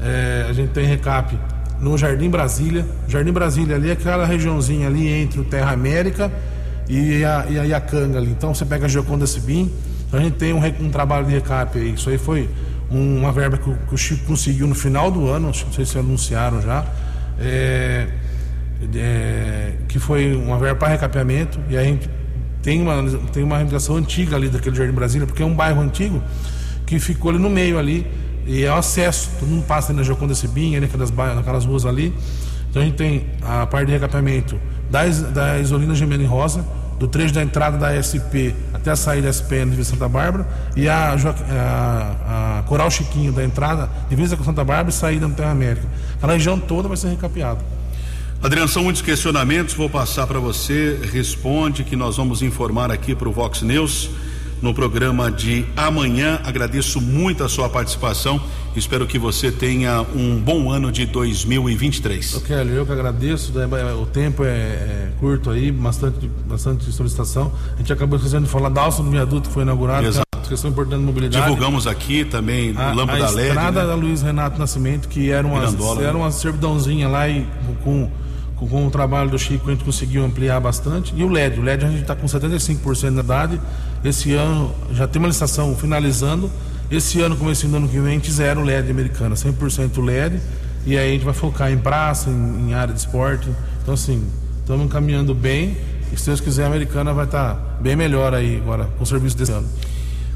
é, 0.01 0.47
a 0.49 0.53
gente 0.53 0.70
tem 0.70 0.84
recap 0.84 1.39
no 1.81 1.97
Jardim 1.97 2.29
Brasília. 2.29 2.85
Jardim 3.07 3.33
Brasília 3.33 3.76
ali 3.76 3.91
é 3.91 3.93
aquela 3.93 4.26
regiãozinha 4.26 4.87
ali 4.87 5.09
entre 5.09 5.41
o 5.41 5.45
Terra 5.45 5.72
América 5.72 6.33
e 6.89 7.24
a, 7.24 7.47
e 7.49 7.59
a 7.59 7.64
Iacanga 7.64 8.18
ali. 8.18 8.31
Então 8.31 8.55
você 8.55 8.64
pega 8.64 8.87
a 8.87 8.89
Gioconda 8.89 9.26
Sibim, 9.26 9.70
então 10.07 10.18
a 10.18 10.22
gente 10.22 10.35
tem 10.35 10.53
um, 10.53 10.64
um, 10.64 10.91
trabalho 10.91 11.26
de 11.26 11.33
recap 11.33 11.79
aí. 11.79 11.93
Isso 11.93 12.09
aí 12.11 12.18
foi 12.18 12.49
um, 12.91 13.18
uma 13.18 13.33
verba 13.33 13.59
que 13.59 13.68
o, 13.68 13.76
que 13.89 13.95
o, 13.95 13.99
Chico 13.99 14.24
conseguiu 14.26 14.66
no 14.66 14.74
final 14.74 15.11
do 15.11 15.29
ano, 15.29 15.47
não 15.47 15.72
sei 15.72 15.85
se 15.85 15.99
anunciaram 15.99 16.61
já, 16.62 16.85
é, 17.39 18.09
é, 18.95 19.72
que 19.87 19.99
foi 19.99 20.35
uma 20.35 20.59
verba 20.59 20.76
para 20.76 20.89
recapeamento 20.89 21.59
e 21.68 21.76
a 21.76 21.85
gente 21.85 22.09
tem 22.62 22.81
uma, 22.83 23.03
tem 23.33 23.43
uma 23.43 23.57
reivindicação 23.57 23.97
antiga 23.97 24.37
ali 24.37 24.49
daquele 24.49 24.74
Jardim 24.74 24.93
Brasília, 24.93 25.26
porque 25.26 25.43
é 25.43 25.47
um 25.47 25.55
bairro 25.55 25.81
antigo 25.81 26.22
que 26.87 26.99
ficou 26.99 27.31
ali 27.31 27.39
no 27.39 27.51
meio 27.51 27.79
ali 27.79 28.07
e 28.47 28.64
é 28.64 28.70
o 28.72 28.76
acesso, 28.76 29.30
todo 29.39 29.49
mundo 29.49 29.64
passa 29.66 29.93
na 29.93 30.03
Joconda 30.03 30.34
Cibinha, 30.34 30.80
naquelas, 30.80 31.11
naquelas 31.11 31.64
ruas 31.64 31.84
ali. 31.84 32.14
Então 32.70 32.82
a 32.82 32.84
gente 32.84 32.97
tem 32.97 33.26
a 33.43 33.66
parte 33.66 33.86
de 33.86 33.93
recapeamento 33.93 34.59
da, 34.91 35.05
da 35.07 35.59
Isolina 35.59 35.95
Gemena 35.95 36.26
Rosa, 36.26 36.64
do 36.99 37.07
trecho 37.07 37.32
da 37.32 37.43
entrada 37.43 37.78
da 37.78 37.95
SP 38.03 38.53
até 38.74 38.91
a 38.91 38.97
saída 38.97 39.24
da 39.24 39.30
SPN 39.30 39.76
de 39.76 39.84
Santa 39.84 40.09
Bárbara, 40.09 40.47
e 40.76 40.89
a, 40.89 41.14
a, 41.14 42.59
a, 42.59 42.62
Coral 42.64 42.91
Chiquinho 42.91 43.32
da 43.32 43.45
entrada, 43.45 43.89
divisa 44.09 44.36
com 44.36 44.45
Santa 44.45 44.64
Bárbara 44.64 44.91
e 44.91 44.93
saída 44.93 45.28
no 45.28 45.34
Terra 45.34 45.51
América. 45.51 45.86
A 46.20 46.26
região 46.26 46.59
toda 46.59 46.89
vai 46.89 46.97
ser 46.97 47.09
recapeada. 47.09 47.61
Adriano, 48.43 48.68
são 48.68 48.84
muitos 48.84 49.03
questionamentos, 49.03 49.74
vou 49.74 49.91
passar 49.91 50.26
para 50.26 50.39
você, 50.39 50.99
responde 51.12 51.82
que 51.82 51.97
nós 51.97 52.16
vamos 52.16 52.41
informar 52.41 52.91
aqui 52.91 53.14
para 53.14 53.28
o 53.28 53.32
Vox 53.32 53.62
News 53.62 54.11
no 54.61 54.75
programa 54.75 55.31
de 55.31 55.65
amanhã. 55.77 56.41
Agradeço 56.45 57.01
muito 57.01 57.45
a 57.45 57.49
sua 57.49 57.69
participação. 57.69 58.41
Espero 58.77 59.07
que 59.07 59.19
você 59.19 59.51
tenha 59.51 60.03
um 60.15 60.39
bom 60.39 60.71
ano 60.71 60.93
de 60.93 61.07
2023. 61.07 62.35
Eu, 62.35 62.41
Kelly, 62.43 62.75
eu 62.75 62.87
que 62.87 62.93
agradeço. 62.93 63.53
O 64.01 64.07
tempo 64.07 64.45
é, 64.45 64.49
é, 64.49 65.09
curto 65.19 65.51
aí, 65.51 65.73
bastante, 65.73 66.31
bastante 66.47 66.91
solicitação. 66.93 67.53
A 67.75 67.79
gente 67.79 67.93
acabou 67.93 68.17
esquecendo 68.17 68.45
de 68.45 68.51
falar 68.51 68.69
da 68.69 68.83
alça 68.83 69.03
do 69.03 69.11
viaduto 69.11 69.49
que 69.49 69.55
foi 69.55 69.63
inaugurado. 69.63 70.07
Exato. 70.07 70.27
É 70.37 70.49
questão 70.49 70.71
importante 70.71 71.01
de 71.01 71.07
mobilidade. 71.07 71.45
Divulgamos 71.45 71.87
aqui 71.87 72.25
também 72.25 72.75
a, 72.77 72.93
Lâmpada 72.93 73.27
a 73.27 73.31
LED. 73.31 73.41
A 73.41 73.49
estrada 73.49 73.81
né? 73.83 73.87
da 73.89 73.95
Luiz 73.95 74.23
Renato 74.23 74.59
Nascimento, 74.59 75.09
que 75.09 75.31
era 75.31 75.47
uma, 75.47 75.61
Mirandola, 75.61 76.03
era 76.03 76.17
uma 76.17 76.31
servidãozinha 76.31 77.09
lá 77.09 77.29
e 77.29 77.47
com 77.85 78.09
com, 78.59 78.69
com, 78.69 78.87
o 78.87 78.91
trabalho 78.91 79.31
do 79.31 79.39
Chico 79.39 79.69
a 79.69 79.73
gente 79.73 79.85
conseguiu 79.85 80.25
ampliar 80.25 80.61
bastante. 80.61 81.15
E 81.17 81.23
o 81.23 81.29
LED, 81.29 81.61
o 81.61 81.63
LED 81.63 81.85
a 81.85 81.89
gente 81.89 82.03
está 82.03 82.17
com 82.17 82.27
75% 82.27 83.15
da 83.15 83.21
idade. 83.21 83.61
Esse 84.05 84.33
ano 84.35 84.75
já 84.93 85.07
tem 85.07 85.21
uma 85.21 85.29
licitação 85.29 85.75
finalizando. 85.77 86.51
Esse 86.91 87.21
ano, 87.21 87.37
começando 87.37 87.75
ano 87.75 87.89
que 87.89 87.99
vem, 87.99 88.13
a 88.13 88.15
gente 88.15 88.31
zero 88.31 88.63
LED 88.63 88.91
americana, 88.91 89.35
100% 89.35 90.03
LED. 90.03 90.41
E 90.87 90.97
aí 90.97 91.11
a 91.11 91.13
gente 91.13 91.25
vai 91.25 91.35
focar 91.35 91.71
em 91.71 91.79
praça, 91.79 92.31
em, 92.31 92.69
em 92.71 92.75
área 92.75 92.95
de 92.95 93.01
esporte. 93.01 93.49
Então, 93.83 93.95
assim, 93.95 94.25
estamos 94.61 94.91
caminhando 94.91 95.35
bem. 95.35 95.77
E 96.13 96.17
se 96.17 96.27
Deus 96.27 96.41
quiser, 96.41 96.65
a 96.65 96.67
americana 96.67 97.13
vai 97.13 97.27
estar 97.27 97.55
tá 97.55 97.61
bem 97.81 97.95
melhor 97.95 98.33
aí 98.33 98.57
agora 98.57 98.85
com 98.97 99.05
o 99.05 99.07
serviço 99.07 99.37
desse 99.37 99.53
ano. 99.53 99.69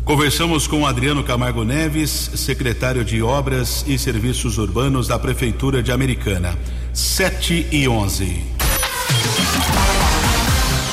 Conversamos 0.04 0.66
com 0.66 0.84
Adriano 0.84 1.22
Camargo 1.22 1.64
Neves, 1.64 2.32
secretário 2.34 3.04
de 3.04 3.22
Obras 3.22 3.84
e 3.86 3.96
Serviços 3.96 4.58
Urbanos 4.58 5.06
da 5.06 5.18
Prefeitura 5.18 5.82
de 5.82 5.92
Americana. 5.92 6.58
7 6.92 7.68
e 7.70 7.88
11. 7.88 8.61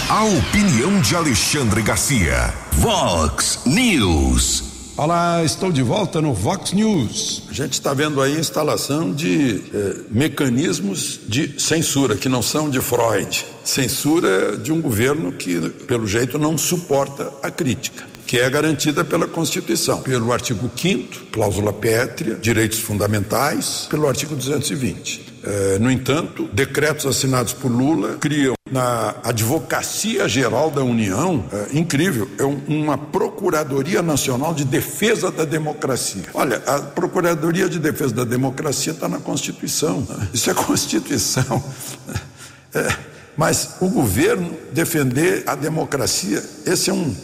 A 0.09 0.23
opinião 0.23 0.99
de 1.01 1.15
Alexandre 1.15 1.83
Garcia. 1.83 2.51
Vox 2.71 3.59
News. 3.63 4.63
Olá, 4.97 5.43
estou 5.43 5.71
de 5.71 5.83
volta 5.83 6.19
no 6.19 6.33
Vox 6.33 6.73
News. 6.73 7.43
A 7.47 7.53
gente 7.53 7.73
está 7.73 7.93
vendo 7.93 8.19
aí 8.19 8.35
a 8.35 8.39
instalação 8.39 9.13
de 9.13 9.61
eh, 9.71 9.97
mecanismos 10.09 11.19
de 11.27 11.61
censura 11.61 12.15
que 12.15 12.27
não 12.27 12.41
são 12.41 12.71
de 12.71 12.81
Freud. 12.81 13.45
Censura 13.63 14.57
de 14.57 14.71
um 14.71 14.81
governo 14.81 15.31
que, 15.31 15.69
pelo 15.85 16.07
jeito, 16.07 16.39
não 16.39 16.57
suporta 16.57 17.31
a 17.43 17.51
crítica 17.51 18.03
que 18.25 18.37
é 18.37 18.47
garantida 18.47 19.03
pela 19.03 19.27
Constituição, 19.27 20.03
pelo 20.03 20.31
artigo 20.31 20.69
5 20.75 21.31
cláusula 21.31 21.73
pétrea, 21.73 22.35
direitos 22.35 22.77
fundamentais, 22.77 23.87
pelo 23.89 24.07
artigo 24.07 24.35
220. 24.35 25.25
É, 25.43 25.79
no 25.79 25.89
entanto, 25.89 26.47
decretos 26.53 27.07
assinados 27.07 27.53
por 27.53 27.71
Lula 27.71 28.17
criam 28.19 28.53
na 28.71 29.15
Advocacia 29.23 30.27
Geral 30.27 30.69
da 30.69 30.83
União, 30.83 31.43
é, 31.51 31.77
incrível, 31.77 32.29
é 32.37 32.43
um, 32.43 32.61
uma 32.67 32.97
Procuradoria 32.97 34.01
Nacional 34.01 34.53
de 34.53 34.63
Defesa 34.63 35.31
da 35.31 35.45
Democracia. 35.45 36.23
Olha, 36.33 36.61
a 36.65 36.79
Procuradoria 36.79 37.67
de 37.67 37.79
Defesa 37.79 38.13
da 38.13 38.23
Democracia 38.23 38.93
está 38.93 39.07
na 39.07 39.19
Constituição. 39.19 40.05
Né? 40.07 40.27
Isso 40.33 40.49
é 40.49 40.53
Constituição. 40.53 41.63
É, 42.71 42.87
mas 43.35 43.77
o 43.81 43.89
governo 43.89 44.55
defender 44.71 45.41
a 45.47 45.55
democracia, 45.55 46.39
esse 46.67 46.91
é 46.91 46.93
um 46.93 47.15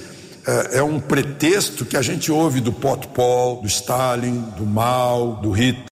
é, 0.48 0.78
é, 0.78 0.84
um 0.84 1.00
pretexto 1.00 1.86
que 1.86 1.98
a 1.98 2.02
gente 2.02 2.32
ouve 2.32 2.62
do 2.62 2.72
Potpol, 2.72 3.62
do 3.62 3.68
Stalin, 3.68 4.42
do 4.56 4.66
Mao, 4.66 5.38
do 5.38 5.52
Hitler, 5.52 5.86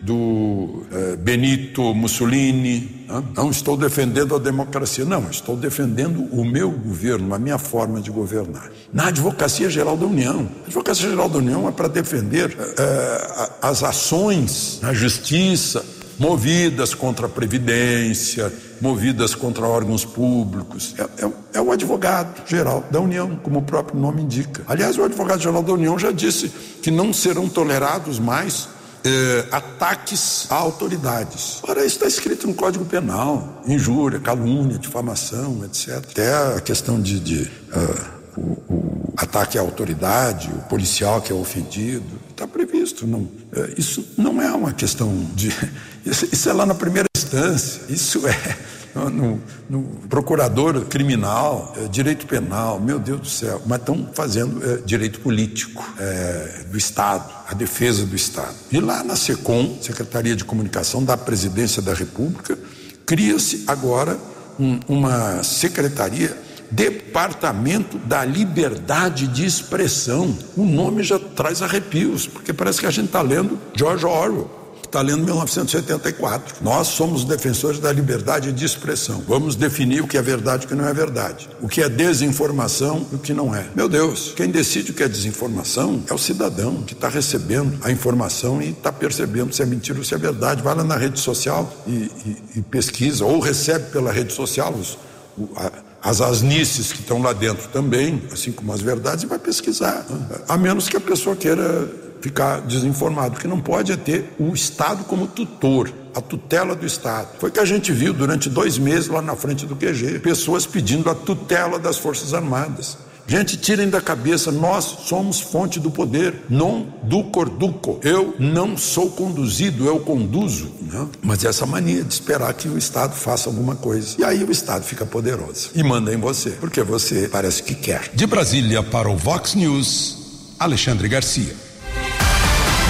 do 0.00 0.84
é, 0.92 1.16
Benito 1.16 1.94
Mussolini. 1.94 3.04
Não, 3.08 3.24
não 3.34 3.50
estou 3.50 3.76
defendendo 3.76 4.34
a 4.34 4.38
democracia, 4.38 5.04
não, 5.04 5.28
estou 5.30 5.56
defendendo 5.56 6.22
o 6.32 6.44
meu 6.44 6.70
governo, 6.70 7.34
a 7.34 7.38
minha 7.38 7.58
forma 7.58 8.00
de 8.00 8.10
governar. 8.10 8.70
Na 8.92 9.08
Advocacia 9.08 9.68
Geral 9.70 9.96
da 9.96 10.06
União. 10.06 10.48
A 10.64 10.66
Advocacia 10.66 11.08
Geral 11.08 11.28
da 11.28 11.38
União 11.38 11.68
é 11.68 11.72
para 11.72 11.88
defender 11.88 12.56
é, 12.78 13.50
as 13.62 13.82
ações 13.82 14.78
na 14.82 14.92
justiça, 14.92 15.84
movidas 16.18 16.94
contra 16.94 17.26
a 17.26 17.28
Previdência, 17.28 18.52
movidas 18.80 19.34
contra 19.34 19.66
órgãos 19.66 20.04
públicos. 20.04 20.94
É, 20.98 21.24
é, 21.24 21.30
é, 21.54 21.60
o 21.60 21.72
advogado 21.72 22.42
geral 22.46 22.84
da 22.90 23.00
União, 23.00 23.36
como 23.36 23.60
o 23.60 23.62
próprio 23.62 23.98
nome 23.98 24.22
indica. 24.22 24.62
Aliás, 24.66 24.98
o 24.98 25.04
advogado 25.04 25.40
geral 25.40 25.62
da 25.62 25.72
União 25.72 25.98
já 25.98 26.10
disse 26.10 26.50
que 26.82 26.90
não 26.90 27.12
serão 27.12 27.48
tolerados 27.48 28.18
mais 28.18 28.68
é, 29.04 29.46
ataques 29.50 30.46
a 30.50 30.54
autoridades. 30.56 31.60
Ora, 31.62 31.84
isso 31.84 31.96
está 31.96 32.06
escrito 32.06 32.46
no 32.46 32.54
Código 32.54 32.84
Penal: 32.84 33.62
injúria, 33.66 34.18
calúnia, 34.20 34.78
difamação, 34.78 35.64
etc. 35.64 35.96
Até 35.96 36.34
a 36.56 36.60
questão 36.60 37.00
de. 37.00 37.20
de 37.20 37.42
uh, 37.42 38.18
o, 38.36 38.62
o 38.68 39.14
ataque 39.16 39.58
à 39.58 39.60
autoridade, 39.60 40.48
o 40.48 40.60
policial 40.68 41.20
que 41.20 41.32
é 41.32 41.34
ofendido, 41.34 42.20
está 42.30 42.46
previsto. 42.46 43.06
Não, 43.06 43.28
é, 43.52 43.74
isso 43.76 44.06
não 44.16 44.40
é 44.40 44.50
uma 44.52 44.72
questão 44.72 45.12
de. 45.34 45.52
Isso, 46.06 46.26
isso 46.32 46.48
é 46.48 46.54
lá 46.54 46.64
na 46.64 46.74
primeira 46.74 47.06
instância. 47.14 47.82
Isso 47.90 48.26
é 48.26 48.56
no, 48.94 49.40
no 49.68 49.82
procurador 50.08 50.84
criminal, 50.86 51.74
é, 51.76 51.88
direito 51.88 52.26
penal, 52.26 52.80
meu 52.80 52.98
Deus 52.98 53.20
do 53.20 53.28
céu, 53.28 53.62
mas 53.66 53.80
estão 53.80 54.08
fazendo 54.14 54.64
é, 54.64 54.76
direito 54.78 55.20
político 55.20 55.84
é, 55.98 56.64
do 56.70 56.76
Estado, 56.76 57.32
a 57.48 57.54
defesa 57.54 58.04
do 58.04 58.16
Estado. 58.16 58.54
E 58.70 58.80
lá 58.80 59.02
na 59.04 59.16
SECOM, 59.16 59.78
Secretaria 59.80 60.34
de 60.34 60.44
Comunicação 60.44 61.04
da 61.04 61.16
Presidência 61.16 61.80
da 61.80 61.94
República, 61.94 62.58
cria-se 63.06 63.64
agora 63.66 64.18
um, 64.58 64.80
uma 64.88 65.42
secretaria 65.42 66.36
Departamento 66.70 67.96
da 67.98 68.24
Liberdade 68.24 69.26
de 69.26 69.46
Expressão. 69.46 70.36
O 70.54 70.66
nome 70.66 71.02
já 71.02 71.18
traz 71.18 71.62
arrepios, 71.62 72.26
porque 72.26 72.52
parece 72.52 72.80
que 72.80 72.86
a 72.86 72.90
gente 72.90 73.06
está 73.06 73.22
lendo 73.22 73.58
George 73.74 74.04
Orwell 74.04 74.58
está 74.86 75.00
lendo 75.00 75.24
1984. 75.24 76.56
Nós 76.62 76.88
somos 76.88 77.24
defensores 77.24 77.78
da 77.78 77.92
liberdade 77.92 78.52
de 78.52 78.64
expressão. 78.64 79.22
Vamos 79.26 79.54
definir 79.54 80.02
o 80.02 80.06
que 80.06 80.16
é 80.16 80.22
verdade 80.22 80.64
e 80.64 80.66
o 80.66 80.68
que 80.68 80.74
não 80.74 80.86
é 80.86 80.92
verdade. 80.92 81.48
O 81.60 81.68
que 81.68 81.82
é 81.82 81.88
desinformação 81.88 83.06
e 83.12 83.16
o 83.16 83.18
que 83.18 83.32
não 83.32 83.54
é. 83.54 83.66
Meu 83.74 83.88
Deus, 83.88 84.32
quem 84.34 84.50
decide 84.50 84.90
o 84.90 84.94
que 84.94 85.02
é 85.02 85.08
desinformação 85.08 86.02
é 86.08 86.14
o 86.14 86.18
cidadão 86.18 86.82
que 86.82 86.94
está 86.94 87.08
recebendo 87.08 87.78
a 87.82 87.90
informação 87.90 88.60
e 88.62 88.70
está 88.70 88.92
percebendo 88.92 89.52
se 89.52 89.62
é 89.62 89.66
mentira 89.66 89.98
ou 89.98 90.04
se 90.04 90.14
é 90.14 90.18
verdade. 90.18 90.62
Vai 90.62 90.74
lá 90.74 90.84
na 90.84 90.96
rede 90.96 91.20
social 91.20 91.70
e, 91.86 91.90
e, 91.90 92.36
e 92.56 92.62
pesquisa, 92.62 93.24
ou 93.24 93.40
recebe 93.40 93.90
pela 93.90 94.10
rede 94.10 94.32
social 94.32 94.72
os, 94.72 94.98
o, 95.36 95.48
a, 95.56 95.70
as 96.00 96.20
asnices 96.20 96.92
que 96.92 97.00
estão 97.00 97.20
lá 97.20 97.32
dentro 97.32 97.68
também, 97.68 98.22
assim 98.32 98.52
como 98.52 98.72
as 98.72 98.80
verdades, 98.80 99.24
e 99.24 99.26
vai 99.26 99.38
pesquisar. 99.38 100.06
A 100.48 100.56
menos 100.56 100.88
que 100.88 100.96
a 100.96 101.00
pessoa 101.00 101.34
queira 101.34 101.88
ficar 102.20 102.60
desinformado. 102.60 103.38
Que 103.38 103.48
não 103.48 103.60
pode 103.60 103.92
é 103.92 103.96
ter 103.96 104.34
o 104.38 104.52
Estado 104.54 105.04
como 105.04 105.26
tutor, 105.26 105.92
a 106.14 106.20
tutela 106.20 106.74
do 106.74 106.86
Estado. 106.86 107.28
Foi 107.38 107.50
que 107.50 107.60
a 107.60 107.64
gente 107.64 107.92
viu 107.92 108.12
durante 108.12 108.48
dois 108.48 108.78
meses 108.78 109.08
lá 109.08 109.22
na 109.22 109.36
frente 109.36 109.66
do 109.66 109.76
QG, 109.76 110.18
pessoas 110.20 110.66
pedindo 110.66 111.10
a 111.10 111.14
tutela 111.14 111.78
das 111.78 111.98
Forças 111.98 112.34
Armadas. 112.34 112.98
Gente, 113.30 113.58
tirem 113.58 113.90
da 113.90 114.00
cabeça, 114.00 114.50
nós 114.50 114.84
somos 115.04 115.38
fonte 115.38 115.78
do 115.78 115.90
poder, 115.90 116.46
non 116.48 116.86
do 117.02 117.24
corduco. 117.24 118.00
Eu 118.02 118.34
não 118.38 118.74
sou 118.74 119.10
conduzido, 119.10 119.84
eu 119.84 120.00
conduzo. 120.00 120.72
Né? 120.80 121.06
Mas 121.22 121.44
essa 121.44 121.66
mania 121.66 122.02
de 122.02 122.14
esperar 122.14 122.54
que 122.54 122.68
o 122.68 122.78
Estado 122.78 123.14
faça 123.14 123.50
alguma 123.50 123.76
coisa. 123.76 124.16
E 124.18 124.24
aí 124.24 124.42
o 124.42 124.50
Estado 124.50 124.82
fica 124.82 125.04
poderoso 125.04 125.72
e 125.74 125.82
manda 125.82 126.12
em 126.12 126.16
você, 126.16 126.52
porque 126.52 126.82
você 126.82 127.28
parece 127.28 127.62
que 127.62 127.74
quer. 127.74 128.10
De 128.14 128.26
Brasília 128.26 128.82
para 128.82 129.10
o 129.10 129.16
Vox 129.18 129.54
News, 129.54 130.54
Alexandre 130.58 131.06
Garcia. 131.06 131.67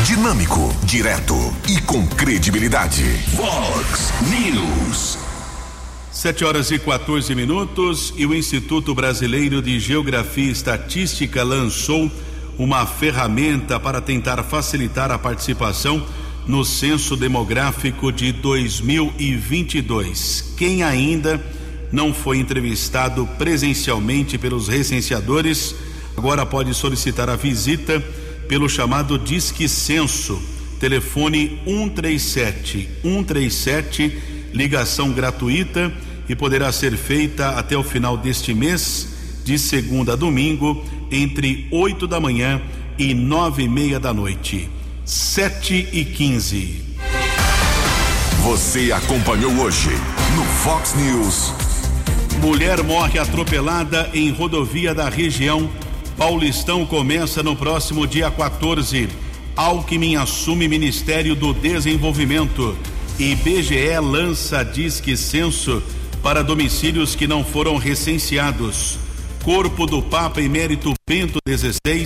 Dinâmico, 0.04 0.72
direto 0.84 1.34
e 1.68 1.80
com 1.82 2.06
credibilidade. 2.06 3.02
Vox 3.34 4.12
News. 4.30 5.18
7 6.10 6.44
horas 6.44 6.70
e 6.70 6.78
14 6.78 7.34
minutos 7.34 8.14
e 8.16 8.24
o 8.24 8.34
Instituto 8.34 8.94
Brasileiro 8.94 9.60
de 9.60 9.80
Geografia 9.80 10.44
e 10.44 10.50
Estatística 10.50 11.42
lançou 11.42 12.10
uma 12.56 12.86
ferramenta 12.86 13.78
para 13.78 14.00
tentar 14.00 14.42
facilitar 14.44 15.10
a 15.10 15.18
participação 15.18 16.06
no 16.46 16.64
censo 16.64 17.14
demográfico 17.16 18.10
de 18.10 18.32
2022. 18.32 20.54
Quem 20.56 20.82
ainda 20.82 21.38
não 21.92 22.14
foi 22.14 22.38
entrevistado 22.38 23.28
presencialmente 23.36 24.38
pelos 24.38 24.68
recenseadores, 24.68 25.74
agora 26.16 26.46
pode 26.46 26.72
solicitar 26.72 27.28
a 27.28 27.36
visita 27.36 28.02
pelo 28.48 28.68
chamado 28.68 29.18
Disque 29.18 29.68
Censo, 29.68 30.40
telefone 30.80 31.60
137 31.64 32.88
137, 33.02 34.18
ligação 34.54 35.12
gratuita 35.12 35.92
e 36.28 36.34
poderá 36.34 36.72
ser 36.72 36.96
feita 36.96 37.50
até 37.50 37.76
o 37.76 37.82
final 37.82 38.16
deste 38.16 38.54
mês, 38.54 39.42
de 39.44 39.58
segunda 39.58 40.14
a 40.14 40.16
domingo, 40.16 40.84
entre 41.10 41.68
8 41.70 42.06
da 42.06 42.18
manhã 42.18 42.60
e 42.98 43.14
nove 43.14 43.64
e 43.64 43.68
meia 43.68 44.00
da 44.00 44.12
noite. 44.12 44.68
7 45.04 45.88
e 45.92 46.04
15. 46.04 46.82
Você 48.42 48.92
acompanhou 48.92 49.52
hoje 49.60 49.90
no 50.36 50.44
Fox 50.44 50.94
News. 50.94 51.52
Mulher 52.40 52.82
morre 52.82 53.18
atropelada 53.18 54.10
em 54.14 54.30
rodovia 54.30 54.94
da 54.94 55.08
região 55.08 55.68
Paulistão 56.18 56.84
começa 56.84 57.44
no 57.44 57.54
próximo 57.54 58.04
dia 58.04 58.28
14. 58.28 59.08
Alckmin 59.54 60.16
assume 60.16 60.66
Ministério 60.66 61.36
do 61.36 61.54
Desenvolvimento. 61.54 62.76
E 63.20 63.36
lança 64.00 64.64
Disque 64.64 65.16
Censo 65.16 65.80
para 66.20 66.42
domicílios 66.42 67.14
que 67.14 67.28
não 67.28 67.44
foram 67.44 67.76
recenseados. 67.76 68.98
Corpo 69.44 69.86
do 69.86 70.02
Papa 70.02 70.42
Emérito 70.42 70.92
Bento 71.08 71.38
XVI 71.48 72.04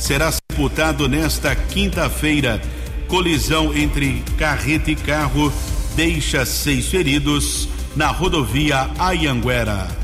será 0.00 0.32
sepultado 0.32 1.08
nesta 1.08 1.54
quinta-feira. 1.54 2.60
Colisão 3.06 3.72
entre 3.72 4.24
carreta 4.36 4.90
e 4.90 4.96
carro 4.96 5.52
deixa 5.94 6.44
seis 6.44 6.88
feridos 6.88 7.68
na 7.94 8.08
rodovia 8.08 8.90
Ayanguera. 8.98 10.03